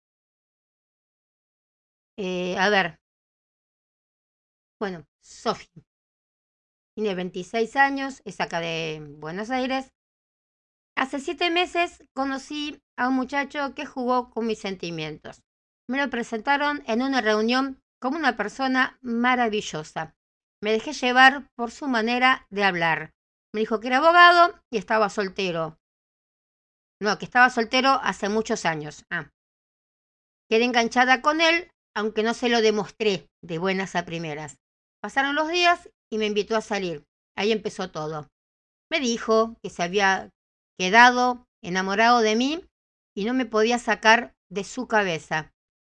Eh, 2.17 2.57
a 2.57 2.69
ver. 2.69 2.99
Bueno, 4.79 5.05
Sophie. 5.21 5.85
Tiene 6.93 7.15
26 7.15 7.75
años, 7.77 8.21
es 8.25 8.39
acá 8.41 8.59
de 8.59 9.01
Buenos 9.17 9.49
Aires. 9.49 9.93
Hace 10.97 11.19
siete 11.19 11.51
meses 11.51 12.03
conocí 12.13 12.81
a 12.97 13.09
un 13.09 13.15
muchacho 13.15 13.73
que 13.75 13.85
jugó 13.85 14.29
con 14.29 14.47
mis 14.47 14.59
sentimientos. 14.59 15.43
Me 15.87 16.01
lo 16.01 16.09
presentaron 16.09 16.83
en 16.87 17.01
una 17.01 17.21
reunión 17.21 17.81
como 17.99 18.17
una 18.17 18.35
persona 18.35 18.97
maravillosa. 19.01 20.15
Me 20.61 20.71
dejé 20.71 20.93
llevar 20.93 21.49
por 21.55 21.71
su 21.71 21.87
manera 21.87 22.47
de 22.49 22.63
hablar. 22.63 23.14
Me 23.55 23.61
dijo 23.61 23.79
que 23.79 23.87
era 23.87 23.99
abogado 23.99 24.59
y 24.69 24.77
estaba 24.77 25.09
soltero. 25.09 25.79
No, 27.01 27.17
que 27.17 27.23
estaba 27.23 27.49
soltero 27.49 28.01
hace 28.03 28.27
muchos 28.27 28.65
años. 28.65 29.05
Ah. 29.09 29.31
Quedé 30.49 30.65
enganchada 30.65 31.21
con 31.21 31.39
él, 31.39 31.71
aunque 31.95 32.21
no 32.21 32.33
se 32.33 32.49
lo 32.49 32.59
demostré 32.59 33.29
de 33.41 33.57
buenas 33.57 33.95
a 33.95 34.03
primeras. 34.03 34.57
Pasaron 35.01 35.35
los 35.35 35.47
días 35.47 35.89
y 36.11 36.17
me 36.17 36.25
invitó 36.25 36.57
a 36.57 36.61
salir. 36.61 37.05
Ahí 37.37 37.53
empezó 37.53 37.91
todo. 37.91 38.27
Me 38.91 38.99
dijo 38.99 39.55
que 39.63 39.69
se 39.69 39.83
había 39.83 40.31
quedado 40.77 41.45
enamorado 41.63 42.19
de 42.19 42.35
mí 42.35 42.61
y 43.15 43.23
no 43.23 43.33
me 43.33 43.45
podía 43.45 43.79
sacar 43.79 44.35
de 44.51 44.65
su 44.65 44.89
cabeza. 44.89 45.53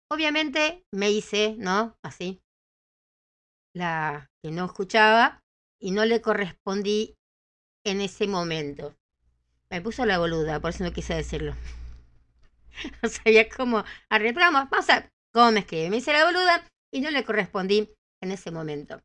Obviamente 0.09 0.85
me 0.93 1.11
hice, 1.11 1.57
¿no? 1.57 1.97
Así. 2.05 2.39
La 3.75 4.29
que 4.41 4.49
no 4.49 4.63
escuchaba 4.63 5.41
y 5.77 5.91
no 5.91 6.05
le 6.05 6.21
correspondí 6.21 7.17
en 7.89 8.01
ese 8.01 8.27
momento. 8.27 8.95
Me 9.69 9.81
puso 9.81 10.05
la 10.05 10.17
boluda, 10.17 10.59
por 10.59 10.71
eso 10.71 10.83
no 10.83 10.91
quise 10.91 11.13
decirlo. 11.13 11.55
o 13.03 13.07
sea, 13.07 13.31
ya 13.31 13.49
como 13.49 13.83
arreglamos, 14.09 14.69
vamos 14.69 14.89
a 14.89 15.09
cómo 15.33 15.51
me 15.51 15.59
escribe. 15.59 15.89
Me 15.89 15.97
hice 15.97 16.13
la 16.13 16.25
boluda 16.25 16.65
y 16.91 17.01
no 17.01 17.11
le 17.11 17.23
correspondí 17.23 17.89
en 18.21 18.31
ese 18.31 18.51
momento. 18.51 19.01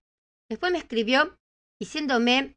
Después 0.48 0.72
me 0.72 0.78
escribió 0.78 1.36
diciéndome 1.80 2.56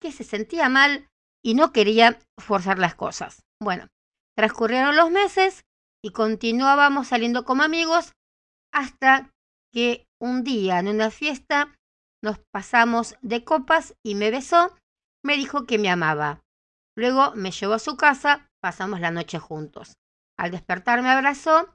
que 0.00 0.12
se 0.12 0.24
sentía 0.24 0.68
mal 0.68 1.08
y 1.42 1.54
no 1.54 1.72
quería 1.72 2.18
forzar 2.38 2.78
las 2.78 2.94
cosas. 2.94 3.42
Bueno, 3.60 3.88
transcurrieron 4.36 4.96
los 4.96 5.10
meses 5.10 5.64
y 6.02 6.10
continuábamos 6.10 7.08
saliendo 7.08 7.44
como 7.44 7.62
amigos 7.62 8.12
hasta 8.72 9.30
que 9.72 10.06
un 10.20 10.44
día 10.44 10.78
en 10.78 10.88
una 10.88 11.10
fiesta 11.10 11.78
nos 12.22 12.38
pasamos 12.52 13.16
de 13.22 13.44
copas 13.44 13.94
y 14.04 14.14
me 14.14 14.30
besó, 14.30 14.74
me 15.22 15.36
dijo 15.36 15.66
que 15.66 15.78
me 15.78 15.90
amaba. 15.90 16.42
Luego 16.96 17.32
me 17.34 17.50
llevó 17.50 17.74
a 17.74 17.78
su 17.78 17.96
casa, 17.96 18.50
pasamos 18.60 19.00
la 19.00 19.10
noche 19.10 19.38
juntos. 19.38 19.96
Al 20.36 20.50
despertar 20.50 21.02
me 21.02 21.10
abrazó 21.10 21.74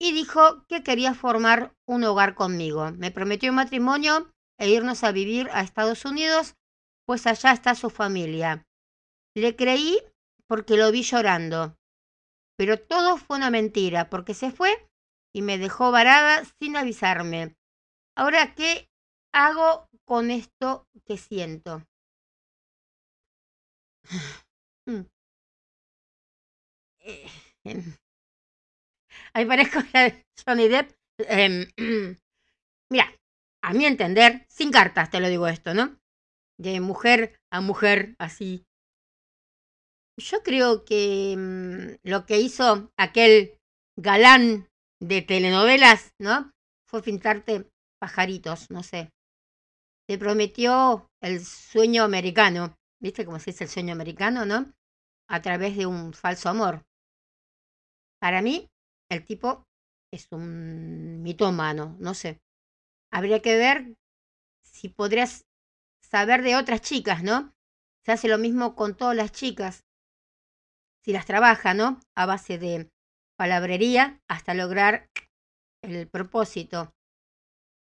y 0.00 0.12
dijo 0.12 0.64
que 0.68 0.82
quería 0.82 1.14
formar 1.14 1.74
un 1.86 2.04
hogar 2.04 2.34
conmigo. 2.34 2.92
Me 2.92 3.10
prometió 3.10 3.50
un 3.50 3.56
matrimonio 3.56 4.32
e 4.58 4.70
irnos 4.70 5.04
a 5.04 5.12
vivir 5.12 5.48
a 5.52 5.62
Estados 5.62 6.04
Unidos, 6.04 6.56
pues 7.06 7.26
allá 7.26 7.52
está 7.52 7.74
su 7.74 7.90
familia. 7.90 8.66
Le 9.34 9.56
creí 9.56 9.98
porque 10.46 10.76
lo 10.76 10.90
vi 10.90 11.02
llorando, 11.02 11.76
pero 12.56 12.78
todo 12.78 13.16
fue 13.18 13.36
una 13.36 13.50
mentira, 13.50 14.08
porque 14.08 14.34
se 14.34 14.50
fue 14.50 14.88
y 15.34 15.42
me 15.42 15.58
dejó 15.58 15.90
varada 15.90 16.42
sin 16.58 16.76
avisarme. 16.76 17.56
Ahora, 18.16 18.54
¿qué 18.54 18.90
hago 19.32 19.88
con 20.04 20.30
esto 20.30 20.88
que 21.06 21.18
siento? 21.18 21.84
Mm. 24.88 25.04
Eh, 27.00 27.28
Ahí 29.34 29.44
parezco 29.46 29.78
Johnny 30.46 30.68
Depp. 30.68 30.90
Em, 31.20 31.66
mira, 32.92 33.06
a 33.62 33.72
mi 33.74 33.84
entender, 33.86 34.46
sin 34.48 34.70
cartas 34.70 35.10
te 35.10 35.20
lo 35.20 35.28
digo 35.28 35.48
esto, 35.48 35.74
¿no? 35.74 35.98
De 36.58 36.80
mujer 36.80 37.40
a 37.52 37.60
mujer, 37.60 38.16
así. 38.18 38.66
Yo 40.18 40.42
creo 40.42 40.84
que 40.84 41.34
mm, 41.36 42.08
lo 42.08 42.26
que 42.26 42.40
hizo 42.40 42.90
aquel 42.96 43.58
galán 43.96 44.68
de 45.00 45.22
telenovelas, 45.22 46.12
¿no? 46.18 46.52
Fue 46.86 47.02
pintarte 47.02 47.70
pajaritos, 48.00 48.70
no 48.70 48.82
sé. 48.82 49.10
Te 50.08 50.18
prometió 50.18 51.08
el 51.22 51.44
sueño 51.44 52.02
americano, 52.02 52.76
¿viste 53.00 53.24
cómo 53.24 53.38
se 53.38 53.50
dice 53.52 53.64
el 53.64 53.70
sueño 53.70 53.92
americano, 53.92 54.44
no? 54.44 54.72
A 55.28 55.42
través 55.42 55.76
de 55.76 55.86
un 55.86 56.12
falso 56.12 56.48
amor. 56.48 56.84
Para 58.20 58.42
mí, 58.42 58.68
el 59.10 59.24
tipo 59.24 59.64
es 60.12 60.28
un 60.32 61.22
mitómano, 61.22 61.96
no 62.00 62.14
sé. 62.14 62.40
Habría 63.12 63.40
que 63.40 63.56
ver 63.56 63.94
si 64.62 64.88
podrías 64.88 65.44
saber 66.02 66.42
de 66.42 66.56
otras 66.56 66.80
chicas, 66.80 67.22
¿no? 67.22 67.52
Se 68.04 68.12
hace 68.12 68.28
lo 68.28 68.38
mismo 68.38 68.74
con 68.74 68.96
todas 68.96 69.16
las 69.16 69.32
chicas. 69.32 69.84
Si 71.04 71.12
las 71.12 71.26
trabaja, 71.26 71.74
¿no? 71.74 72.00
A 72.16 72.26
base 72.26 72.58
de 72.58 72.90
palabrería 73.36 74.20
hasta 74.28 74.54
lograr 74.54 75.08
el 75.82 76.08
propósito. 76.08 76.92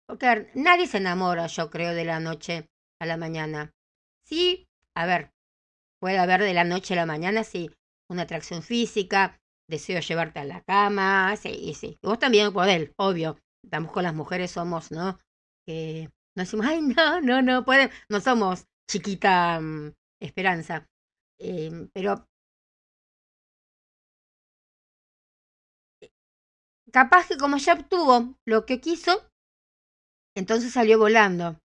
Porque 0.07 0.51
nadie 0.55 0.87
se 0.87 0.99
enamora, 0.99 1.47
yo 1.47 1.71
creo, 1.71 1.95
de 1.95 2.05
la 2.05 2.21
noche 2.21 2.67
a 3.01 3.07
la 3.07 3.17
mañana. 3.17 3.73
Sí, 4.25 4.67
a 4.97 5.07
ver, 5.07 5.33
puede 6.01 6.19
haber 6.19 6.43
de 6.43 6.55
la 6.55 6.65
noche 6.65 6.95
a 6.95 6.97
la 6.99 7.07
mañana, 7.07 7.45
sí, 7.45 7.71
una 8.09 8.23
atracción 8.23 8.63
física, 8.63 9.41
deseo 9.69 10.01
llevarte 10.01 10.41
a 10.41 10.45
la 10.45 10.63
cama, 10.63 11.37
sí, 11.37 11.75
sí. 11.75 11.99
vos 12.03 12.19
también 12.19 12.53
podés, 12.53 12.91
obvio. 12.97 13.39
Estamos 13.65 13.93
con 13.93 14.03
las 14.03 14.15
mujeres, 14.15 14.51
somos, 14.51 14.91
¿no? 14.91 15.19
Que 15.67 16.11
no 16.37 16.43
decimos, 16.43 16.67
ay, 16.67 16.83
no, 16.83 17.21
no, 17.21 17.43
no, 17.43 17.65
pueden, 17.65 17.91
no 18.09 18.21
somos 18.21 18.67
chiquita 18.91 19.61
mm, 19.61 19.93
esperanza. 20.21 20.87
Em, 21.39 21.89
pero 21.93 22.27
capaz 26.93 27.29
que 27.29 27.37
como 27.37 27.57
ya 27.57 27.75
obtuvo 27.75 28.37
lo 28.47 28.67
que 28.67 28.81
quiso, 28.81 29.13
entonces 30.37 30.73
salió 30.73 30.99
volando. 30.99 31.62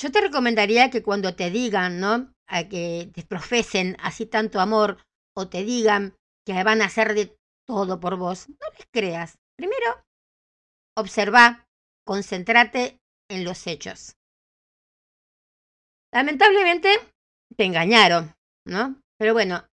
Yo 0.00 0.12
te 0.12 0.20
recomendaría 0.20 0.90
que 0.90 1.02
cuando 1.02 1.34
te 1.34 1.50
digan, 1.50 1.98
¿no? 1.98 2.32
A 2.46 2.68
que 2.68 3.10
te 3.12 3.24
profesen 3.24 3.96
así 4.00 4.26
tanto 4.26 4.60
amor 4.60 5.02
o 5.36 5.48
te 5.48 5.64
digan 5.64 6.14
que 6.46 6.62
van 6.62 6.82
a 6.82 6.86
hacer 6.86 7.14
de 7.14 7.36
todo 7.66 7.98
por 7.98 8.16
vos, 8.16 8.48
no 8.48 8.66
les 8.76 8.86
creas. 8.92 9.38
Primero, 9.56 10.02
observa, 10.96 11.66
concéntrate 12.06 13.00
en 13.28 13.44
los 13.44 13.66
hechos. 13.66 14.14
Lamentablemente, 16.12 16.88
te 17.56 17.64
engañaron, 17.64 18.34
¿no? 18.64 19.00
Pero 19.18 19.34
bueno, 19.34 19.66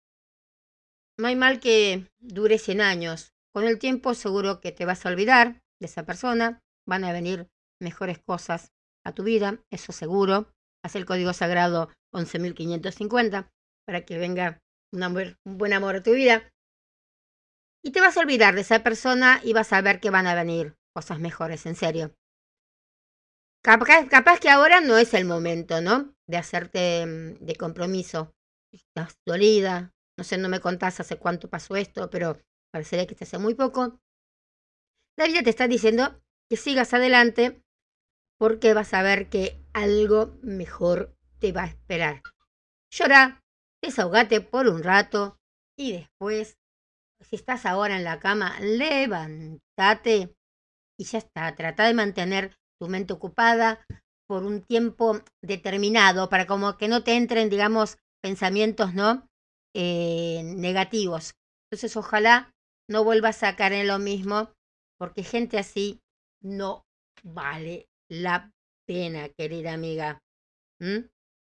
no 1.18 1.27
hay 1.27 1.37
mal 1.37 1.61
que 1.61 2.09
dure 2.20 2.59
100 2.59 2.81
años. 2.81 3.33
Con 3.53 3.64
el 3.64 3.79
tiempo 3.79 4.14
seguro 4.14 4.61
que 4.61 4.73
te 4.73 4.87
vas 4.87 5.05
a 5.05 5.11
olvidar 5.11 5.61
de 5.81 5.87
esa 5.87 6.07
persona, 6.07 6.61
van 6.89 7.05
a 7.05 7.12
venir 7.12 7.49
mejores 7.81 8.18
cosas 8.18 8.70
a 9.05 9.12
tu 9.12 9.24
vida, 9.24 9.59
eso 9.70 9.92
seguro. 9.92 10.53
Haz 10.84 10.96
el 10.96 11.07
código 11.07 11.32
sagrado 11.32 11.90
11.550 12.14 13.48
para 13.86 14.05
que 14.05 14.18
venga 14.18 14.61
un, 14.92 15.36
buen 15.44 15.72
amor 15.72 15.96
a 15.96 16.03
tu 16.03 16.12
vida. 16.12 16.48
Y 17.84 17.90
te 17.92 18.00
vas 18.00 18.16
a 18.16 18.20
olvidar 18.20 18.55
de 18.55 18.61
esa 18.61 18.82
persona 18.82 19.40
y 19.42 19.53
vas 19.53 19.72
a 19.72 19.80
ver 19.80 20.00
que 20.00 20.11
van 20.11 20.26
a 20.26 20.34
venir 20.34 20.76
cosas 20.94 21.18
mejores, 21.18 21.66
en 21.66 21.74
serio. 21.74 22.14
Capaz, 23.64 24.09
capaz 24.09 24.40
que 24.40 24.50
ahora 24.50 24.80
no 24.80 24.98
es 24.98 25.14
el 25.14 25.24
momento, 25.24 25.80
¿no? 25.80 26.14
De 26.28 26.36
hacerte 26.36 27.07
mm, 27.07 27.44
de 27.44 27.57
compromiso. 27.57 28.32
Estás 28.72 29.16
dolida. 29.26 29.92
No 30.18 30.24
sé, 30.24 30.36
no 30.38 30.48
me 30.48 30.61
contás 30.61 31.00
hace 31.00 31.16
cuánto 31.16 31.48
pasó 31.48 31.76
esto, 31.76 32.11
pero 32.11 32.38
parecería 32.72 33.07
que 33.07 33.14
te 33.14 33.24
hace 33.24 33.38
muy 33.38 33.55
poco. 33.55 34.00
La 35.16 35.26
vida 35.26 35.42
te 35.42 35.50
está 35.50 35.68
diciendo 35.68 36.20
que 36.50 36.57
sigas 36.57 36.92
adelante 36.94 37.61
porque 38.39 38.74
vas 38.74 38.95
a 38.95 39.03
ver 39.03 39.28
que 39.28 39.62
algo 39.72 40.39
mejor 40.43 41.14
te 41.39 41.53
va 41.53 41.64
a 41.64 41.66
esperar. 41.66 42.22
Llora, 42.91 43.43
desahogate 43.83 44.41
por 44.41 44.68
un 44.68 44.83
rato 44.83 45.39
y 45.76 45.93
después 45.93 46.59
si 47.22 47.37
estás 47.37 47.66
ahora 47.66 47.97
en 47.97 48.05
la 48.05 48.18
cama, 48.18 48.59
levántate 48.61 50.35
y 50.99 51.05
ya 51.05 51.18
está. 51.18 51.55
Trata 51.55 51.85
de 51.87 51.95
mantener 51.95 52.57
tu 52.80 52.89
mente 52.89 53.12
ocupada 53.12 53.85
por 54.26 54.45
un 54.45 54.62
tiempo 54.62 55.20
determinado 55.43 56.28
para 56.28 56.47
como 56.47 56.76
que 56.76 56.89
no 56.89 57.05
te 57.05 57.16
entren, 57.16 57.49
digamos, 57.49 57.99
pensamientos, 58.22 58.95
¿no? 58.95 59.26
Eh, 59.74 60.43
negativos. 60.45 61.35
Entonces, 61.70 61.97
ojalá 61.97 62.53
no 62.89 63.05
vuelvas 63.05 63.43
a 63.43 63.57
caer 63.57 63.72
en 63.74 63.89
lo 63.89 63.99
mismo, 63.99 64.53
porque 64.99 65.22
gente 65.22 65.59
así 65.59 66.01
no 66.43 66.85
vale 67.22 67.89
la 68.12 68.52
pena, 68.86 69.30
querida 69.30 69.72
amiga. 69.72 70.22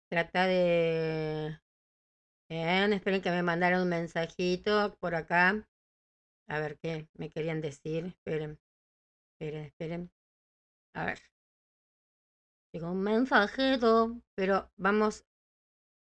Trata 0.10 0.46
de 0.46 1.58
Bien, 2.48 2.94
esperen 2.94 3.22
que 3.24 3.32
me 3.32 3.42
mandaron 3.42 3.82
un 3.82 3.90
mensajito 3.90 4.96
por 5.00 5.16
acá. 5.16 5.68
A 6.48 6.60
ver 6.60 6.78
qué 6.78 7.08
me 7.16 7.32
querían 7.32 7.62
decir. 7.62 8.06
Esperen, 8.06 8.60
esperen, 9.34 9.66
esperen. 9.66 10.12
A 10.94 11.06
ver. 11.06 11.20
Tengo 12.72 12.92
un 12.92 13.02
mensajito, 13.02 14.22
pero 14.36 14.70
vamos 14.78 15.26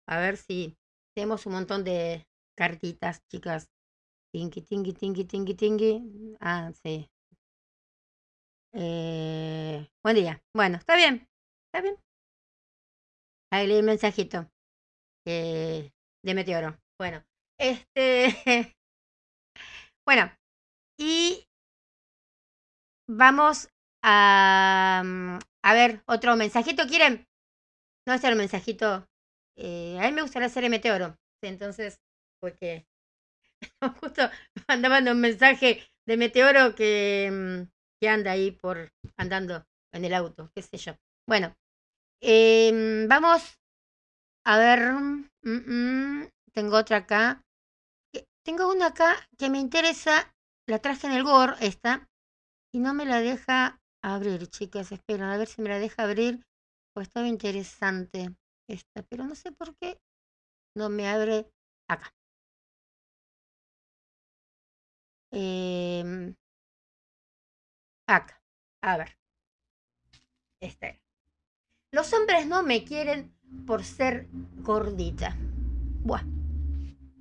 a 0.08 0.20
ver 0.20 0.38
si 0.38 0.78
tenemos 1.14 1.46
un 1.46 1.54
montón 1.54 1.84
de 1.84 2.26
cartitas, 2.56 3.22
chicas. 3.28 3.70
Tinky, 4.32 4.62
tinky, 4.62 4.94
tinky, 4.94 5.26
tinky, 5.26 5.56
tinky. 5.56 6.36
Ah, 6.40 6.72
sí. 6.84 7.10
Eh, 8.80 9.90
buen 10.04 10.16
día. 10.16 10.42
Bueno, 10.54 10.78
está 10.78 10.96
bien. 10.96 11.28
Está 11.66 11.82
bien. 11.82 11.98
Ahí 13.52 13.68
leí 13.68 13.78
el 13.78 13.84
mensajito. 13.84 14.50
Eh, 15.28 15.92
de 16.24 16.34
Meteoro. 16.36 16.80
Bueno, 17.00 17.24
este. 17.60 18.76
bueno, 20.06 20.32
y 21.00 21.46
vamos 23.10 23.70
a, 24.04 25.02
mm, 25.04 25.40
a 25.64 25.74
ver 25.74 26.04
otro 26.08 26.36
mensajito. 26.36 26.88
¿Quieren? 26.88 27.28
No 28.08 28.14
hacer 28.14 28.34
un 28.34 28.40
mensajito. 28.40 29.08
Eh, 29.58 29.98
a 30.00 30.08
mí 30.08 30.14
me 30.14 30.22
gustaría 30.24 30.48
hacer 30.48 30.66
el 30.66 30.72
Meteoro. 30.72 31.18
Entonces, 31.44 32.00
porque 32.42 32.88
justo 34.02 34.24
mandaban 34.70 35.08
un 35.10 35.22
mensaje 35.22 35.84
de 36.08 36.18
Meteoro 36.18 36.76
que, 36.76 37.30
mm, 37.32 37.77
que 38.00 38.10
anda 38.10 38.32
ahí 38.32 38.52
por 38.52 38.92
andando 39.18 39.66
en 39.94 40.06
el 40.06 40.14
auto, 40.14 40.50
qué 40.54 40.62
sé 40.62 40.78
yo. 40.78 40.94
Bueno, 41.28 41.56
eh, 42.22 43.06
vamos 43.08 43.58
a 44.46 44.58
ver, 44.58 44.94
mm, 44.94 45.30
mm, 45.44 46.30
tengo 46.54 46.78
otra 46.78 46.98
acá. 46.98 47.44
Tengo 48.44 48.72
una 48.72 48.88
acá 48.88 49.16
que 49.38 49.50
me 49.50 49.60
interesa. 49.60 50.34
La 50.68 50.80
traje 50.80 51.08
en 51.08 51.14
el 51.14 51.24
GOR, 51.24 51.56
esta. 51.60 52.10
Y 52.74 52.80
no 52.80 52.94
me 52.94 53.06
la 53.06 53.20
deja 53.20 53.82
abrir, 54.02 54.48
chicas. 54.48 54.92
Esperan 54.92 55.30
a 55.30 55.38
ver 55.38 55.48
si 55.48 55.62
me 55.62 55.70
la 55.70 55.80
deja 55.80 56.04
abrir. 56.04 56.46
Pues 56.94 57.08
estaba 57.08 57.28
interesante 57.28 58.36
esta. 58.70 59.04
Pero 59.10 59.26
no 59.26 59.36
sé 59.36 59.52
por 59.52 59.76
qué 59.78 60.00
no 60.76 60.90
me 60.90 61.08
abre 61.10 61.52
acá. 61.90 62.14
Em, 65.32 66.36
acá. 68.08 68.42
A 68.82 68.98
ver. 68.98 69.18
Esther. 70.62 71.02
Los 71.92 72.12
hombres 72.14 72.48
no 72.48 72.64
me 72.64 72.84
quieren 72.84 73.36
por 73.66 73.84
ser 73.84 74.28
gordita. 74.58 75.36
Buah. 76.04 76.24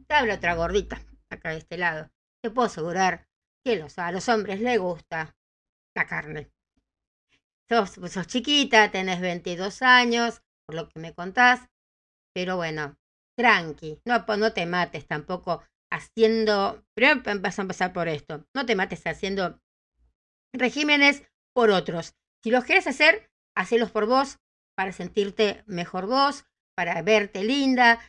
Te 0.08 0.32
otra 0.32 0.54
gordita, 0.54 1.00
acá 1.30 1.50
de 1.50 1.58
este 1.58 1.76
lado. 1.76 2.10
Te 2.42 2.50
puedo 2.50 2.66
asegurar 2.66 3.26
que 3.64 3.84
a 3.96 4.12
los 4.12 4.28
hombres 4.28 4.60
les 4.60 4.78
gusta 4.78 5.36
la 5.96 6.06
carne. 6.06 6.50
Sos, 7.68 7.98
sos 8.12 8.26
chiquita, 8.28 8.92
tenés 8.92 9.20
22 9.20 9.82
años, 9.82 10.42
por 10.66 10.76
lo 10.76 10.88
que 10.88 11.00
me 11.00 11.12
contás, 11.12 11.68
pero 12.32 12.56
bueno, 12.56 12.96
tranqui, 13.36 14.00
no, 14.04 14.24
no 14.36 14.52
te 14.52 14.66
mates 14.66 15.06
tampoco 15.08 15.64
haciendo, 15.90 16.84
primero 16.94 17.22
vas 17.40 17.58
a 17.58 17.62
empezar 17.62 17.92
por 17.92 18.06
esto, 18.06 18.46
no 18.54 18.66
te 18.66 18.76
mates 18.76 19.04
haciendo 19.06 19.60
regímenes 20.56 21.22
por 21.54 21.70
otros. 21.70 22.14
Si 22.42 22.50
los 22.50 22.64
quieres 22.64 22.86
hacer, 22.86 23.30
hacelos 23.56 23.90
por 23.90 24.06
vos, 24.06 24.38
para 24.76 24.92
sentirte 24.92 25.64
mejor 25.66 26.06
vos, 26.06 26.44
para 26.76 27.00
verte 27.02 27.42
linda. 27.42 28.00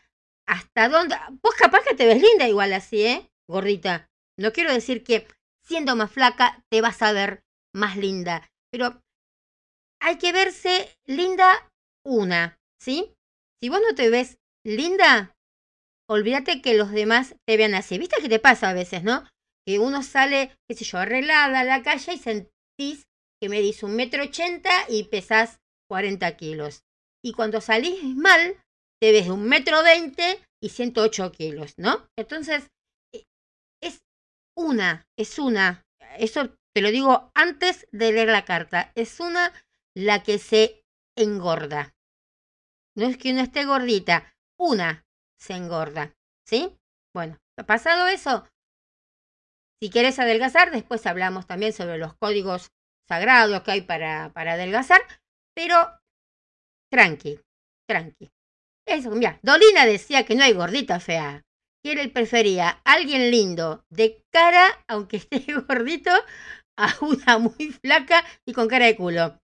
¿Hasta 0.48 0.90
dónde? 0.90 1.16
Vos 1.42 1.56
capaz 1.56 1.84
que 1.84 1.96
te 1.96 2.06
ves 2.06 2.22
linda 2.22 2.48
igual 2.48 2.74
así, 2.74 3.06
¿eh? 3.06 3.32
Gordita. 3.48 4.10
No 4.38 4.52
quiero 4.52 4.72
decir 4.72 5.04
que 5.04 5.28
siendo 5.64 5.96
más 5.96 6.12
flaca 6.12 6.64
te 6.70 6.82
vas 6.82 7.02
a 7.02 7.12
ver 7.12 7.44
más 7.74 7.98
linda, 7.98 8.50
pero 8.72 9.02
hay 10.00 10.18
que 10.18 10.32
verse 10.32 10.98
linda 11.06 11.72
una, 12.06 12.60
¿sí? 12.80 13.14
Si 13.62 13.70
vos 13.70 13.82
no 13.82 13.96
te 13.96 14.10
ves 14.10 14.38
linda, 14.64 15.36
olvídate 16.08 16.62
que 16.62 16.76
los 16.76 16.92
demás 16.92 17.36
te 17.46 17.58
vean 17.58 17.76
así. 17.76 17.98
¿Viste 17.98 18.22
qué 18.22 18.30
te 18.30 18.40
pasa 18.40 18.70
a 18.70 18.74
veces, 18.74 19.04
no? 19.04 19.28
Que 19.68 19.80
uno 19.80 20.02
sale, 20.02 20.58
qué 20.66 20.76
sé 20.76 20.86
yo, 20.86 20.98
arreglada 20.98 21.60
a 21.60 21.64
la 21.66 21.84
calle 21.84 22.14
y 22.14 22.18
sentís 22.18 23.06
que 23.42 23.50
me 23.50 23.60
dice 23.60 23.86
un 23.86 23.98
metro 23.98 24.24
ochenta 24.24 24.72
y 24.88 25.04
pesás 25.04 25.60
40 25.90 26.38
kilos. 26.38 26.86
Y 27.22 27.34
cuando 27.34 27.60
salís 27.60 28.02
mal, 28.16 28.56
te 29.02 29.12
ves 29.12 29.26
de 29.26 29.32
un 29.32 29.44
metro 29.44 29.84
veinte 29.84 30.42
y 30.64 30.70
108 30.70 31.34
kilos, 31.34 31.74
¿no? 31.78 32.08
Entonces, 32.18 32.70
eh, 33.14 33.26
es 33.84 34.00
una, 34.56 35.06
es 35.18 35.38
una, 35.38 35.84
eso 36.18 36.56
te 36.74 36.82
lo 36.82 36.90
digo 36.90 37.30
antes 37.36 37.88
de 37.92 38.14
leer 38.14 38.30
la 38.30 38.46
carta, 38.46 38.94
es 38.96 39.20
una 39.20 39.52
la 39.94 40.24
que 40.24 40.40
se 40.40 40.82
engorda. 41.18 41.94
No 42.96 43.06
es 43.06 43.18
que 43.18 43.32
uno 43.32 43.42
esté 43.42 43.66
gordita, 43.66 44.34
una 44.58 45.06
se 45.38 45.56
engorda, 45.56 46.16
¿sí? 46.48 46.74
Bueno, 47.14 47.38
pasado 47.66 48.08
eso, 48.08 48.48
si 49.82 49.90
quieres 49.90 50.20
adelgazar, 50.20 50.72
después 50.72 51.06
hablamos 51.06 51.46
también 51.46 51.74
sobre 51.74 51.98
los 51.98 52.16
códigos 52.16 52.72
sagrados 53.08 53.62
que 53.62 53.72
hay 53.72 53.82
para, 53.82 54.26
adelgazar, 54.36 55.02
pero 55.56 55.76
tranqui, 56.92 57.40
tranqui. 57.88 58.32
Eso, 58.88 59.12
mira, 59.12 59.40
Dolina 59.44 59.86
decía 59.86 60.26
que 60.26 60.36
no 60.36 60.44
hay 60.44 60.54
gordita 60.54 61.00
fea. 61.00 61.44
Que 61.84 61.92
él 61.92 62.12
prefería 62.12 62.82
alguien 62.86 63.30
lindo, 63.32 63.86
de 63.90 64.24
cara, 64.32 64.66
aunque 64.88 65.18
esté 65.30 65.54
gordito, 65.54 66.12
a 66.78 66.94
una 67.02 67.38
muy 67.38 67.72
flaca 67.72 68.24
y 68.46 68.54
con 68.54 68.68
cara 68.68 68.86
de 68.86 68.96
culo. 68.96 69.40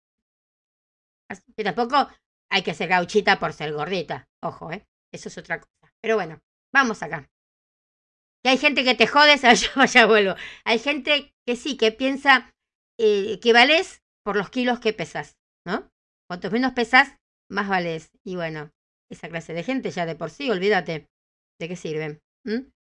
Así 1.28 1.52
que 1.56 1.64
tampoco 1.64 2.08
hay 2.50 2.62
que 2.62 2.74
ser 2.74 2.88
gauchita 2.88 3.38
por 3.38 3.52
ser 3.52 3.72
gordita. 3.72 4.28
Ojo, 4.42 4.72
¿eh? 4.72 4.84
Eso 5.12 5.28
es 5.28 5.38
otra 5.38 5.60
cosa. 5.60 5.92
Pero 6.00 6.16
bueno, 6.16 6.40
vamos 6.72 7.02
acá. 7.02 7.28
Que 8.42 8.50
hay 8.50 8.58
gente 8.58 8.84
que 8.84 8.94
te 8.94 9.06
jode, 9.06 9.36
ya, 9.36 9.86
ya 9.86 10.06
vuelvo. 10.06 10.34
Hay 10.64 10.78
gente 10.78 11.32
que 11.46 11.56
sí, 11.56 11.76
que 11.76 11.92
piensa 11.92 12.50
eh, 12.98 13.38
que 13.40 13.52
vales 13.52 14.02
por 14.24 14.36
los 14.36 14.50
kilos 14.50 14.80
que 14.80 14.92
pesas, 14.92 15.36
¿no? 15.66 15.90
Cuanto 16.28 16.50
menos 16.50 16.72
pesas, 16.72 17.16
más 17.50 17.68
vales. 17.68 18.10
Y 18.24 18.36
bueno, 18.36 18.70
esa 19.10 19.28
clase 19.28 19.52
de 19.52 19.62
gente 19.62 19.90
ya 19.90 20.06
de 20.06 20.14
por 20.14 20.30
sí, 20.30 20.50
olvídate 20.50 21.08
de 21.60 21.68
qué 21.68 21.76
sirven. 21.76 22.20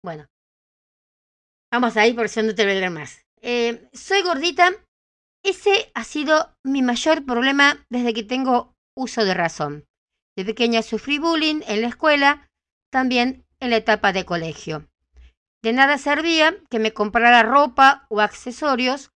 Bueno, 0.03 0.27
vamos 1.73 1.97
ahí 1.97 2.13
por 2.13 2.29
si 2.29 2.43
no 2.43 2.55
te 2.55 2.65
veré 2.65 2.91
más. 2.91 3.25
Eh, 3.41 3.89
soy 3.93 4.23
gordita. 4.23 4.71
Ese 5.45 5.91
ha 5.95 6.05
sido 6.05 6.55
mi 6.65 6.81
mayor 6.81 7.27
problema 7.27 7.85
desde 7.91 8.15
que 8.15 8.23
tengo 8.23 8.75
uso 8.97 9.25
de 9.25 9.35
razón. 9.35 9.85
De 10.37 10.45
pequeña 10.45 10.83
sufrí 10.83 11.19
bullying 11.19 11.61
en 11.67 11.83
la 11.83 11.89
escuela, 11.89 12.49
también 12.91 13.45
en 13.61 13.71
la 13.71 13.77
etapa 13.77 14.13
de 14.13 14.25
colegio. 14.25 14.89
De 15.65 15.73
nada 15.73 15.97
servía 15.97 16.55
que 16.69 16.79
me 16.79 16.93
comprara 16.93 17.43
ropa 17.43 18.05
o 18.11 18.21
accesorios 18.21 19.13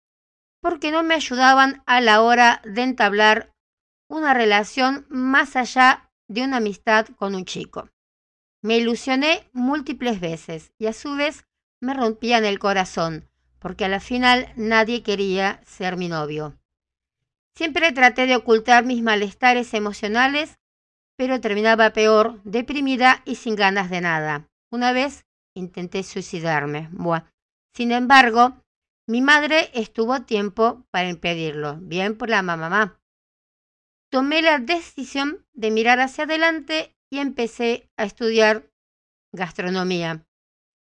porque 0.62 0.92
no 0.92 1.02
me 1.02 1.16
ayudaban 1.16 1.82
a 1.88 2.02
la 2.02 2.22
hora 2.22 2.62
de 2.64 2.84
entablar 2.84 3.52
una 4.08 4.36
relación 4.36 5.08
más 5.10 5.56
allá 5.56 6.08
de 6.28 6.44
una 6.44 6.58
amistad 6.58 7.08
con 7.18 7.34
un 7.34 7.46
chico. 7.46 7.90
Me 8.62 8.78
ilusioné 8.78 9.50
múltiples 9.54 10.20
veces 10.20 10.72
y 10.78 10.86
a 10.86 10.94
su 10.94 11.16
vez 11.16 11.46
me 11.82 11.96
rompían 11.96 12.46
el 12.46 12.60
corazón, 12.60 13.28
porque 13.58 13.86
a 13.86 13.90
la 13.90 14.00
final 14.00 14.54
nadie 14.56 15.02
quería 15.02 15.62
ser 15.66 15.98
mi 15.98 16.10
novio. 16.10 16.60
Siempre 17.56 17.92
traté 17.92 18.28
de 18.28 18.36
ocultar 18.36 18.86
mis 18.86 19.02
malestares 19.02 19.74
emocionales, 19.74 20.60
pero 21.18 21.42
terminaba 21.42 21.90
peor, 21.90 22.40
deprimida 22.44 23.24
y 23.26 23.38
sin 23.38 23.56
ganas 23.56 23.90
de 23.90 24.02
nada. 24.02 24.48
Una 24.70 24.92
vez 24.92 25.25
intenté 25.56 26.04
suicidarme. 26.04 26.90
Sin 27.74 27.92
embargo, 27.92 28.62
mi 29.08 29.22
madre 29.22 29.72
estuvo 29.74 30.22
tiempo 30.22 30.86
para 30.92 31.10
impedirlo. 31.10 31.78
Bien 31.82 32.18
por 32.18 32.30
la 32.30 32.42
mamá 32.42 33.00
tomé 34.16 34.42
la 34.42 34.60
decisión 34.60 35.46
de 35.54 35.72
mirar 35.72 36.00
hacia 36.00 36.24
adelante 36.24 36.96
y 37.12 37.20
empecé 37.20 37.90
a 37.98 38.06
estudiar 38.06 38.72
gastronomía. 39.34 40.26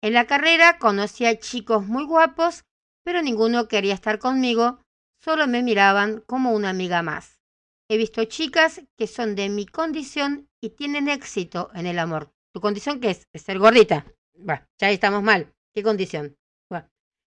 En 0.02 0.14
la 0.14 0.26
carrera 0.26 0.78
conocí 0.78 1.26
a 1.26 1.38
chicos 1.38 1.86
muy 1.86 2.06
guapos, 2.06 2.64
pero 3.04 3.20
ninguno 3.20 3.68
quería 3.68 3.92
estar 3.92 4.18
conmigo, 4.18 4.80
solo 5.22 5.46
me 5.46 5.62
miraban 5.62 6.22
como 6.26 6.52
una 6.52 6.70
amiga 6.70 7.02
más. 7.02 7.42
He 7.90 7.98
visto 7.98 8.24
chicas 8.24 8.80
que 8.96 9.06
son 9.06 9.34
de 9.34 9.50
mi 9.50 9.66
condición 9.66 10.48
y 10.62 10.70
tienen 10.70 11.08
éxito 11.08 11.70
en 11.74 11.84
el 11.84 11.98
amor. 11.98 12.32
¿Tu 12.54 12.62
condición 12.62 13.00
qué 13.00 13.10
es? 13.10 13.28
Es 13.34 13.42
ser 13.42 13.58
gordita. 13.58 14.06
Bueno, 14.42 14.66
ya 14.78 14.90
estamos 14.90 15.22
mal. 15.22 15.54
¿Qué 15.74 15.82
condición? 15.82 16.36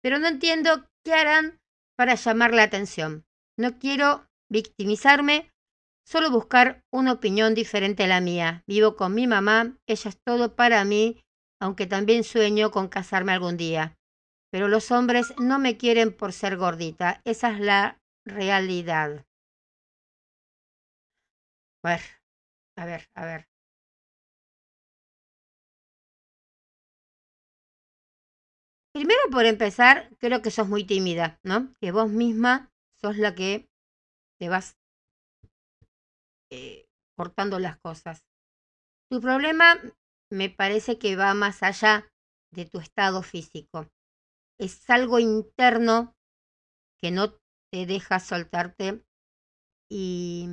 Pero 0.02 0.20
no 0.20 0.28
entiendo 0.28 0.86
qué 1.06 1.14
harán 1.14 1.62
para 1.96 2.16
llamar 2.16 2.54
la 2.54 2.64
atención. 2.64 3.26
No 3.58 3.80
quiero 3.80 4.28
victimizarme 4.50 5.54
Solo 6.06 6.30
buscar 6.32 6.84
una 6.92 7.14
opinión 7.14 7.56
diferente 7.56 8.04
a 8.04 8.08
la 8.08 8.20
mía. 8.20 8.64
Vivo 8.68 8.96
con 8.96 9.16
mi 9.16 9.26
mamá, 9.26 9.78
ella 9.88 10.10
es 10.10 10.20
todo 10.22 10.56
para 10.56 10.84
mí, 10.84 11.24
aunque 11.62 11.88
también 11.88 12.24
sueño 12.24 12.72
con 12.72 12.90
casarme 12.90 13.32
algún 13.32 13.58
día. 13.58 13.96
Pero 14.52 14.68
los 14.68 14.92
hombres 14.92 15.34
no 15.40 15.60
me 15.60 15.78
quieren 15.78 16.16
por 16.16 16.34
ser 16.34 16.58
gordita. 16.58 17.22
Esa 17.24 17.52
es 17.52 17.60
la 17.60 18.00
realidad. 18.26 19.26
A 21.84 21.90
ver, 21.90 22.02
a 22.78 22.86
ver, 22.86 23.10
a 23.16 23.26
ver. 23.26 23.53
Primero, 28.94 29.22
por 29.32 29.46
empezar, 29.46 30.10
creo 30.20 30.44
que 30.44 30.52
sos 30.52 30.68
muy 30.68 30.84
tímida, 30.84 31.40
¿no? 31.44 31.74
Que 31.82 31.92
vos 31.92 32.10
misma 32.10 32.72
sos 33.02 33.18
la 33.18 33.34
que 33.34 33.68
te 34.40 34.50
vas 34.50 34.78
eh, 36.52 36.86
cortando 37.18 37.58
las 37.58 37.80
cosas. 37.80 38.24
Tu 39.10 39.20
problema 39.20 39.80
me 40.32 40.52
parece 40.52 41.00
que 41.00 41.16
va 41.16 41.34
más 41.34 41.64
allá 41.64 42.08
de 42.52 42.66
tu 42.66 42.80
estado 42.80 43.24
físico. 43.24 43.90
Es 44.60 44.88
algo 44.92 45.18
interno 45.18 46.16
que 47.02 47.10
no 47.10 47.34
te 47.72 47.88
deja 47.88 48.20
soltarte 48.20 49.04
y, 49.90 50.48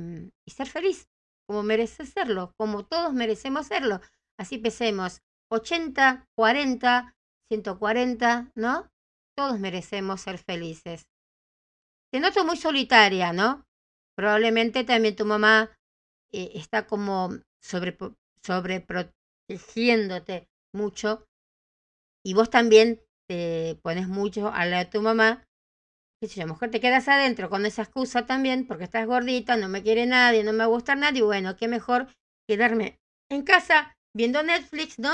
ser 0.47 0.67
feliz, 0.67 1.09
como 1.47 1.61
mereces 1.61 2.09
serlo, 2.09 2.53
como 2.57 2.85
todos 2.85 3.13
merecemos 3.13 3.67
serlo. 3.67 4.01
Así 4.39 4.57
pesemos 4.57 5.21
80, 5.51 6.27
40, 6.35 7.15
140, 7.51 8.49
¿no? 8.55 8.89
Todos 9.35 9.59
merecemos 9.59 10.21
ser 10.21 10.37
felices. 10.37 11.09
Te 12.09 12.21
noto 12.21 12.45
muy 12.45 12.55
solitaria, 12.55 13.33
¿no? 13.33 13.65
Probablemente 14.15 14.85
también 14.85 15.17
tu 15.17 15.25
mamá 15.25 15.77
eh, 16.31 16.51
está 16.53 16.87
como 16.87 17.31
sobre, 17.61 17.97
sobreprotegiéndote 18.41 20.47
mucho 20.73 21.27
y 22.23 22.35
vos 22.35 22.49
también 22.49 23.01
te 23.27 23.77
pones 23.83 24.07
mucho 24.07 24.47
a 24.47 24.65
la 24.65 24.77
de 24.79 24.85
tu 24.85 25.01
mamá. 25.01 25.45
Que 26.21 26.29
si 26.29 26.39
a 26.39 26.45
lo 26.45 26.53
mejor 26.53 26.69
te 26.69 26.79
quedas 26.79 27.09
adentro 27.09 27.49
con 27.49 27.65
esa 27.65 27.81
excusa 27.81 28.25
también 28.25 28.65
porque 28.65 28.85
estás 28.85 29.07
gordita, 29.07 29.57
no 29.57 29.67
me 29.67 29.83
quiere 29.83 30.05
nadie, 30.05 30.45
no 30.45 30.53
me 30.53 30.65
gusta 30.67 30.95
nadie. 30.95 31.21
Bueno, 31.21 31.57
qué 31.57 31.67
mejor 31.67 32.07
quedarme 32.47 33.01
en 33.29 33.43
casa 33.43 33.97
viendo 34.15 34.41
Netflix, 34.41 34.99
¿no? 34.99 35.11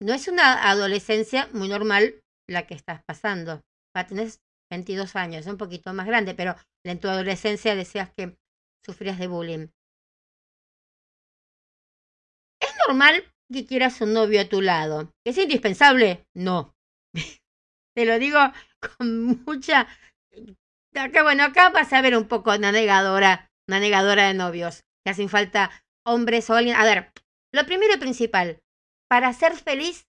no 0.00 0.12
es 0.12 0.28
una 0.28 0.70
adolescencia 0.70 1.48
muy 1.54 1.68
normal 1.68 2.22
la 2.46 2.66
que 2.66 2.74
estás 2.74 3.02
pasando. 3.04 3.62
Va, 3.96 4.06
tenés 4.06 4.40
22 4.70 5.16
años, 5.16 5.46
un 5.46 5.56
poquito 5.56 5.94
más 5.94 6.06
grande, 6.06 6.34
pero 6.34 6.54
en 6.84 7.00
tu 7.00 7.08
adolescencia 7.08 7.74
decías 7.74 8.10
que 8.14 8.36
sufrías 8.84 9.18
de 9.18 9.26
bullying. 9.26 9.68
¿Es 12.60 12.74
normal 12.86 13.24
que 13.50 13.64
quieras 13.64 14.00
un 14.02 14.12
novio 14.12 14.42
a 14.42 14.48
tu 14.48 14.60
lado? 14.60 15.10
¿Es 15.24 15.38
indispensable? 15.38 16.26
No. 16.34 16.74
Te 17.96 18.04
lo 18.04 18.18
digo 18.18 18.38
con 18.98 19.44
mucha... 19.44 19.88
Acá, 20.94 21.22
bueno, 21.22 21.44
acá 21.44 21.70
vas 21.70 21.92
a 21.92 22.02
ver 22.02 22.16
un 22.16 22.28
poco 22.28 22.54
una 22.54 22.72
negadora, 22.72 23.50
una 23.68 23.80
negadora 23.80 24.28
de 24.28 24.34
novios. 24.34 24.82
Que 25.04 25.12
hacen 25.12 25.28
falta 25.28 25.70
hombres 26.08 26.48
o 26.50 26.54
alguien. 26.54 26.76
A 26.76 26.84
ver, 26.84 27.12
lo 27.52 27.64
primero 27.66 27.94
y 27.94 27.98
principal, 27.98 28.62
para 29.08 29.32
ser 29.32 29.56
feliz 29.56 30.06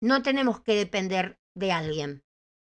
no 0.00 0.22
tenemos 0.22 0.60
que 0.60 0.74
depender 0.74 1.38
de 1.54 1.72
alguien. 1.72 2.24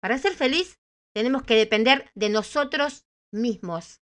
Para 0.02 0.18
ser 0.18 0.34
feliz 0.34 0.80
tenemos 1.14 1.44
que 1.44 1.56
depender 1.56 2.12
de 2.16 2.30
nosotros 2.30 3.06
mismos. 3.32 4.02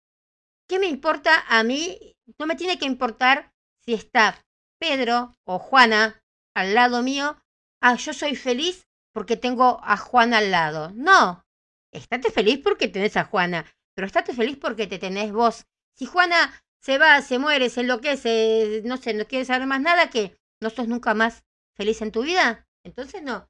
¿Qué 0.68 0.78
me 0.78 0.86
importa 0.86 1.44
a 1.48 1.62
mí? 1.64 2.16
No 2.38 2.46
me 2.46 2.54
tiene 2.56 2.78
que 2.78 2.86
importar 2.86 3.52
si 3.84 3.94
está 3.94 4.46
Pedro 4.78 5.36
o 5.44 5.58
Juana 5.58 6.22
al 6.54 6.74
lado 6.74 7.02
mío. 7.02 7.42
Ah, 7.82 7.96
yo 7.96 8.12
soy 8.12 8.36
feliz 8.36 8.86
porque 9.12 9.36
tengo 9.36 9.80
a 9.82 9.96
Juana 9.96 10.38
al 10.38 10.50
lado. 10.50 10.92
No, 10.94 11.44
estate 11.92 12.30
feliz 12.30 12.61
porque 12.62 12.88
tenés 12.88 13.16
a 13.16 13.24
Juana, 13.24 13.66
pero 13.94 14.06
estate 14.06 14.32
feliz 14.32 14.56
porque 14.58 14.86
te 14.86 14.98
tenés 14.98 15.32
vos. 15.32 15.66
Si 15.96 16.06
Juana 16.06 16.62
se 16.83 16.99
va, 16.99 17.20
se 17.22 17.39
muere, 17.39 17.68
se 17.70 17.81
enloquece, 17.83 18.83
no 18.85 18.97
sé, 18.97 19.14
no 19.14 19.26
quiere 19.26 19.45
saber 19.45 19.66
más 19.66 19.81
nada, 19.81 20.11
que 20.11 20.37
no 20.62 20.70
sos 20.70 20.89
nunca 20.89 21.14
más 21.14 21.45
feliz 21.76 22.01
en 22.03 22.12
tu 22.12 22.22
vida, 22.22 22.66
entonces 22.85 23.22
no. 23.22 23.49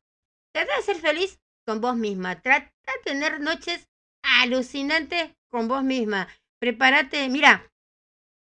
Trata 0.52 0.76
de 0.76 0.82
ser 0.82 0.96
feliz 0.96 1.40
con 1.66 1.80
vos 1.80 1.96
misma. 1.96 2.40
Trata 2.40 2.70
de 2.70 3.02
tener 3.04 3.40
noches 3.40 3.88
alucinantes 4.22 5.30
con 5.48 5.68
vos 5.68 5.84
misma. 5.84 6.28
Prepárate, 6.60 7.28
mira, 7.28 7.70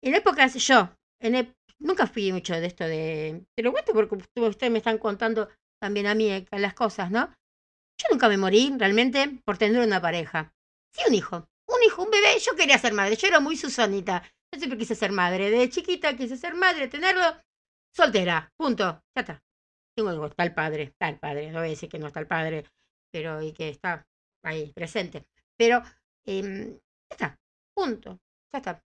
en 0.01 0.15
épocas 0.15 0.53
yo, 0.55 0.89
en 1.21 1.53
nunca 1.79 2.07
fui 2.07 2.31
mucho 2.31 2.53
de 2.53 2.67
esto 2.67 2.83
de... 2.85 3.45
Te 3.55 3.63
lo 3.63 3.71
cuento 3.71 3.93
porque 3.93 4.15
ustedes 4.35 4.71
me 4.71 4.79
están 4.79 4.97
contando 4.97 5.49
también 5.81 6.07
a 6.07 6.15
mí 6.15 6.29
eh, 6.29 6.45
las 6.51 6.73
cosas, 6.73 7.11
¿no? 7.11 7.33
Yo 7.97 8.07
nunca 8.11 8.27
me 8.29 8.37
morí 8.37 8.73
realmente 8.77 9.39
por 9.45 9.57
tener 9.57 9.85
una 9.85 10.01
pareja. 10.01 10.53
Sí, 10.93 11.03
un 11.07 11.13
hijo. 11.13 11.47
Un 11.67 11.83
hijo, 11.85 12.03
un 12.03 12.11
bebé. 12.11 12.39
Yo 12.39 12.55
quería 12.55 12.77
ser 12.77 12.93
madre. 12.93 13.15
Yo 13.15 13.27
era 13.27 13.39
muy 13.39 13.55
Susanita. 13.57 14.23
Yo 14.53 14.59
siempre 14.59 14.77
quise 14.77 14.93
ser 14.93 15.11
madre. 15.11 15.49
De 15.49 15.67
chiquita 15.69 16.15
quise 16.15 16.37
ser 16.37 16.53
madre, 16.53 16.87
tenerlo. 16.87 17.23
Soltera. 17.91 18.53
Punto. 18.55 19.03
Ya 19.15 19.21
está. 19.21 19.43
Tengo 19.95 20.25
está 20.27 20.43
el 20.43 20.53
padre. 20.53 20.83
Está 20.83 21.09
el 21.09 21.19
padre. 21.19 21.51
No 21.51 21.59
voy 21.59 21.67
a 21.67 21.71
decir 21.71 21.89
que 21.89 21.97
no 21.97 22.07
está 22.07 22.19
el 22.19 22.27
padre. 22.27 22.63
Pero 23.11 23.41
y 23.41 23.51
que 23.51 23.69
está 23.69 24.05
ahí 24.43 24.71
presente. 24.73 25.25
Pero 25.57 25.81
eh, 26.27 26.79
ya 27.09 27.15
está. 27.15 27.39
Punto. 27.75 28.19
Ya 28.53 28.59
está. 28.59 28.83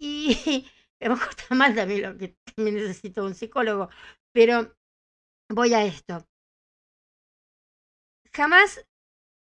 Y 0.00 0.66
me 1.00 1.08
gusta 1.10 1.54
más 1.54 1.74
también 1.76 2.02
lo 2.02 2.18
que 2.18 2.36
también 2.56 2.74
necesito 2.76 3.24
un 3.24 3.36
psicólogo. 3.36 3.88
Pero 4.32 4.74
voy 5.48 5.74
a 5.74 5.84
esto. 5.84 6.26
Jamás 8.32 8.84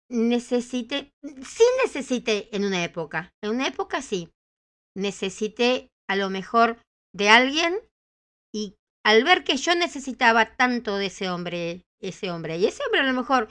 necesite, 0.10 1.14
sí 1.44 1.64
necesité 1.84 2.56
en 2.56 2.66
una 2.66 2.84
época, 2.84 3.34
en 3.44 3.52
una 3.52 3.68
época 3.68 4.02
sí, 4.02 4.32
necesité 4.96 5.90
a 6.10 6.16
lo 6.16 6.30
mejor 6.30 6.78
de 7.14 7.30
alguien 7.30 7.78
y 8.54 8.76
al 9.06 9.24
ver 9.24 9.44
que 9.44 9.58
yo 9.58 9.76
necesitaba 9.76 10.56
tanto 10.56 10.98
de 10.98 11.08
ese 11.08 11.30
hombre, 11.30 11.84
ese 12.02 12.32
hombre, 12.32 12.58
y 12.58 12.66
ese 12.66 12.84
hombre 12.86 13.02
a 13.02 13.06
lo 13.06 13.14
mejor 13.14 13.50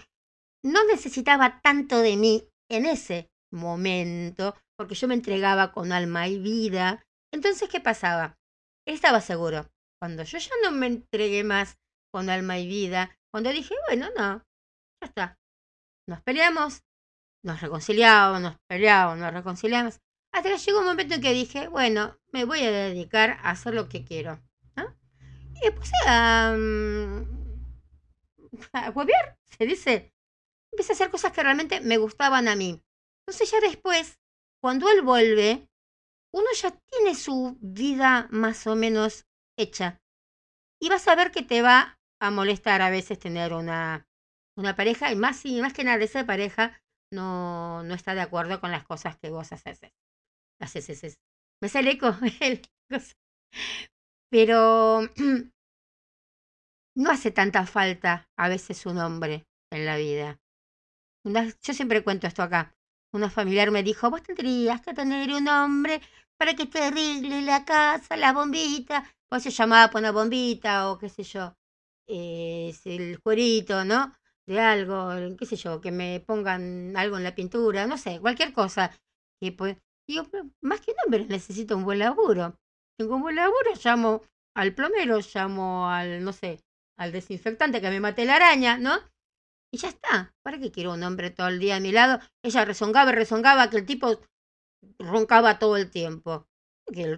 no 0.65 0.85
necesitaba 0.85 1.61
tanto 1.61 2.01
de 2.01 2.17
mí 2.17 2.49
en 2.71 2.87
ese 2.87 3.29
momento, 3.53 4.57
porque 4.77 4.95
yo 4.95 5.09
me 5.09 5.15
entregaba 5.15 5.73
con 5.73 5.93
alma 5.93 6.29
y 6.29 6.39
vida, 6.39 7.03
entonces, 7.33 7.69
¿qué 7.69 7.81
pasaba? 7.81 8.37
Él 8.87 8.95
estaba 8.95 9.21
seguro. 9.21 9.69
Cuando 10.01 10.23
yo 10.23 10.39
ya 10.39 10.51
no 10.63 10.71
me 10.71 10.87
entregué 10.87 11.45
más 11.45 11.77
con 12.13 12.31
alma 12.31 12.59
y 12.59 12.67
vida, 12.67 13.17
cuando 13.33 13.51
dije, 13.51 13.75
bueno, 13.87 14.09
no, 14.17 14.43
ya 15.03 15.09
está. 15.09 15.39
Nos 16.09 16.23
peleamos, 16.23 16.83
nos 17.45 17.61
reconciliamos, 17.61 18.41
nos 18.41 18.57
peleamos, 18.69 19.19
nos 19.19 19.33
reconciliamos. 19.33 19.99
Hasta 20.33 20.51
que 20.51 20.59
llegó 20.59 20.81
un 20.81 20.87
momento 20.87 21.15
en 21.15 21.21
que 21.21 21.33
dije, 21.33 21.69
bueno, 21.69 22.19
me 22.33 22.45
voy 22.45 22.61
a 22.61 22.71
dedicar 22.71 23.39
a 23.43 23.51
hacer 23.51 23.75
lo 23.75 23.89
que 23.89 24.05
quiero. 24.05 24.41
Y 25.55 25.65
después 25.65 25.91
a, 26.07 26.53
a 28.73 28.91
huevear, 28.91 29.39
se 29.45 29.67
dice. 29.67 30.13
Empecé 30.71 30.93
a 30.93 30.95
hacer 30.95 31.11
cosas 31.11 31.33
que 31.33 31.43
realmente 31.43 31.81
me 31.81 31.97
gustaban 31.97 32.47
a 32.47 32.55
mí. 32.55 32.81
Entonces 33.27 33.51
ya 33.51 33.61
después, 33.61 34.21
cuando 34.61 34.89
él 34.89 35.03
vuelve, 35.03 35.69
uno 36.33 36.47
ya 36.61 36.71
tiene 36.71 37.15
su 37.15 37.57
vida 37.61 38.29
más 38.31 38.67
o 38.67 38.77
menos 38.77 39.27
hecha. 39.57 40.01
Y 40.81 40.89
vas 40.89 41.09
a 41.09 41.17
ver 41.17 41.33
que 41.33 41.43
te 41.43 41.63
va 41.63 41.99
a 42.21 42.31
molestar 42.31 42.83
a 42.83 42.91
veces 42.91 43.19
tener 43.19 43.53
una, 43.53 44.07
una 44.57 44.77
pareja, 44.77 45.11
y 45.11 45.17
más, 45.17 45.45
y 45.45 45.61
más 45.61 45.73
que 45.73 45.85
nada 45.85 46.05
esa 46.05 46.27
pareja 46.27 46.81
no, 47.11 47.83
no 47.83 47.95
está 47.95 48.15
de 48.15 48.21
acuerdo 48.21 48.61
con 48.61 48.71
las 48.71 48.85
cosas 48.85 49.17
que 49.17 49.31
vos 49.31 49.53
haces. 49.53 49.81
Haces, 50.61 51.19
Me 51.61 51.69
sale 51.69 51.93
eco. 51.93 52.15
Pero 54.31 55.01
no 56.97 57.11
hace 57.11 57.31
tanta 57.31 57.67
falta 57.67 58.29
a 58.37 58.49
veces 58.49 58.85
un 58.87 58.99
hombre 58.99 59.47
en 59.71 59.87
la 59.87 59.97
vida. 59.97 60.39
yo 61.25 61.75
siempre 61.75 62.03
cuento 62.05 62.27
esto 62.27 62.43
acá. 62.43 62.75
Una 63.13 63.31
familiar 63.31 63.71
me 63.71 63.83
dijo, 63.83 64.11
vos 64.11 64.23
tendrías 64.23 64.83
que 64.83 64.93
tener 64.93 65.33
un 65.33 65.49
hombre 65.49 66.01
para 66.39 66.55
que 66.55 66.67
te 66.67 66.83
arregle 66.83 67.43
la 67.43 67.65
casa, 67.65 68.17
la 68.17 68.33
bombita. 68.33 69.05
Vos 69.31 69.43
se 69.43 69.51
llamaba 69.51 69.91
por 69.91 70.01
una 70.01 70.13
bombita 70.13 70.91
o 70.91 70.99
qué 70.99 71.09
sé 71.09 71.23
yo. 71.23 71.55
es 72.07 72.87
el 72.87 73.21
cuerito, 73.21 73.85
¿no? 73.85 74.15
De 74.47 74.61
algo, 74.61 75.11
qué 75.39 75.47
sé 75.47 75.57
yo, 75.57 75.81
que 75.81 75.93
me 75.93 76.21
pongan 76.21 76.97
algo 76.97 77.19
en 77.19 77.25
la 77.25 77.35
pintura, 77.35 77.87
no 77.87 77.99
sé, 77.99 78.21
cualquier 78.21 78.53
cosa. 78.53 78.91
Y 79.41 79.53
pues, 79.53 79.77
digo, 80.09 80.27
más 80.63 80.81
que 80.81 80.93
un 80.93 80.97
hombre 81.05 81.27
necesito 81.27 81.77
un 81.77 81.85
buen 81.85 81.99
laburo. 81.99 82.59
Tengo 82.99 83.17
un 83.17 83.23
buen 83.23 83.37
laburo, 83.37 83.73
llamo 83.83 84.23
al 84.57 84.75
plomero, 84.75 85.21
llamo 85.21 85.89
al, 85.89 86.25
no 86.25 86.33
sé, 86.33 86.61
al 86.99 87.13
desinfectante 87.13 87.81
que 87.81 87.91
me 87.91 88.01
mate 88.01 88.25
la 88.25 88.37
araña, 88.37 88.79
¿no? 88.79 88.99
Y 89.73 89.79
ya 89.79 89.89
está. 89.89 90.35
¿Para 90.43 90.59
qué 90.59 90.73
quiero 90.73 90.95
un 90.95 91.03
hombre 91.03 91.31
todo 91.31 91.49
el 91.49 91.61
día 91.61 91.77
a 91.77 91.81
mi 91.81 91.93
lado? 91.93 92.19
Ella 92.43 92.65
rezongaba 92.65 93.13
y 93.13 93.15
rezongaba 93.15 93.71
que 93.71 93.77
el 93.77 93.87
tipo 93.87 94.19
roncaba 94.99 95.59
todo 95.59 95.77
el 95.77 95.91
tiempo. 95.91 96.49
Que 96.93 97.03
el, 97.03 97.17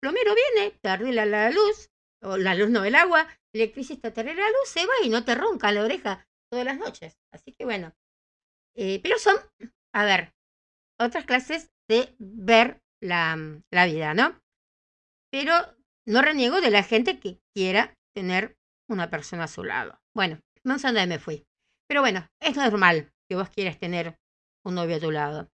plomero 0.00 0.34
viene, 0.34 0.78
te 0.80 0.88
arregla 0.88 1.26
la 1.26 1.50
luz, 1.50 1.90
o 2.22 2.38
la 2.38 2.54
luz 2.54 2.70
no, 2.70 2.84
el 2.84 2.94
agua, 2.94 3.28
el 3.52 3.60
electricista 3.60 4.12
te 4.12 4.22
arregla 4.22 4.44
la 4.44 4.48
luz, 4.48 4.68
se 4.68 4.86
va 4.86 4.94
y 5.04 5.10
no 5.10 5.24
te 5.24 5.34
ronca 5.34 5.70
la 5.72 5.84
oreja 5.84 6.26
todas 6.50 6.64
las 6.64 6.78
noches. 6.78 7.18
Así 7.30 7.52
que 7.52 7.64
bueno. 7.64 7.92
Eh, 8.76 8.98
pero 9.02 9.18
son, 9.18 9.36
a 9.92 10.04
ver, 10.04 10.34
otras 10.98 11.24
clases 11.26 11.70
de 11.88 12.14
ver 12.18 12.80
la, 13.02 13.36
la 13.70 13.86
vida, 13.86 14.14
¿no? 14.14 14.40
Pero 15.30 15.54
no 16.06 16.22
reniego 16.22 16.60
de 16.60 16.70
la 16.70 16.82
gente 16.82 17.18
que 17.18 17.38
quiera 17.54 17.94
tener 18.14 18.56
una 18.88 19.10
persona 19.10 19.44
a 19.44 19.48
su 19.48 19.64
lado. 19.64 19.98
Bueno, 20.14 20.40
no 20.64 20.78
sé 20.78 20.88
dónde 20.88 21.06
me 21.06 21.18
fui. 21.18 21.44
Pero 21.88 22.00
bueno, 22.00 22.26
es 22.40 22.56
normal 22.56 23.12
que 23.28 23.36
vos 23.36 23.50
quieras 23.50 23.78
tener 23.78 24.16
un 24.64 24.74
novio 24.74 24.96
a 24.96 25.00
tu 25.00 25.10
lado. 25.10 25.48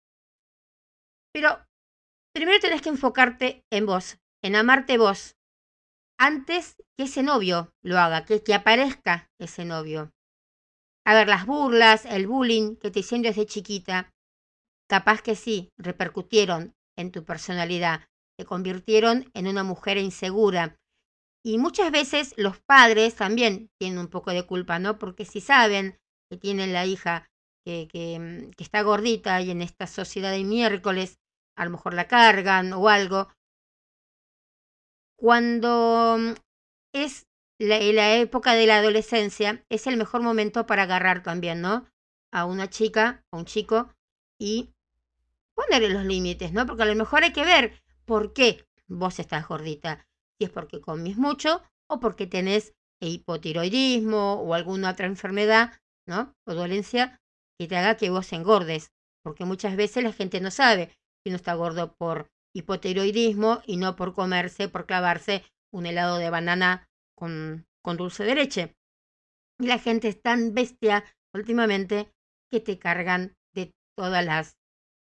Pero 1.33 1.65
primero 2.33 2.59
tenés 2.59 2.81
que 2.81 2.89
enfocarte 2.89 3.63
en 3.71 3.85
vos, 3.85 4.17
en 4.43 4.55
amarte 4.55 4.97
vos, 4.97 5.35
antes 6.19 6.75
que 6.97 7.05
ese 7.05 7.23
novio 7.23 7.71
lo 7.83 7.99
haga, 7.99 8.25
que, 8.25 8.43
que 8.43 8.53
aparezca 8.53 9.29
ese 9.39 9.65
novio. 9.65 10.11
A 11.05 11.13
ver, 11.13 11.27
las 11.27 11.45
burlas, 11.45 12.05
el 12.05 12.27
bullying 12.27 12.75
que 12.75 12.91
te 12.91 12.99
hicieron 12.99 13.21
desde 13.21 13.45
chiquita, 13.45 14.13
capaz 14.89 15.21
que 15.21 15.35
sí, 15.35 15.69
repercutieron 15.77 16.75
en 16.97 17.11
tu 17.11 17.23
personalidad, 17.23 18.01
te 18.37 18.45
convirtieron 18.45 19.29
en 19.33 19.47
una 19.47 19.63
mujer 19.63 19.97
insegura. 19.97 20.77
Y 21.45 21.57
muchas 21.57 21.91
veces 21.91 22.33
los 22.37 22.59
padres 22.59 23.15
también 23.15 23.69
tienen 23.79 23.99
un 23.99 24.07
poco 24.07 24.31
de 24.31 24.45
culpa, 24.45 24.79
¿no? 24.79 24.97
Porque 24.97 25.25
si 25.25 25.41
saben 25.41 25.97
que 26.29 26.37
tienen 26.37 26.73
la 26.73 26.85
hija 26.85 27.27
que, 27.65 28.17
mm, 28.19 28.51
que 28.51 28.63
está 28.63 28.81
gordita 28.81 29.41
y 29.41 29.51
en 29.51 29.61
esta 29.61 29.87
sociedad 29.87 30.31
de 30.31 30.43
miércoles 30.43 31.19
a 31.57 31.65
lo 31.65 31.71
mejor 31.71 31.93
la 31.93 32.07
cargan 32.07 32.71
o 32.73 32.87
algo. 32.87 33.29
Cuando 35.19 36.17
mm, 36.19 36.33
es 36.93 37.27
la, 37.59 37.79
la, 37.79 38.15
época 38.17 38.53
de 38.53 38.67
la 38.67 38.77
adolescencia, 38.77 39.65
es 39.69 39.87
el 39.87 39.97
mejor 39.97 40.21
momento 40.21 40.65
para 40.65 40.83
agarrar 40.83 41.23
también, 41.23 41.61
¿no? 41.61 41.85
A 42.31 42.45
una 42.45 42.69
chica, 42.69 43.23
a 43.33 43.37
un 43.37 43.45
chico, 43.45 43.89
y 44.39 44.69
ponerle 45.57 45.89
los 45.89 46.05
límites, 46.05 46.53
¿no? 46.53 46.65
Porque 46.65 46.83
a 46.83 46.85
lo 46.85 46.95
mejor 46.95 47.23
hay 47.23 47.33
que 47.33 47.43
ver 47.43 47.73
por 48.05 48.31
qué 48.31 48.65
vos 48.87 49.19
estás 49.19 49.47
gordita. 49.47 50.07
Si 50.37 50.45
es 50.45 50.51
porque 50.51 50.79
comís 50.79 51.17
mucho 51.17 51.63
o 51.89 51.99
porque 51.99 52.27
tenés 52.27 52.73
hipotiroidismo 53.01 54.35
o 54.35 54.53
alguna 54.53 54.91
otra 54.91 55.07
enfermedad 55.07 55.73
¿no? 56.07 56.33
O 56.45 56.53
dolencia 56.55 57.19
que 57.59 57.67
te 57.67 57.77
haga 57.77 57.97
que 57.97 58.09
vos 58.09 58.31
engordes, 58.33 58.91
porque 59.23 59.45
muchas 59.45 59.75
veces 59.75 60.03
la 60.03 60.13
gente 60.13 60.39
no 60.41 60.51
sabe 60.51 60.87
que 61.23 61.29
uno 61.29 61.35
está 61.35 61.53
gordo 61.53 61.93
por 61.95 62.29
hipotiroidismo 62.55 63.61
y 63.65 63.77
no 63.77 63.95
por 63.95 64.13
comerse, 64.13 64.69
por 64.69 64.85
clavarse 64.85 65.43
un 65.71 65.85
helado 65.85 66.17
de 66.17 66.29
banana 66.29 66.87
con, 67.15 67.67
con 67.83 67.97
dulce 67.97 68.23
de 68.23 68.35
leche. 68.35 68.75
Y 69.59 69.67
la 69.67 69.79
gente 69.79 70.07
es 70.07 70.21
tan 70.21 70.53
bestia 70.53 71.03
últimamente 71.33 72.09
que 72.51 72.59
te 72.61 72.79
cargan 72.79 73.35
de 73.53 73.71
todas 73.95 74.23
las 74.25 74.56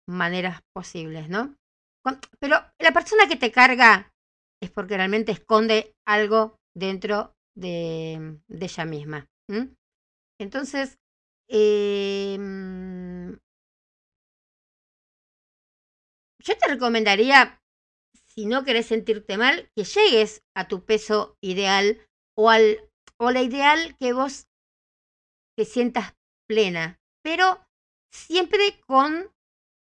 maneras 0.08 0.60
posibles, 0.74 1.28
¿no? 1.28 1.56
Pero 2.38 2.56
la 2.78 2.92
persona 2.92 3.26
que 3.28 3.36
te 3.36 3.50
carga 3.50 4.12
es 4.62 4.70
porque 4.70 4.96
realmente 4.96 5.32
esconde 5.32 5.94
algo 6.06 6.58
dentro 6.74 7.34
de, 7.56 8.38
ella 8.48 8.84
misma. 8.84 9.26
Entonces, 10.38 10.98
em, 11.48 13.38
yo 16.38 16.58
te 16.58 16.68
recomendaría, 16.68 17.60
si 18.28 18.46
no 18.46 18.64
querés 18.64 18.86
sentirte 18.86 19.36
mal, 19.36 19.70
que 19.74 19.84
llegues 19.84 20.42
a 20.54 20.68
tu 20.68 20.84
peso 20.84 21.36
ideal 21.40 22.06
o, 22.36 22.50
al, 22.50 22.88
o 23.18 23.30
la 23.30 23.42
ideal 23.42 23.96
que 23.98 24.12
vos 24.12 24.46
te 25.56 25.64
sientas 25.64 26.14
plena, 26.46 27.00
pero 27.22 27.66
siempre 28.12 28.80
con 28.86 29.32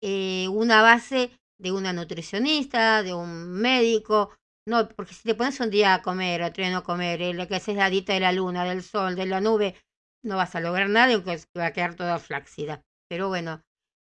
eh, 0.01 0.47
una 0.49 0.81
base 0.81 1.31
de 1.59 1.71
una 1.71 1.93
nutricionista, 1.93 3.03
de 3.03 3.13
un 3.13 3.51
médico, 3.51 4.31
no, 4.67 4.89
porque 4.89 5.13
si 5.13 5.23
te 5.23 5.33
pones 5.33 5.59
un 5.61 5.69
día 5.69 5.93
a 5.93 6.01
comer, 6.01 6.43
otro 6.43 6.61
día 6.61 6.73
no 6.73 6.83
comer, 6.83 7.21
eh, 7.21 7.33
lo 7.33 7.47
que 7.47 7.55
es 7.55 7.67
la 7.69 7.89
dieta 7.89 8.13
de 8.13 8.19
la 8.19 8.33
luna, 8.33 8.65
del 8.65 8.83
sol, 8.83 9.15
de 9.15 9.25
la 9.25 9.39
nube, 9.39 9.75
no 10.23 10.35
vas 10.35 10.55
a 10.55 10.59
lograr 10.59 10.89
nada, 10.89 11.13
aunque 11.13 11.39
va 11.57 11.67
a 11.67 11.73
quedar 11.73 11.95
toda 11.95 12.19
flácida. 12.19 12.83
Pero 13.09 13.29
bueno, 13.29 13.63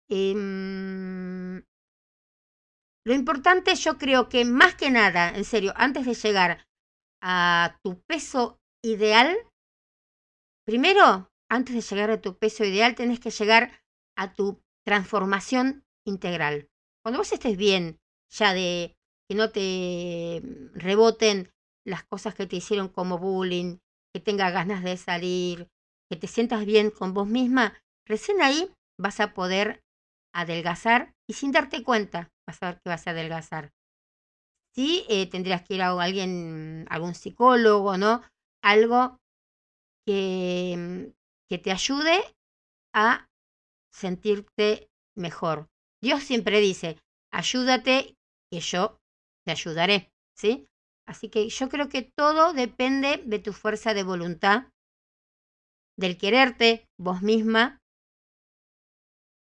em, 0.09 1.63
lo 3.05 3.13
importante 3.13 3.75
yo 3.75 3.97
creo 3.99 4.27
que 4.27 4.43
más 4.43 4.73
que 4.75 4.89
nada, 4.89 5.29
en 5.29 5.45
serio, 5.45 5.71
antes 5.75 6.05
de 6.05 6.15
llegar 6.15 6.65
a 7.21 7.77
tu 7.83 8.01
peso 8.07 8.59
ideal, 8.83 9.37
primero, 10.65 11.29
antes 11.49 11.75
de 11.75 11.81
llegar 11.81 12.09
a 12.09 12.21
tu 12.21 12.37
peso 12.37 12.65
ideal, 12.65 12.95
tenés 12.95 13.19
que 13.19 13.29
llegar 13.29 13.71
a 14.17 14.33
tu 14.33 14.61
transformación 14.89 15.85
integral. 16.03 16.67
Cuando 17.03 17.19
vos 17.19 17.31
estés 17.31 17.55
bien, 17.57 17.99
ya 18.31 18.55
de 18.55 18.97
que 19.29 19.35
no 19.35 19.51
te 19.51 20.41
reboten 20.73 21.51
las 21.85 22.03
cosas 22.05 22.33
que 22.33 22.47
te 22.47 22.55
hicieron 22.55 22.87
como 22.87 23.19
bullying, 23.19 23.77
que 24.11 24.19
tengas 24.19 24.51
ganas 24.51 24.83
de 24.83 24.97
salir, 24.97 25.67
que 26.09 26.17
te 26.17 26.25
sientas 26.25 26.65
bien 26.65 26.89
con 26.89 27.13
vos 27.13 27.27
misma, 27.27 27.77
recién 28.07 28.41
ahí 28.41 28.71
vas 28.99 29.19
a 29.19 29.35
poder 29.35 29.83
adelgazar 30.33 31.13
y 31.29 31.33
sin 31.33 31.51
darte 31.51 31.83
cuenta 31.83 32.29
vas 32.47 32.63
a 32.63 32.71
ver 32.71 32.81
que 32.81 32.89
vas 32.89 33.05
a 33.05 33.11
adelgazar. 33.11 33.69
Sí, 34.73 35.05
eh, 35.07 35.29
tendrías 35.29 35.61
que 35.61 35.75
ir 35.75 35.83
a 35.83 35.91
alguien, 36.01 36.87
algún 36.89 37.13
psicólogo, 37.13 37.95
¿no? 37.97 38.23
Algo 38.63 39.19
que, 40.07 41.13
que 41.47 41.57
te 41.59 41.71
ayude 41.71 42.23
a 42.95 43.28
sentirte 43.99 44.89
mejor. 45.15 45.67
Dios 46.01 46.23
siempre 46.23 46.59
dice, 46.59 46.97
ayúdate 47.31 48.15
que 48.51 48.59
yo 48.61 48.97
te 49.45 49.51
ayudaré, 49.51 50.11
¿sí? 50.35 50.67
Así 51.07 51.29
que 51.29 51.49
yo 51.49 51.69
creo 51.69 51.89
que 51.89 52.09
todo 52.15 52.53
depende 52.53 53.17
de 53.25 53.39
tu 53.39 53.51
fuerza 53.51 53.93
de 53.93 54.03
voluntad, 54.03 54.67
del 55.97 56.17
quererte 56.17 56.87
vos 56.97 57.21
misma. 57.21 57.79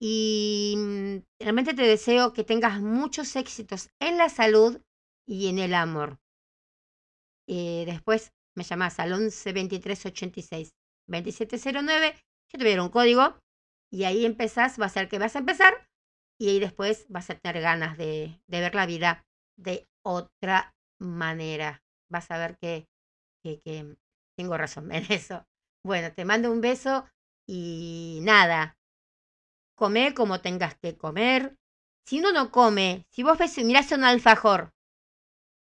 Y 0.01 0.75
mm, 0.79 1.17
realmente 1.41 1.75
te 1.75 1.83
deseo 1.83 2.33
que 2.33 2.45
tengas 2.45 2.81
muchos 2.81 3.37
éxitos 3.37 3.91
en 4.01 4.17
la 4.17 4.29
salud 4.31 4.81
y 5.29 5.49
en 5.49 5.59
el 5.59 5.75
amor. 5.75 6.19
Eh, 7.47 7.85
después 7.85 8.33
me 8.57 8.65
llamas 8.65 8.99
al 9.01 9.13
11 9.13 9.53
23 9.53 10.07
86 10.07 10.71
2709. 11.09 12.15
Yo 12.53 12.59
te 12.59 12.65
voy 12.65 12.73
a 12.73 12.77
dar 12.77 12.85
un 12.85 12.91
código 12.91 13.39
y 13.93 14.05
ahí 14.05 14.25
empezás, 14.25 14.81
va 14.81 14.87
a 14.87 14.91
ser 14.91 15.09
que 15.09 15.19
vas 15.19 15.37
a 15.37 15.41
empezar 15.41 15.89
y 16.41 16.49
ahí 16.49 16.61
después 16.61 17.07
vas 17.09 17.29
a 17.31 17.35
tener 17.35 17.61
ganas 17.61 17.99
de, 17.99 18.41
de 18.47 18.61
ver 18.61 18.75
la 18.75 18.87
vida 18.87 19.27
de 19.59 19.89
otra 20.03 20.75
manera. 20.99 21.83
Vas 22.11 22.31
a 22.31 22.39
ver 22.39 22.57
que, 22.59 22.87
que, 23.43 23.97
tengo 24.37 24.57
razón 24.57 24.91
en 24.93 25.05
eso. 25.13 25.45
Bueno, 25.85 26.13
te 26.13 26.25
mando 26.25 26.51
un 26.51 26.61
beso 26.61 27.07
y 27.47 28.21
nada. 28.23 28.79
Come 29.77 30.15
como 30.15 30.41
tengas 30.41 30.77
que 30.79 30.97
comer. 30.97 31.57
Si 32.07 32.21
uno 32.21 32.33
no 32.33 32.51
come, 32.51 33.07
si 33.11 33.23
vos 33.23 33.39
ves, 33.39 33.59
mirás 33.59 33.93
un 33.93 34.05
alfajor 34.05 34.73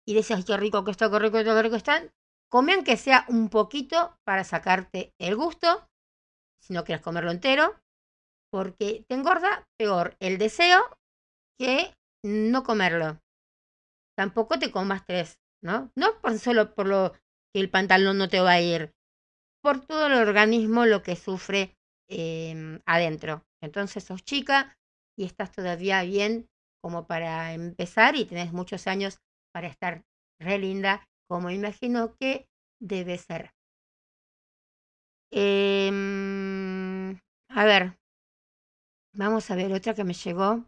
y 0.07 0.15
decís, 0.15 0.45
qué 0.45 0.57
rico 0.57 0.85
que 0.85 0.91
está, 0.91 1.11
qué 1.11 1.19
rico, 1.19 1.39
qué 1.39 1.63
rico 1.63 1.77
están, 1.77 2.13
come 2.51 2.75
aunque 2.75 2.97
sea 2.97 3.25
un 3.29 3.49
poquito 3.49 4.19
para 4.25 4.45
sacarte 4.45 5.15
el 5.19 5.37
gusto. 5.37 5.89
Si 6.61 6.73
no 6.73 6.85
quieres 6.85 7.03
comerlo 7.03 7.31
entero, 7.31 7.80
porque 8.51 9.05
te 9.09 9.15
engorda 9.15 9.69
peor 9.79 10.17
el 10.21 10.39
deseo 10.39 10.81
que 11.59 11.95
no 12.25 12.63
comerlo. 12.63 13.21
Tampoco 14.17 14.59
te 14.59 14.71
comas 14.71 15.05
tres, 15.07 15.39
¿no? 15.63 15.91
No 15.97 16.21
por 16.21 16.39
solo 16.39 16.75
por 16.75 16.87
lo 16.87 17.13
que 17.55 17.61
el 17.61 17.71
pantalón 17.71 18.19
no 18.19 18.29
te 18.29 18.41
va 18.41 18.53
a 18.53 18.61
ir, 18.61 18.93
por 19.63 19.85
todo 19.85 20.07
el 20.07 20.15
organismo 20.15 20.87
lo 20.87 21.03
que 21.03 21.17
sufre 21.17 21.77
em, 22.09 22.81
adentro. 22.87 23.45
Entonces 23.63 24.05
sos 24.05 24.25
chica 24.25 24.77
y 25.19 25.25
estás 25.25 25.53
todavía 25.53 26.03
bien 26.03 26.49
como 26.83 27.07
para 27.07 27.53
empezar 27.53 28.17
y 28.17 28.25
tenés 28.25 28.53
muchos 28.53 28.87
años 28.87 29.21
para 29.53 29.69
estar 29.69 30.05
re 30.41 30.59
linda, 30.59 31.07
como 31.29 31.51
imagino 31.51 32.15
que 32.17 32.49
debe 32.81 33.19
ser. 33.19 33.53
Em, 35.33 37.17
a 37.49 37.65
ver, 37.65 38.00
Vamos 39.13 39.51
a 39.51 39.57
ver 39.57 39.73
otra 39.73 39.95
que 39.95 40.05
me 40.05 40.15
llegó. 40.15 40.65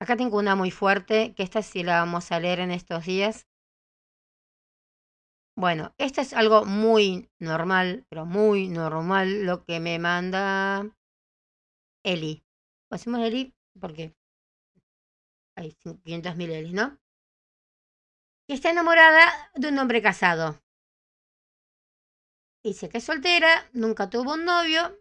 Acá 0.00 0.16
tengo 0.16 0.38
una 0.38 0.54
muy 0.54 0.70
fuerte, 0.70 1.34
que 1.34 1.42
esta 1.42 1.62
sí 1.62 1.82
la 1.82 1.98
vamos 2.00 2.30
a 2.32 2.40
leer 2.40 2.60
en 2.60 2.70
estos 2.70 3.04
días. 3.04 3.46
Bueno, 5.56 5.94
esto 5.98 6.20
es 6.20 6.32
algo 6.32 6.64
muy 6.64 7.28
normal, 7.38 8.06
pero 8.08 8.24
muy 8.24 8.68
normal 8.68 9.44
lo 9.44 9.64
que 9.64 9.78
me 9.80 9.98
manda 9.98 10.96
Eli. 12.02 12.42
Hacemos 12.90 13.20
Eli 13.20 13.54
porque 13.78 14.14
hay 15.56 15.72
500.000 15.74 16.50
Eli, 16.50 16.72
¿no? 16.72 16.98
Que 18.46 18.54
está 18.54 18.70
enamorada 18.70 19.50
de 19.54 19.68
un 19.68 19.78
hombre 19.78 20.00
casado. 20.00 20.62
Dice 22.64 22.88
que 22.88 22.98
es 22.98 23.04
soltera, 23.04 23.68
nunca 23.72 24.08
tuvo 24.08 24.34
un 24.34 24.44
novio, 24.44 24.99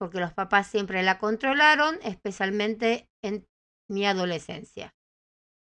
porque 0.00 0.18
los 0.18 0.32
papás 0.32 0.66
siempre 0.66 1.02
la 1.02 1.18
controlaron, 1.18 1.98
especialmente 2.02 3.10
en 3.22 3.46
mi 3.88 4.06
adolescencia. 4.06 4.94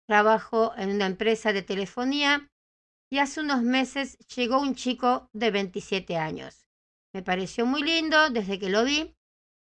Trabajo 0.08 0.72
en 0.76 0.90
una 0.90 1.06
empresa 1.06 1.52
de 1.52 1.62
telefonía 1.62 2.50
y 3.10 3.18
hace 3.18 3.40
unos 3.40 3.62
meses 3.62 4.16
llegó 4.34 4.58
un 4.58 4.74
chico 4.74 5.28
de 5.34 5.50
27 5.50 6.16
años. 6.16 6.66
Me 7.14 7.22
pareció 7.22 7.66
muy 7.66 7.82
lindo 7.82 8.30
desde 8.30 8.58
que 8.58 8.70
lo 8.70 8.84
vi. 8.84 9.14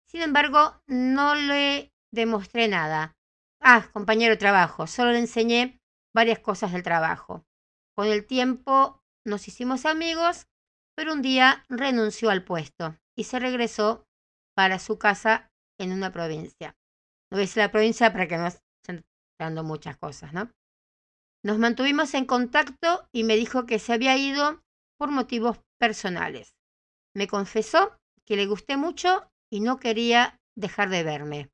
Sin 0.06 0.20
embargo, 0.20 0.82
no 0.86 1.34
le 1.34 1.90
demostré 2.12 2.68
nada. 2.68 3.16
Ah, 3.62 3.88
compañero 3.92 4.34
de 4.34 4.38
trabajo, 4.38 4.86
solo 4.86 5.12
le 5.12 5.20
enseñé 5.20 5.80
varias 6.14 6.40
cosas 6.40 6.72
del 6.72 6.82
trabajo. 6.82 7.46
Con 7.96 8.08
el 8.08 8.26
tiempo 8.26 9.00
nos 9.24 9.48
hicimos 9.48 9.86
amigos 9.86 10.46
pero 11.00 11.14
un 11.14 11.22
día 11.22 11.64
renunció 11.70 12.28
al 12.28 12.44
puesto 12.44 12.94
y 13.16 13.24
se 13.24 13.38
regresó 13.38 14.06
para 14.60 14.78
su 14.78 14.98
casa 14.98 15.50
en 15.80 15.90
una 15.90 16.12
provincia. 16.12 16.76
No 17.32 17.38
voy 17.38 17.48
la 17.54 17.70
provincia 17.70 18.12
para 18.12 18.28
que 18.28 18.36
no 18.36 18.46
estén 18.46 19.06
dando 19.40 19.64
muchas 19.64 19.96
cosas, 19.96 20.34
¿no? 20.34 20.50
Nos 21.42 21.58
mantuvimos 21.58 22.12
en 22.12 22.26
contacto 22.26 23.08
y 23.10 23.24
me 23.24 23.36
dijo 23.36 23.64
que 23.64 23.78
se 23.78 23.94
había 23.94 24.18
ido 24.18 24.60
por 24.98 25.10
motivos 25.12 25.60
personales. 25.80 26.52
Me 27.16 27.26
confesó 27.26 27.96
que 28.26 28.36
le 28.36 28.44
gusté 28.44 28.76
mucho 28.76 29.30
y 29.50 29.60
no 29.60 29.78
quería 29.78 30.38
dejar 30.54 30.90
de 30.90 31.04
verme. 31.04 31.48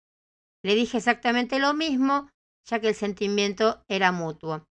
Le 0.64 0.74
dije 0.74 0.98
exactamente 0.98 1.60
lo 1.60 1.74
mismo, 1.74 2.28
ya 2.68 2.80
que 2.80 2.88
el 2.88 2.96
sentimiento 2.96 3.84
era 3.86 4.10
mutuo, 4.10 4.66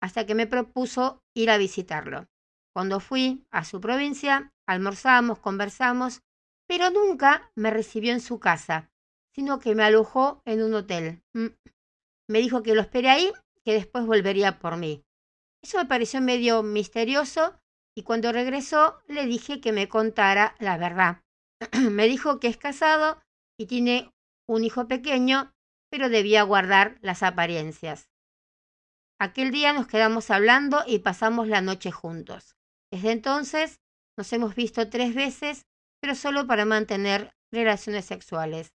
hasta 0.00 0.26
que 0.26 0.36
me 0.36 0.46
propuso 0.46 1.24
ir 1.34 1.50
a 1.50 1.58
visitarlo. 1.58 2.28
Cuando 2.72 3.00
fui 3.00 3.44
a 3.50 3.64
su 3.64 3.80
provincia, 3.80 4.52
almorzamos, 4.68 5.40
conversamos, 5.40 6.20
pero 6.70 6.88
nunca 6.88 7.50
me 7.56 7.72
recibió 7.72 8.12
en 8.12 8.20
su 8.20 8.38
casa, 8.38 8.92
sino 9.34 9.58
que 9.58 9.74
me 9.74 9.82
alojó 9.82 10.40
en 10.44 10.62
un 10.62 10.72
hotel. 10.74 11.20
Mm. 11.32 11.48
Me 12.28 12.38
dijo 12.38 12.62
que 12.62 12.76
lo 12.76 12.80
esperé 12.80 13.10
ahí, 13.10 13.32
que 13.64 13.72
después 13.72 14.06
volvería 14.06 14.60
por 14.60 14.76
mí. 14.76 15.02
Eso 15.64 15.78
me 15.78 15.86
pareció 15.86 16.20
medio 16.20 16.62
misterioso, 16.62 17.58
y 17.96 18.04
cuando 18.04 18.30
regresó 18.30 19.02
le 19.08 19.26
dije 19.26 19.60
que 19.60 19.72
me 19.72 19.88
contara 19.88 20.54
la 20.60 20.78
verdad. 20.78 21.24
me 21.90 22.06
dijo 22.06 22.38
que 22.38 22.46
es 22.46 22.56
casado 22.56 23.20
y 23.58 23.66
tiene 23.66 24.12
un 24.48 24.62
hijo 24.62 24.86
pequeño, 24.86 25.52
pero 25.90 26.08
debía 26.08 26.44
guardar 26.44 26.98
las 27.02 27.24
apariencias. 27.24 28.10
Aquel 29.18 29.50
día 29.50 29.72
nos 29.72 29.88
quedamos 29.88 30.30
hablando 30.30 30.84
y 30.86 31.00
pasamos 31.00 31.48
la 31.48 31.62
noche 31.62 31.90
juntos. 31.90 32.54
Desde 32.92 33.10
entonces 33.10 33.80
nos 34.16 34.32
hemos 34.32 34.54
visto 34.54 34.88
tres 34.88 35.16
veces, 35.16 35.66
pero 36.00 36.14
solo 36.14 36.46
para 36.46 36.64
mantener 36.64 37.32
relaciones 37.52 38.04
sexuales. 38.04 38.72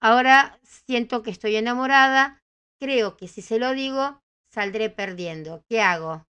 Ahora 0.00 0.58
siento 0.62 1.22
que 1.22 1.30
estoy 1.30 1.56
enamorada, 1.56 2.42
creo 2.80 3.16
que 3.16 3.28
si 3.28 3.42
se 3.42 3.58
lo 3.58 3.72
digo, 3.72 4.20
saldré 4.50 4.90
perdiendo. 4.90 5.62
¿Qué 5.68 5.80
hago? 5.80 6.26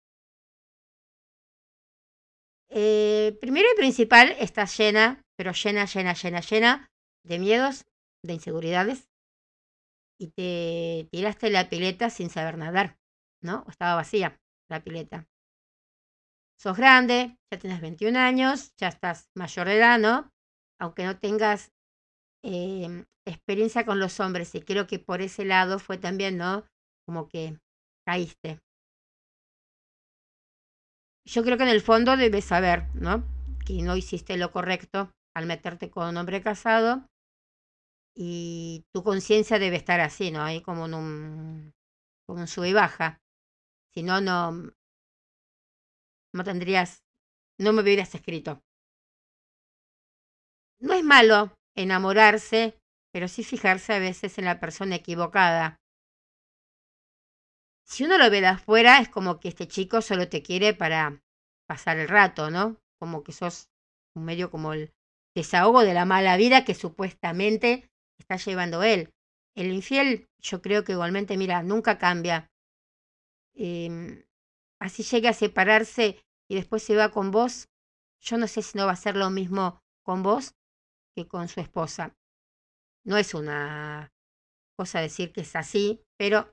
Eh, 2.68 3.36
primero 3.40 3.66
y 3.72 3.76
principal, 3.76 4.36
estás 4.38 4.76
llena, 4.76 5.22
pero 5.36 5.52
llena, 5.52 5.86
llena, 5.86 6.14
llena, 6.14 6.40
llena 6.40 6.90
de 7.24 7.38
miedos, 7.38 7.86
de 8.22 8.34
inseguridades, 8.34 9.08
y 10.18 10.28
te 10.28 11.08
tiraste 11.10 11.50
la 11.50 11.68
pileta 11.68 12.10
sin 12.10 12.30
saber 12.30 12.58
nadar, 12.58 12.98
¿no? 13.42 13.64
Estaba 13.68 13.96
vacía 13.96 14.40
la 14.68 14.82
pileta. 14.82 15.26
Sos 16.58 16.76
grande, 16.76 17.36
ya 17.52 17.58
tienes 17.58 17.80
21 17.80 18.16
años, 18.16 18.72
ya 18.76 18.88
estás 18.88 19.28
mayor 19.34 19.66
de 19.66 19.76
edad, 19.76 19.98
¿no? 19.98 20.30
Aunque 20.80 21.04
no 21.04 21.18
tengas 21.18 21.72
eh, 22.44 23.04
experiencia 23.26 23.84
con 23.84 24.00
los 24.00 24.20
hombres, 24.20 24.54
y 24.54 24.62
creo 24.62 24.86
que 24.86 24.98
por 24.98 25.20
ese 25.20 25.44
lado 25.44 25.78
fue 25.78 25.98
también, 25.98 26.38
¿no? 26.38 26.66
Como 27.06 27.28
que 27.28 27.58
caíste. 28.06 28.60
Yo 31.26 31.42
creo 31.42 31.56
que 31.56 31.64
en 31.64 31.70
el 31.70 31.82
fondo 31.82 32.16
debes 32.16 32.44
saber, 32.44 32.86
¿no? 32.94 33.24
Que 33.66 33.82
no 33.82 33.96
hiciste 33.96 34.36
lo 34.36 34.52
correcto 34.52 35.10
al 35.34 35.46
meterte 35.46 35.90
con 35.90 36.08
un 36.08 36.16
hombre 36.16 36.40
casado 36.40 37.06
y 38.16 38.84
tu 38.92 39.02
conciencia 39.02 39.58
debe 39.58 39.76
estar 39.76 40.00
así, 40.00 40.30
¿no? 40.30 40.42
Ahí 40.42 40.62
como 40.62 40.84
un, 40.84 41.74
como 42.26 42.46
sube 42.46 42.70
y 42.70 42.72
baja. 42.72 43.20
Si 43.92 44.02
no, 44.02 44.20
no, 44.20 44.72
no 46.36 46.44
tendrías, 46.44 47.02
no 47.58 47.72
me 47.72 47.82
hubieras 47.82 48.14
escrito. 48.14 48.60
No 50.78 50.92
es 50.92 51.02
malo 51.02 51.52
enamorarse, 51.74 52.78
pero 53.12 53.28
sí 53.28 53.42
fijarse 53.42 53.94
a 53.94 53.98
veces 53.98 54.38
en 54.38 54.44
la 54.44 54.60
persona 54.60 54.96
equivocada 54.96 55.78
si 57.86 58.04
uno 58.04 58.18
lo 58.18 58.30
ve 58.30 58.40
de 58.40 58.48
afuera, 58.48 58.98
es 58.98 59.08
como 59.08 59.38
que 59.38 59.48
este 59.48 59.68
chico 59.68 60.02
solo 60.02 60.28
te 60.28 60.42
quiere 60.42 60.74
para 60.74 61.22
pasar 61.68 61.98
el 61.98 62.08
rato, 62.08 62.50
¿no? 62.50 62.78
Como 62.98 63.22
que 63.22 63.32
sos 63.32 63.68
un 64.14 64.24
medio 64.24 64.50
como 64.50 64.72
el 64.72 64.92
desahogo 65.34 65.82
de 65.82 65.94
la 65.94 66.04
mala 66.04 66.36
vida 66.36 66.64
que 66.64 66.74
supuestamente 66.74 67.88
está 68.18 68.36
llevando 68.36 68.82
él. 68.82 69.10
El 69.54 69.72
infiel, 69.72 70.28
yo 70.40 70.60
creo 70.62 70.84
que 70.84 70.92
igualmente, 70.92 71.36
mira, 71.36 71.62
nunca 71.62 71.96
cambia. 71.96 72.50
Em, 73.54 74.24
así 74.80 75.02
llega 75.04 75.30
a 75.30 75.34
separarse 75.34 76.18
y 76.48 76.54
después 76.56 76.82
se 76.82 76.96
va 76.96 77.10
con 77.10 77.30
vos, 77.30 77.68
yo 78.20 78.38
no 78.38 78.46
sé 78.46 78.62
si 78.62 78.78
no 78.78 78.86
va 78.86 78.92
a 78.92 78.96
ser 78.96 79.16
lo 79.16 79.30
mismo 79.30 79.80
con 80.04 80.22
vos 80.22 80.54
que 81.16 81.26
con 81.26 81.48
su 81.48 81.60
esposa. 81.60 82.14
No 83.04 83.16
es 83.16 83.34
una 83.34 84.12
cosa 84.76 85.00
decir 85.00 85.32
que 85.32 85.42
es 85.42 85.56
así, 85.56 86.02
pero 86.18 86.52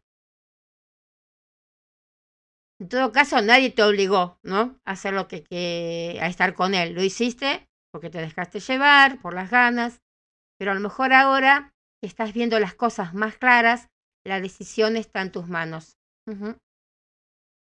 en 2.79 2.89
todo 2.89 3.11
caso, 3.11 3.41
nadie 3.41 3.69
te 3.69 3.83
obligó, 3.83 4.39
¿no? 4.43 4.79
A 4.83 4.91
hacer 4.91 5.13
lo 5.13 5.27
que, 5.27 5.43
que, 5.43 6.19
a 6.21 6.27
estar 6.27 6.53
con 6.53 6.73
él. 6.73 6.93
Lo 6.93 7.03
hiciste 7.03 7.69
porque 7.91 8.09
te 8.09 8.19
dejaste 8.19 8.59
llevar 8.59 9.21
por 9.21 9.33
las 9.33 9.51
ganas, 9.51 10.01
pero 10.57 10.71
a 10.71 10.73
lo 10.73 10.79
mejor 10.79 11.13
ahora 11.13 11.73
que 12.01 12.07
estás 12.07 12.33
viendo 12.33 12.59
las 12.59 12.73
cosas 12.73 13.13
más 13.13 13.37
claras, 13.37 13.89
la 14.25 14.41
decisión 14.41 14.97
está 14.97 15.21
en 15.21 15.31
tus 15.31 15.47
manos. 15.47 15.97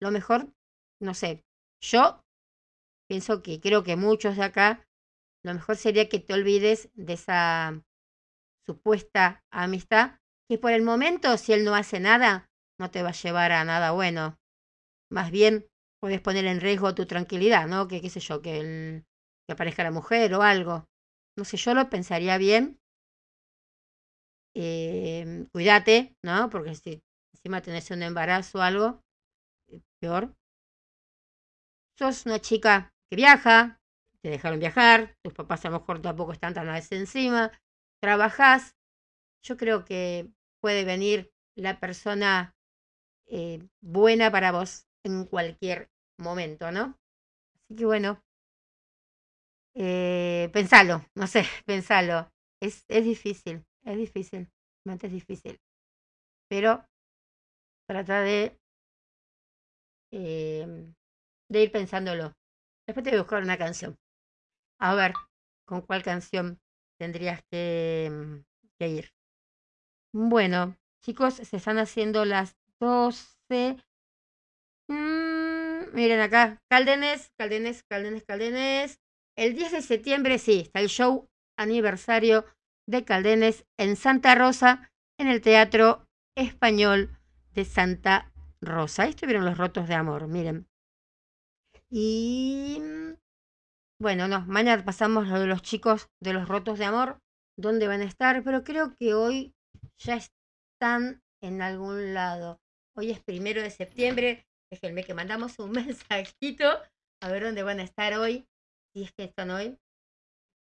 Lo 0.01 0.11
mejor, 0.11 0.53
no 1.01 1.15
sé, 1.15 1.45
yo 1.81 2.23
pienso 3.09 3.43
que 3.43 3.61
creo 3.61 3.85
que 3.85 3.97
muchos 3.97 4.37
de 4.37 4.45
acá, 4.45 4.87
lo 5.45 5.55
mejor 5.55 5.77
sería 5.77 6.09
que 6.09 6.21
te 6.21 6.35
olvides 6.35 6.91
de 6.95 7.15
esa 7.15 7.83
supuesta 8.67 9.45
amistad, 9.53 10.19
que 10.49 10.59
por 10.59 10.73
el 10.73 10.83
momento, 10.83 11.37
si 11.39 11.53
él 11.53 11.65
no 11.65 11.75
hace 11.75 12.01
nada, 12.01 12.51
no 12.79 12.91
te 12.91 13.03
va 13.03 13.11
a 13.11 13.13
llevar 13.13 13.53
a 13.53 13.65
nada 13.65 13.93
bueno 13.93 14.39
más 15.11 15.31
bien 15.31 15.67
puedes 16.01 16.21
poner 16.21 16.45
en 16.47 16.61
riesgo 16.61 16.95
tu 16.95 17.07
tranquilidad, 17.07 17.67
¿no? 17.67 17.89
Que 17.89 18.01
qué 18.01 18.11
sé 18.11 18.21
yo, 18.21 18.43
que, 18.43 18.61
el, 18.61 19.07
que 19.47 19.53
aparezca 19.53 19.83
la 19.83 19.91
mujer 19.91 20.35
o 20.35 20.43
algo. 20.43 20.87
No 21.37 21.45
sé, 21.45 21.57
yo 21.57 21.75
lo 21.75 21.89
pensaría 21.91 22.39
bien. 22.39 22.79
Eh, 24.55 25.47
cuídate, 25.53 26.17
¿no? 26.25 26.51
Porque 26.51 26.75
si 26.75 27.03
encima 27.35 27.63
tenés 27.63 27.91
un 27.91 28.03
embarazo 28.03 28.59
o 28.59 28.63
algo, 28.63 29.03
eh, 29.69 29.81
peor. 30.01 30.35
Sos 31.99 32.25
una 32.27 32.39
chica 32.41 32.95
que 33.11 33.17
viaja, 33.17 33.81
te 34.23 34.31
dejaron 34.31 34.59
viajar, 34.61 35.17
tus 35.23 35.35
papás 35.35 35.65
a 35.65 35.71
lo 35.71 35.81
mejor 35.81 36.01
tampoco 36.01 36.33
están 36.33 36.55
tan 36.55 36.69
a 36.69 36.75
veces 36.75 36.93
encima, 37.01 37.53
trabajás. 38.03 38.77
Yo 39.45 39.57
creo 39.57 39.85
que 39.85 40.29
puede 40.61 40.85
venir 40.85 41.33
la 41.57 41.81
persona 41.81 42.57
eh, 43.27 43.61
buena 43.83 44.31
para 44.31 44.53
vos 44.53 44.87
en 45.05 45.25
cualquier 45.27 45.91
momento, 46.19 46.73
¿no? 46.73 46.99
Así 47.65 47.77
que 47.77 47.87
bueno, 47.87 48.23
eh, 49.75 50.51
pensalo, 50.53 51.05
no 51.15 51.27
sé, 51.27 51.45
pensalo. 51.67 52.31
Es, 52.61 52.85
es 52.89 53.05
difícil, 53.05 53.65
es 53.85 53.97
difícil, 53.97 54.49
realmente 54.85 55.07
es 55.07 55.13
difícil. 55.13 55.61
Pero 56.49 56.85
trata 57.87 58.21
de, 58.23 58.57
eh, 60.11 60.93
de 61.49 61.63
ir 61.63 61.73
pensándolo. 61.73 62.33
Después 62.87 63.05
te 63.05 63.11
voy 63.11 63.19
a 63.19 63.23
buscar 63.23 63.43
una 63.43 63.59
canción. 63.59 63.97
A 64.81 64.95
ver, 64.95 65.13
¿con 65.67 65.83
cuál 65.83 66.03
canción 66.03 66.61
tendrías 66.99 67.41
que, 67.51 68.43
que 68.79 68.89
ir? 68.89 69.11
Bueno, 70.13 70.77
chicos, 71.03 71.35
se 71.35 71.57
están 71.57 71.79
haciendo 71.79 72.25
las 72.25 72.57
12 72.81 73.77
Mm, 74.89 75.93
miren 75.93 76.21
acá, 76.21 76.63
Cáldenes, 76.69 77.31
Cáldenes, 77.37 77.83
Cáldenes, 77.85 78.25
Cáldenes. 78.25 79.01
El 79.37 79.55
10 79.55 79.73
de 79.73 79.83
septiembre, 79.83 80.39
sí, 80.39 80.61
está 80.61 80.81
el 80.81 80.89
show 80.89 81.29
aniversario 81.57 82.45
de 82.87 83.05
Caldenes 83.05 83.67
en 83.77 83.97
Santa 83.97 84.35
Rosa, 84.35 84.91
en 85.19 85.29
el 85.29 85.43
Teatro 85.43 86.07
Español 86.35 87.19
de 87.53 87.65
Santa 87.65 88.33
Rosa. 88.61 89.03
Ahí 89.03 89.11
estuvieron 89.11 89.45
los 89.45 89.59
rotos 89.59 89.89
de 89.89 89.95
amor, 89.95 90.27
miren. 90.27 90.67
Y 91.91 92.83
bueno, 94.01 94.29
no, 94.29 94.45
mañana 94.47 94.85
pasamos 94.85 95.29
lo 95.29 95.41
de 95.41 95.47
los 95.47 95.63
chicos 95.63 96.09
de 96.21 96.33
los 96.33 96.49
rotos 96.49 96.79
de 96.79 96.85
amor, 96.85 97.19
dónde 97.57 97.89
van 97.89 98.03
a 98.03 98.05
estar, 98.05 98.45
pero 98.45 98.63
creo 98.63 98.95
que 98.95 99.15
hoy 99.15 99.55
ya 99.99 100.17
están 100.17 101.23
en 101.43 101.63
algún 101.63 102.15
lado. 102.15 102.61
Hoy 102.97 103.11
es 103.11 103.21
primero 103.21 103.63
de 103.63 103.71
septiembre, 103.71 104.49
Déjenme 104.71 105.05
que 105.05 105.15
mandamos 105.15 105.59
un 105.59 105.71
mensajito 105.73 106.67
a 107.21 107.29
ver 107.29 107.43
dónde 107.43 107.63
van 107.63 107.81
a 107.81 107.85
estar 107.85 108.15
hoy. 108.15 108.47
Si 108.93 109.05
es 109.05 109.13
que 109.13 109.25
están 109.25 109.51
hoy. 109.51 109.79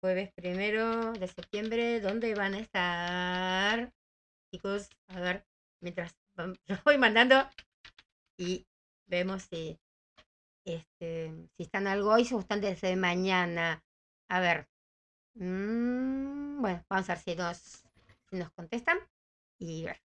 Jueves 0.02 0.32
primero 0.34 1.14
de 1.14 1.28
septiembre. 1.28 2.00
¿Dónde 2.00 2.34
van 2.36 2.54
a 2.54 2.60
estar? 2.60 3.94
Chicos, 4.54 4.90
a 5.08 5.20
ver, 5.20 5.46
mientras 5.82 6.16
los 6.68 6.84
voy 6.84 6.98
mandando 6.98 7.50
y 8.40 8.66
vemos 9.10 9.44
si, 9.44 9.78
este, 10.68 11.32
si 11.56 11.64
están 11.64 11.88
algo 11.88 12.12
hoy, 12.14 12.28
o 12.34 12.40
están 12.40 12.62
desde 12.62 12.96
mañana. 12.96 13.84
A 14.30 14.40
ver. 14.40 14.68
Mm, 15.36 16.62
bueno, 16.62 16.86
vamos 16.90 17.10
a 17.10 17.14
ver 17.14 17.24
si 17.24 17.36
nos, 17.36 17.58
si 18.30 18.36
nos 18.36 18.52
contestan. 18.52 19.00
Y 19.60 19.86
ver. 19.86 20.02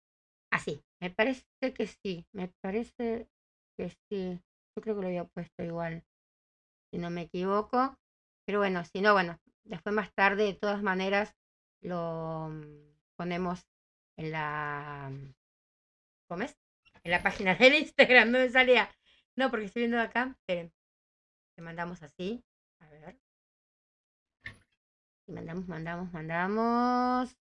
Así, 0.50 0.82
me 1.00 1.10
parece 1.10 1.44
que 1.74 1.86
sí. 1.86 2.26
Me 2.32 2.48
parece 2.60 3.28
que 3.76 3.90
sí, 4.08 4.40
yo 4.74 4.82
creo 4.82 4.96
que 4.96 5.02
lo 5.02 5.08
había 5.08 5.24
puesto 5.24 5.62
igual, 5.62 6.04
si 6.90 6.98
no 6.98 7.10
me 7.10 7.22
equivoco. 7.22 7.98
Pero 8.46 8.58
bueno, 8.60 8.84
si 8.84 9.00
no, 9.00 9.12
bueno, 9.12 9.38
después 9.64 9.94
más 9.94 10.12
tarde, 10.14 10.44
de 10.44 10.54
todas 10.54 10.82
maneras, 10.82 11.34
lo 11.82 12.48
mm, 12.50 12.96
ponemos 13.16 13.66
en 14.16 14.32
la. 14.32 15.12
¿Cómo 16.28 16.44
es? 16.44 16.56
En 17.04 17.10
la 17.10 17.22
página 17.22 17.54
del 17.54 17.74
Instagram, 17.74 18.30
no 18.30 18.38
me 18.38 18.48
salía. 18.48 18.90
No, 19.36 19.50
porque 19.50 19.66
estoy 19.66 19.82
viendo 19.82 20.00
acá. 20.00 20.34
Esperen. 20.40 20.72
Te 21.56 21.62
mandamos 21.62 22.02
así. 22.02 22.42
A 22.80 22.88
ver. 22.90 23.18
Y 25.28 25.32
mandamos, 25.32 25.66
mandamos, 25.68 26.12
mandamos. 26.12 27.36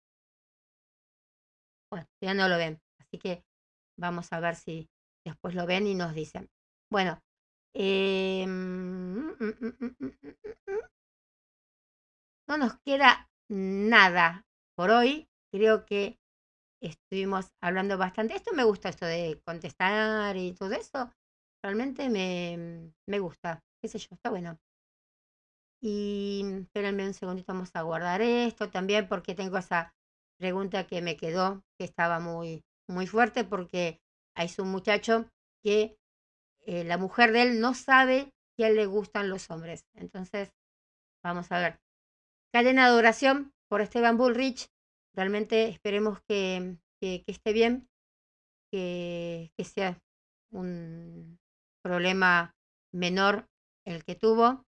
Bueno, 1.90 2.06
ya 2.20 2.34
no 2.34 2.48
lo 2.48 2.58
ven. 2.58 2.80
Así 3.00 3.18
que 3.18 3.44
vamos 3.98 4.32
a 4.32 4.40
ver 4.40 4.56
si 4.56 4.88
después 5.24 5.54
lo 5.54 5.66
ven 5.66 5.86
y 5.86 5.94
nos 5.94 6.14
dicen. 6.14 6.50
Bueno, 6.90 7.20
Eh, 7.76 8.46
no 12.48 12.56
nos 12.58 12.78
queda 12.80 13.28
nada 13.48 14.46
por 14.76 14.90
hoy. 14.90 15.28
Creo 15.52 15.84
que 15.84 16.18
estuvimos 16.82 17.52
hablando 17.62 17.98
bastante. 17.98 18.34
Esto 18.34 18.52
me 18.54 18.64
gusta, 18.64 18.88
esto 18.88 19.06
de 19.06 19.40
contestar 19.44 20.36
y 20.36 20.52
todo 20.54 20.72
eso. 20.72 21.12
Realmente 21.64 22.10
me, 22.10 22.92
me 23.08 23.18
gusta. 23.20 23.64
Qué 23.80 23.88
sé 23.88 23.98
yo, 23.98 24.08
está 24.12 24.28
bueno. 24.28 24.58
Y 25.80 26.44
espérenme 26.60 27.06
un 27.06 27.14
segundito, 27.14 27.54
vamos 27.54 27.70
a 27.72 27.80
guardar 27.80 28.20
esto 28.20 28.68
también 28.68 29.08
porque 29.08 29.34
tengo 29.34 29.56
esa 29.56 29.94
pregunta 30.38 30.86
que 30.86 31.00
me 31.00 31.16
quedó, 31.16 31.64
que 31.78 31.86
estaba 31.86 32.20
muy, 32.20 32.62
muy 32.86 33.06
fuerte 33.06 33.44
porque 33.44 33.98
hay 34.36 34.50
un 34.58 34.72
muchacho 34.72 35.30
que 35.62 35.96
eh, 36.66 36.84
la 36.84 36.98
mujer 36.98 37.32
de 37.32 37.40
él 37.40 37.60
no 37.60 37.72
sabe 37.72 38.34
que 38.58 38.66
a 38.66 38.68
él 38.68 38.76
le 38.76 38.84
gustan 38.84 39.30
los 39.30 39.50
hombres. 39.50 39.86
Entonces, 39.94 40.52
vamos 41.22 41.50
a 41.50 41.60
ver. 41.60 41.80
Cadena 42.52 42.90
de 42.90 42.98
oración 42.98 43.54
por 43.70 43.80
Esteban 43.80 44.18
Bullrich. 44.18 44.68
Realmente 45.14 45.68
esperemos 45.68 46.20
que, 46.28 46.76
que, 47.00 47.22
que 47.24 47.32
esté 47.32 47.54
bien, 47.54 47.88
que, 48.70 49.50
que 49.56 49.64
sea 49.64 49.98
un 50.52 51.38
problema 51.84 52.54
menor 52.92 53.46
el 53.86 54.04
que 54.04 54.14
tuvo. 54.14 54.64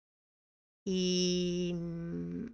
Y 0.87 1.73
mm, 1.74 2.47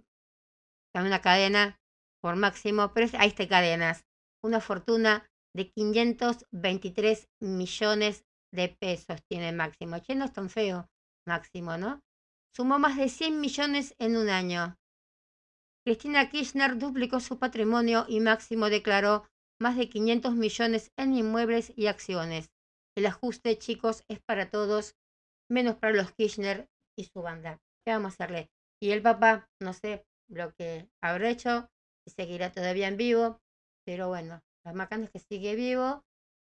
una 0.95 1.21
cadena 1.21 1.79
por 2.21 2.35
máximo, 2.35 2.91
pero 2.93 3.07
ahí 3.19 3.29
está 3.29 3.47
cadenas. 3.47 4.03
Una 4.43 4.59
fortuna 4.59 5.29
de 5.55 5.69
523 5.69 7.27
millones 7.41 8.25
de 8.53 8.69
pesos 8.69 9.21
tiene 9.29 9.51
máximo. 9.51 9.99
Che, 9.99 10.15
no 10.15 10.25
es 10.25 10.33
tan 10.33 10.49
feo 10.49 10.87
máximo, 11.27 11.77
¿no? 11.77 12.01
Sumó 12.55 12.79
más 12.79 12.97
de 12.97 13.09
100 13.09 13.39
millones 13.39 13.95
en 13.99 14.17
un 14.17 14.29
año. 14.29 14.75
Cristina 15.85 16.29
Kirchner 16.29 16.77
duplicó 16.77 17.19
su 17.19 17.39
patrimonio 17.39 18.05
y 18.09 18.19
Máximo 18.19 18.69
declaró 18.69 19.25
más 19.61 19.77
de 19.77 19.87
500 19.87 20.35
millones 20.35 20.91
en 20.97 21.13
inmuebles 21.13 21.71
y 21.75 21.87
acciones. 21.87 22.49
El 22.97 23.05
ajuste, 23.05 23.59
chicos, 23.59 24.03
es 24.07 24.19
para 24.21 24.49
todos, 24.49 24.95
menos 25.51 25.75
para 25.75 25.93
los 25.93 26.11
Kirchner 26.13 26.67
y 26.97 27.03
su 27.03 27.21
banda. 27.21 27.61
¿Qué 27.85 27.91
vamos 27.91 28.13
a 28.13 28.15
hacerle? 28.15 28.49
Y 28.81 28.89
el 28.89 29.03
papá, 29.03 29.47
no 29.61 29.73
sé 29.73 30.03
lo 30.27 30.51
que 30.55 30.89
habrá 30.99 31.29
hecho, 31.29 31.69
si 32.03 32.15
seguirá 32.15 32.51
todavía 32.51 32.87
en 32.87 32.97
vivo, 32.97 33.39
pero 33.85 34.07
bueno, 34.07 34.41
lo 34.65 34.73
más 34.73 34.75
bacano 34.75 35.03
es 35.03 35.11
que 35.11 35.19
sigue 35.19 35.55
vivo 35.55 36.03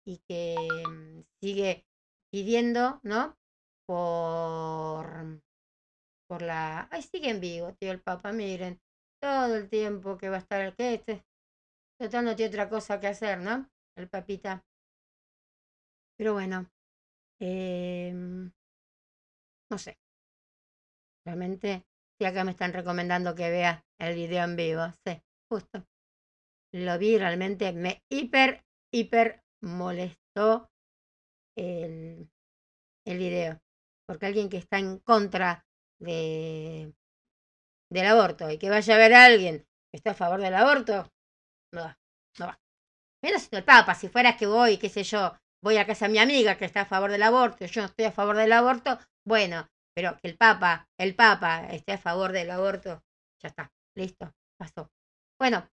y 0.06 0.20
que 0.28 0.54
mm, 0.88 1.22
sigue 1.42 1.84
pidiendo, 2.30 3.00
¿no? 3.02 3.36
Por, 3.84 5.42
por 6.28 6.42
la... 6.42 6.86
Ay, 6.92 7.02
sigue 7.02 7.30
en 7.30 7.40
vivo, 7.40 7.74
tío, 7.74 7.90
el 7.90 8.00
papá, 8.00 8.30
miren, 8.30 8.80
todo 9.20 9.56
el 9.56 9.68
tiempo 9.68 10.16
que 10.16 10.28
va 10.28 10.36
a 10.36 10.38
estar 10.46 10.60
el 10.60 10.76
que 10.76 10.94
este. 10.94 11.24
Total, 11.98 12.24
no 12.24 12.36
tiene 12.36 12.50
otra 12.50 12.68
cosa 12.68 13.00
que 13.00 13.08
hacer, 13.08 13.40
¿no? 13.40 13.68
El 13.96 14.08
papita. 14.08 14.64
Pero 16.18 16.34
bueno, 16.34 16.66
em, 17.40 18.50
no 19.70 19.78
sé. 19.78 19.98
Realmente, 21.24 21.84
sí, 22.18 22.24
acá 22.24 22.44
me 22.44 22.52
están 22.52 22.72
recomendando 22.72 23.34
que 23.34 23.50
vea 23.50 23.84
el 24.00 24.14
video 24.14 24.44
en 24.44 24.56
vivo. 24.56 24.84
Sí, 25.06 25.22
justo. 25.50 25.84
Lo 26.72 26.98
vi, 26.98 27.18
realmente 27.18 27.72
me 27.72 28.02
hiper, 28.10 28.64
hiper 28.92 29.42
molestó 29.62 30.70
el, 31.56 32.30
el 33.06 33.18
video. 33.18 33.60
Porque 34.06 34.26
alguien 34.26 34.48
que 34.48 34.58
está 34.58 34.78
en 34.78 34.98
contra 35.00 35.66
de, 36.00 36.94
del 37.90 38.06
aborto 38.06 38.50
y 38.50 38.58
que 38.58 38.70
vaya 38.70 38.94
a 38.94 38.98
ver 38.98 39.14
a 39.14 39.24
alguien 39.26 39.58
que 39.90 39.96
está 39.96 40.12
a 40.12 40.14
favor 40.22 40.40
del 40.40 40.54
aborto, 40.54 41.10
no 41.72 41.82
va, 41.82 41.98
no 42.38 42.46
va. 42.46 42.60
Menos 43.22 43.48
el 43.52 43.64
Papa, 43.64 43.94
si 43.94 44.08
fuera 44.08 44.36
que 44.36 44.46
voy, 44.46 44.78
qué 44.78 44.88
sé 44.88 45.02
yo, 45.04 45.36
voy 45.62 45.76
a 45.76 45.86
casa 45.86 46.06
de 46.06 46.12
mi 46.12 46.18
amiga 46.18 46.56
que 46.56 46.64
está 46.64 46.82
a 46.82 46.86
favor 46.86 47.10
del 47.10 47.22
aborto, 47.22 47.66
yo 47.66 47.80
no 47.82 47.86
estoy 47.86 48.06
a 48.06 48.12
favor 48.12 48.36
del 48.36 48.52
aborto, 48.52 48.98
bueno, 49.24 49.68
pero 49.94 50.16
que 50.18 50.28
el 50.28 50.36
Papa, 50.36 50.88
el 50.98 51.14
Papa 51.14 51.68
esté 51.70 51.92
a 51.92 51.98
favor 51.98 52.32
del 52.32 52.50
aborto, 52.50 53.02
ya 53.42 53.48
está, 53.48 53.72
listo, 53.96 54.32
pasó. 54.56 54.90
Bueno, 55.38 55.68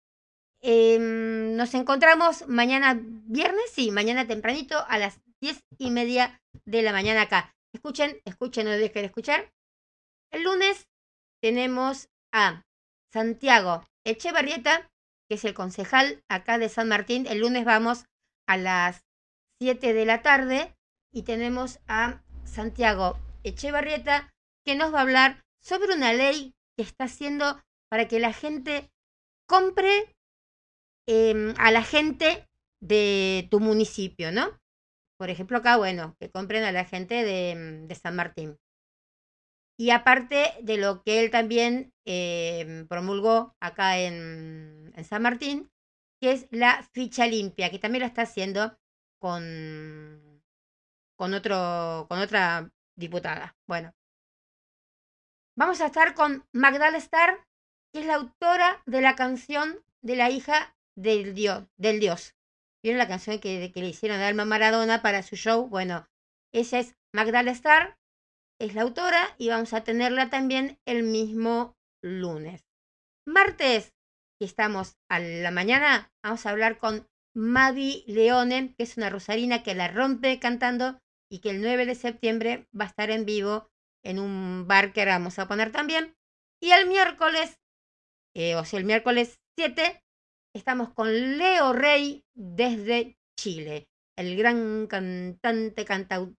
em, 0.61 1.56
nos 1.56 1.74
encontramos 1.74 2.47
mañana 2.48 2.98
viernes, 2.98 3.70
sí, 3.70 3.90
mañana 3.90 4.27
tempranito 4.27 4.85
a 4.89 4.98
las 4.98 5.20
diez 5.40 5.61
y 5.78 5.90
media 5.90 6.40
de 6.65 6.82
la 6.82 6.93
mañana 6.93 7.23
acá. 7.23 7.55
Escuchen, 7.74 8.20
escuchen, 8.24 8.66
no 8.66 8.70
dejen 8.73 9.02
de 9.02 9.06
escuchar. 9.06 9.52
El 10.31 10.44
lunes 10.44 10.89
tenemos 11.43 12.09
a 12.32 12.65
Santiago 13.12 13.85
Echevarrieta, 14.05 14.90
que 15.28 15.36
es 15.36 15.44
el 15.44 15.55
concejal 15.55 16.23
acá 16.28 16.59
de 16.59 16.69
San 16.69 16.89
Martín. 16.89 17.27
El 17.27 17.40
lunes 17.40 17.65
vamos 17.65 18.06
a 18.47 18.56
las 18.56 19.05
7 19.60 19.93
de 19.93 20.05
la 20.05 20.22
tarde 20.22 20.74
y 21.12 21.22
tenemos 21.22 21.81
a 21.86 22.22
Santiago 22.44 23.18
Echevarrieta 23.44 24.32
que 24.64 24.74
nos 24.74 24.93
va 24.93 24.98
a 24.98 25.02
hablar 25.02 25.44
sobre 25.60 25.94
una 25.94 26.12
ley 26.12 26.55
que 26.76 26.82
está 26.82 27.05
haciendo 27.05 27.60
para 27.89 28.09
que 28.09 28.18
la 28.18 28.32
gente 28.32 28.90
compre 29.47 30.14
em, 31.06 31.55
a 31.59 31.70
la 31.70 31.82
gente 31.82 32.48
de 32.81 33.47
tu 33.51 33.60
municipio, 33.60 34.32
¿no? 34.32 34.59
Por 35.18 35.31
ejemplo, 35.31 35.59
acá, 35.59 35.76
bueno, 35.76 36.16
que 36.18 36.31
compren 36.31 36.64
a 36.64 36.72
la 36.72 36.85
gente 36.85 37.22
de, 37.24 37.86
de 37.86 37.94
San 37.94 38.16
Martín. 38.16 38.59
Y 39.78 39.90
aparte 39.90 40.52
de 40.62 40.76
lo 40.76 41.02
que 41.02 41.20
él 41.20 41.31
también 41.31 41.93
eh, 42.06 42.85
promulgó 42.89 43.55
acá 43.60 43.98
en, 43.98 44.93
en 44.94 45.05
San 45.05 45.22
Martín, 45.22 45.70
que 46.20 46.32
es 46.32 46.47
la 46.51 46.82
ficha 46.93 47.26
limpia, 47.26 47.70
que 47.70 47.78
también 47.78 48.02
la 48.02 48.09
está 48.09 48.22
haciendo 48.22 48.76
con, 49.24 50.42
con, 51.16 51.32
otro, 51.32 52.05
con 52.10 52.18
otra 52.18 52.70
diputada. 52.94 53.56
Bueno, 53.66 53.94
vamos 55.56 55.80
a 55.80 55.86
estar 55.86 56.12
con 56.12 56.46
Magdala 56.52 56.98
Star, 56.98 57.42
que 57.90 58.01
es 58.01 58.06
la 58.06 58.16
autora 58.16 58.82
de 58.84 59.01
la 59.01 59.16
canción 59.16 59.82
de 60.02 60.16
la 60.16 60.28
hija 60.28 60.76
del 60.94 61.34
dios. 61.34 61.64
Del 61.78 62.01
dios. 62.01 62.34
¿Vieron 62.82 62.98
la 62.98 63.09
canción 63.09 63.38
que, 63.38 63.72
que 63.72 63.80
le 63.80 63.88
hicieron 63.88 64.20
a 64.20 64.28
Alma 64.28 64.44
Maradona 64.44 65.01
para 65.01 65.22
su 65.22 65.36
show? 65.36 65.68
Bueno, 65.68 66.06
ella 66.52 66.80
es 66.80 66.94
Magdala 67.14 67.52
Star, 67.52 67.96
es 68.60 68.74
la 68.74 68.82
autora 68.82 69.34
y 69.38 69.48
vamos 69.48 69.72
a 69.72 69.84
tenerla 69.84 70.28
también 70.28 70.78
el 70.84 71.02
mismo 71.02 71.78
lunes. 72.02 72.66
Martes, 73.26 73.94
que 74.38 74.44
estamos 74.44 74.98
a 75.09 75.18
la 75.18 75.51
mañana, 75.51 76.12
vamos 76.22 76.44
a 76.44 76.51
hablar 76.51 76.76
con 76.76 77.09
Mavi 77.35 78.05
Leone, 78.06 78.74
que 78.77 78.85
es 78.85 78.97
una 78.97 79.11
rosarina 79.11 79.62
que 79.62 79.74
la 79.74 79.89
rompe 79.89 80.39
cantando 80.39 80.98
y 81.31 81.40
que 81.40 81.51
el 81.51 81.61
9 81.62 81.86
de 81.86 81.94
septiembre 81.94 82.69
va 82.78 82.85
a 82.85 82.89
estar 82.89 83.11
en 83.11 83.24
vivo 83.27 83.69
en 84.05 84.19
un 84.19 84.66
bar 84.69 84.93
que 84.93 85.05
vamos 85.05 85.39
a 85.39 85.48
poner 85.48 85.73
también. 85.73 86.15
Y 86.61 86.70
el 86.73 86.86
miércoles, 86.86 87.59
eh, 88.35 88.56
o 88.56 88.65
sea, 88.65 88.78
el 88.78 88.85
miércoles 88.85 89.40
7, 89.56 90.02
estamos 90.55 90.93
con 90.93 91.39
Leo 91.39 91.73
Rey 91.73 92.24
desde 92.35 93.16
Chile, 93.39 93.89
el 94.16 94.36
gran 94.36 94.86
cantante, 94.86 95.85
cantau- 95.85 96.36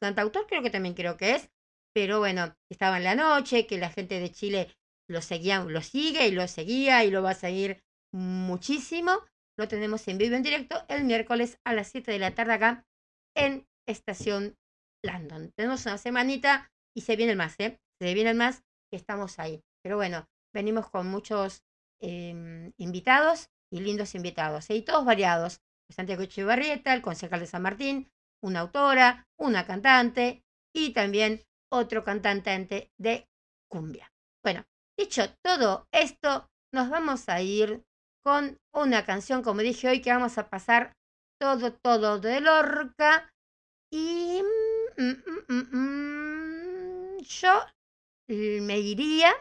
cantautor, 0.00 0.46
creo 0.48 0.62
que 0.62 0.70
también 0.70 0.94
creo 0.94 1.16
que 1.16 1.36
es, 1.36 1.50
pero 1.94 2.18
bueno, 2.20 2.54
estaba 2.70 2.98
en 2.98 3.04
la 3.04 3.14
noche, 3.14 3.66
que 3.66 3.78
la 3.78 3.90
gente 3.90 4.20
de 4.20 4.32
Chile 4.32 4.68
lo 5.08 5.22
seguía, 5.22 5.64
lo 5.64 5.82
sigue 5.82 6.26
y 6.28 6.32
lo 6.32 6.46
seguía 6.48 7.04
y 7.04 7.10
lo 7.10 7.22
va 7.22 7.30
a 7.30 7.34
seguir 7.34 7.82
muchísimo. 8.12 9.12
Lo 9.58 9.68
tenemos 9.68 10.06
en 10.08 10.18
vivo 10.18 10.34
en 10.34 10.42
directo 10.42 10.84
el 10.88 11.04
miércoles 11.04 11.58
a 11.64 11.74
las 11.74 11.88
7 11.88 12.10
de 12.10 12.18
la 12.18 12.34
tarde 12.34 12.54
acá 12.54 12.86
en 13.36 13.66
Estación 13.86 14.56
Landon. 15.04 15.52
Tenemos 15.56 15.84
una 15.86 15.98
semanita 15.98 16.70
y 16.94 17.02
se 17.02 17.16
vienen 17.16 17.38
más, 17.38 17.58
¿eh? 17.58 17.78
Se 18.00 18.14
vienen 18.14 18.36
más 18.36 18.62
que 18.90 18.96
estamos 18.96 19.38
ahí. 19.38 19.62
Pero 19.82 19.96
bueno, 19.96 20.26
venimos 20.54 20.88
con 20.90 21.08
muchos 21.08 21.62
eh, 22.00 22.72
invitados 22.76 23.50
y 23.72 23.80
lindos 23.80 24.14
invitados, 24.14 24.68
¿eh? 24.70 24.76
y 24.76 24.82
todos 24.82 25.04
variados. 25.04 25.60
Santiago 25.90 26.22
Echevarrieta, 26.22 26.94
el 26.94 27.02
concejal 27.02 27.40
de 27.40 27.46
San 27.46 27.62
Martín, 27.62 28.10
una 28.42 28.60
autora, 28.60 29.28
una 29.38 29.66
cantante 29.66 30.42
y 30.74 30.92
también 30.92 31.42
otro 31.70 32.02
cantante 32.04 32.90
de 32.98 33.28
cumbia. 33.70 34.12
Bueno, 34.42 34.64
dicho 34.98 35.22
todo 35.42 35.86
esto, 35.92 36.50
nos 36.72 36.88
vamos 36.90 37.28
a 37.28 37.40
ir 37.42 37.84
con 38.24 38.58
una 38.72 39.04
canción, 39.04 39.42
como 39.42 39.60
dije 39.60 39.88
hoy, 39.88 40.00
que 40.00 40.12
vamos 40.12 40.38
a 40.38 40.48
pasar 40.48 40.92
todo, 41.40 41.72
todo 41.72 42.20
de 42.20 42.40
Lorca. 42.40 43.32
Y 43.90 44.42
mm, 44.96 45.10
mm, 45.48 45.76
mm, 45.76 47.18
yo 47.18 47.52
me 48.28 48.78
iría 48.78 49.32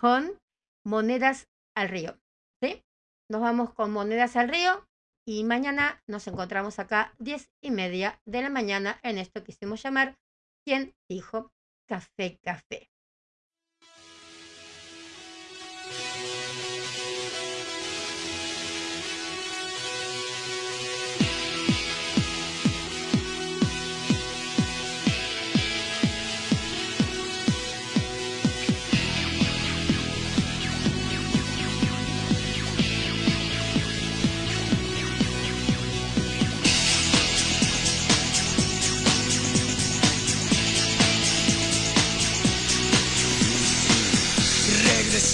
con 0.00 0.38
monedas 0.84 1.48
al 1.76 1.88
río. 1.88 2.18
¿sí? 2.62 2.82
Nos 3.30 3.40
vamos 3.40 3.74
con 3.74 3.92
monedas 3.92 4.36
al 4.36 4.48
río 4.48 4.86
y 5.26 5.44
mañana 5.44 6.02
nos 6.08 6.26
encontramos 6.26 6.78
acá 6.78 7.14
10 7.18 7.50
y 7.62 7.70
media 7.70 8.20
de 8.26 8.42
la 8.42 8.50
mañana 8.50 8.98
en 9.02 9.18
esto 9.18 9.44
que 9.44 9.52
hicimos 9.52 9.82
llamar 9.82 10.16
¿Quién 10.64 10.94
dijo 11.08 11.52
café 11.88 12.38
café? 12.42 12.91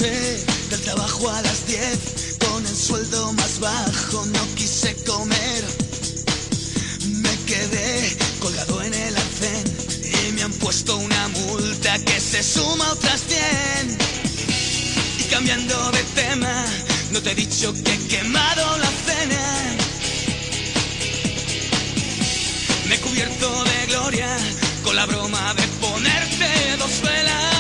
del 0.00 0.80
trabajo 0.82 1.28
a 1.28 1.42
las 1.42 1.66
10 1.66 2.36
con 2.46 2.64
el 2.64 2.76
sueldo 2.76 3.32
más 3.32 3.58
bajo, 3.58 4.24
no 4.26 4.54
quise 4.54 4.94
comer. 5.04 5.64
Me 7.04 7.36
quedé 7.46 8.16
colgado 8.38 8.80
en 8.82 8.94
el 8.94 9.16
arcén 9.16 9.64
y 10.28 10.32
me 10.32 10.42
han 10.42 10.52
puesto 10.52 10.96
una 10.96 11.28
multa 11.28 11.98
que 11.98 12.20
se 12.20 12.44
suma 12.44 12.86
a 12.86 12.92
otras 12.92 13.22
100. 13.26 13.98
Y 15.18 15.22
cambiando 15.30 15.90
de 15.90 16.02
tema, 16.14 16.64
no 17.10 17.20
te 17.20 17.32
he 17.32 17.34
dicho 17.34 17.72
que 17.72 17.94
he 17.94 18.06
quemado 18.06 18.78
la 18.78 18.90
cena. 19.04 19.76
Me 22.88 22.94
he 22.94 23.00
cubierto 23.00 23.64
de 23.64 23.86
gloria 23.86 24.36
con 24.84 24.94
la 24.94 25.06
broma 25.06 25.54
de 25.54 25.66
ponerte 25.80 26.76
dos 26.78 27.02
velas. 27.02 27.57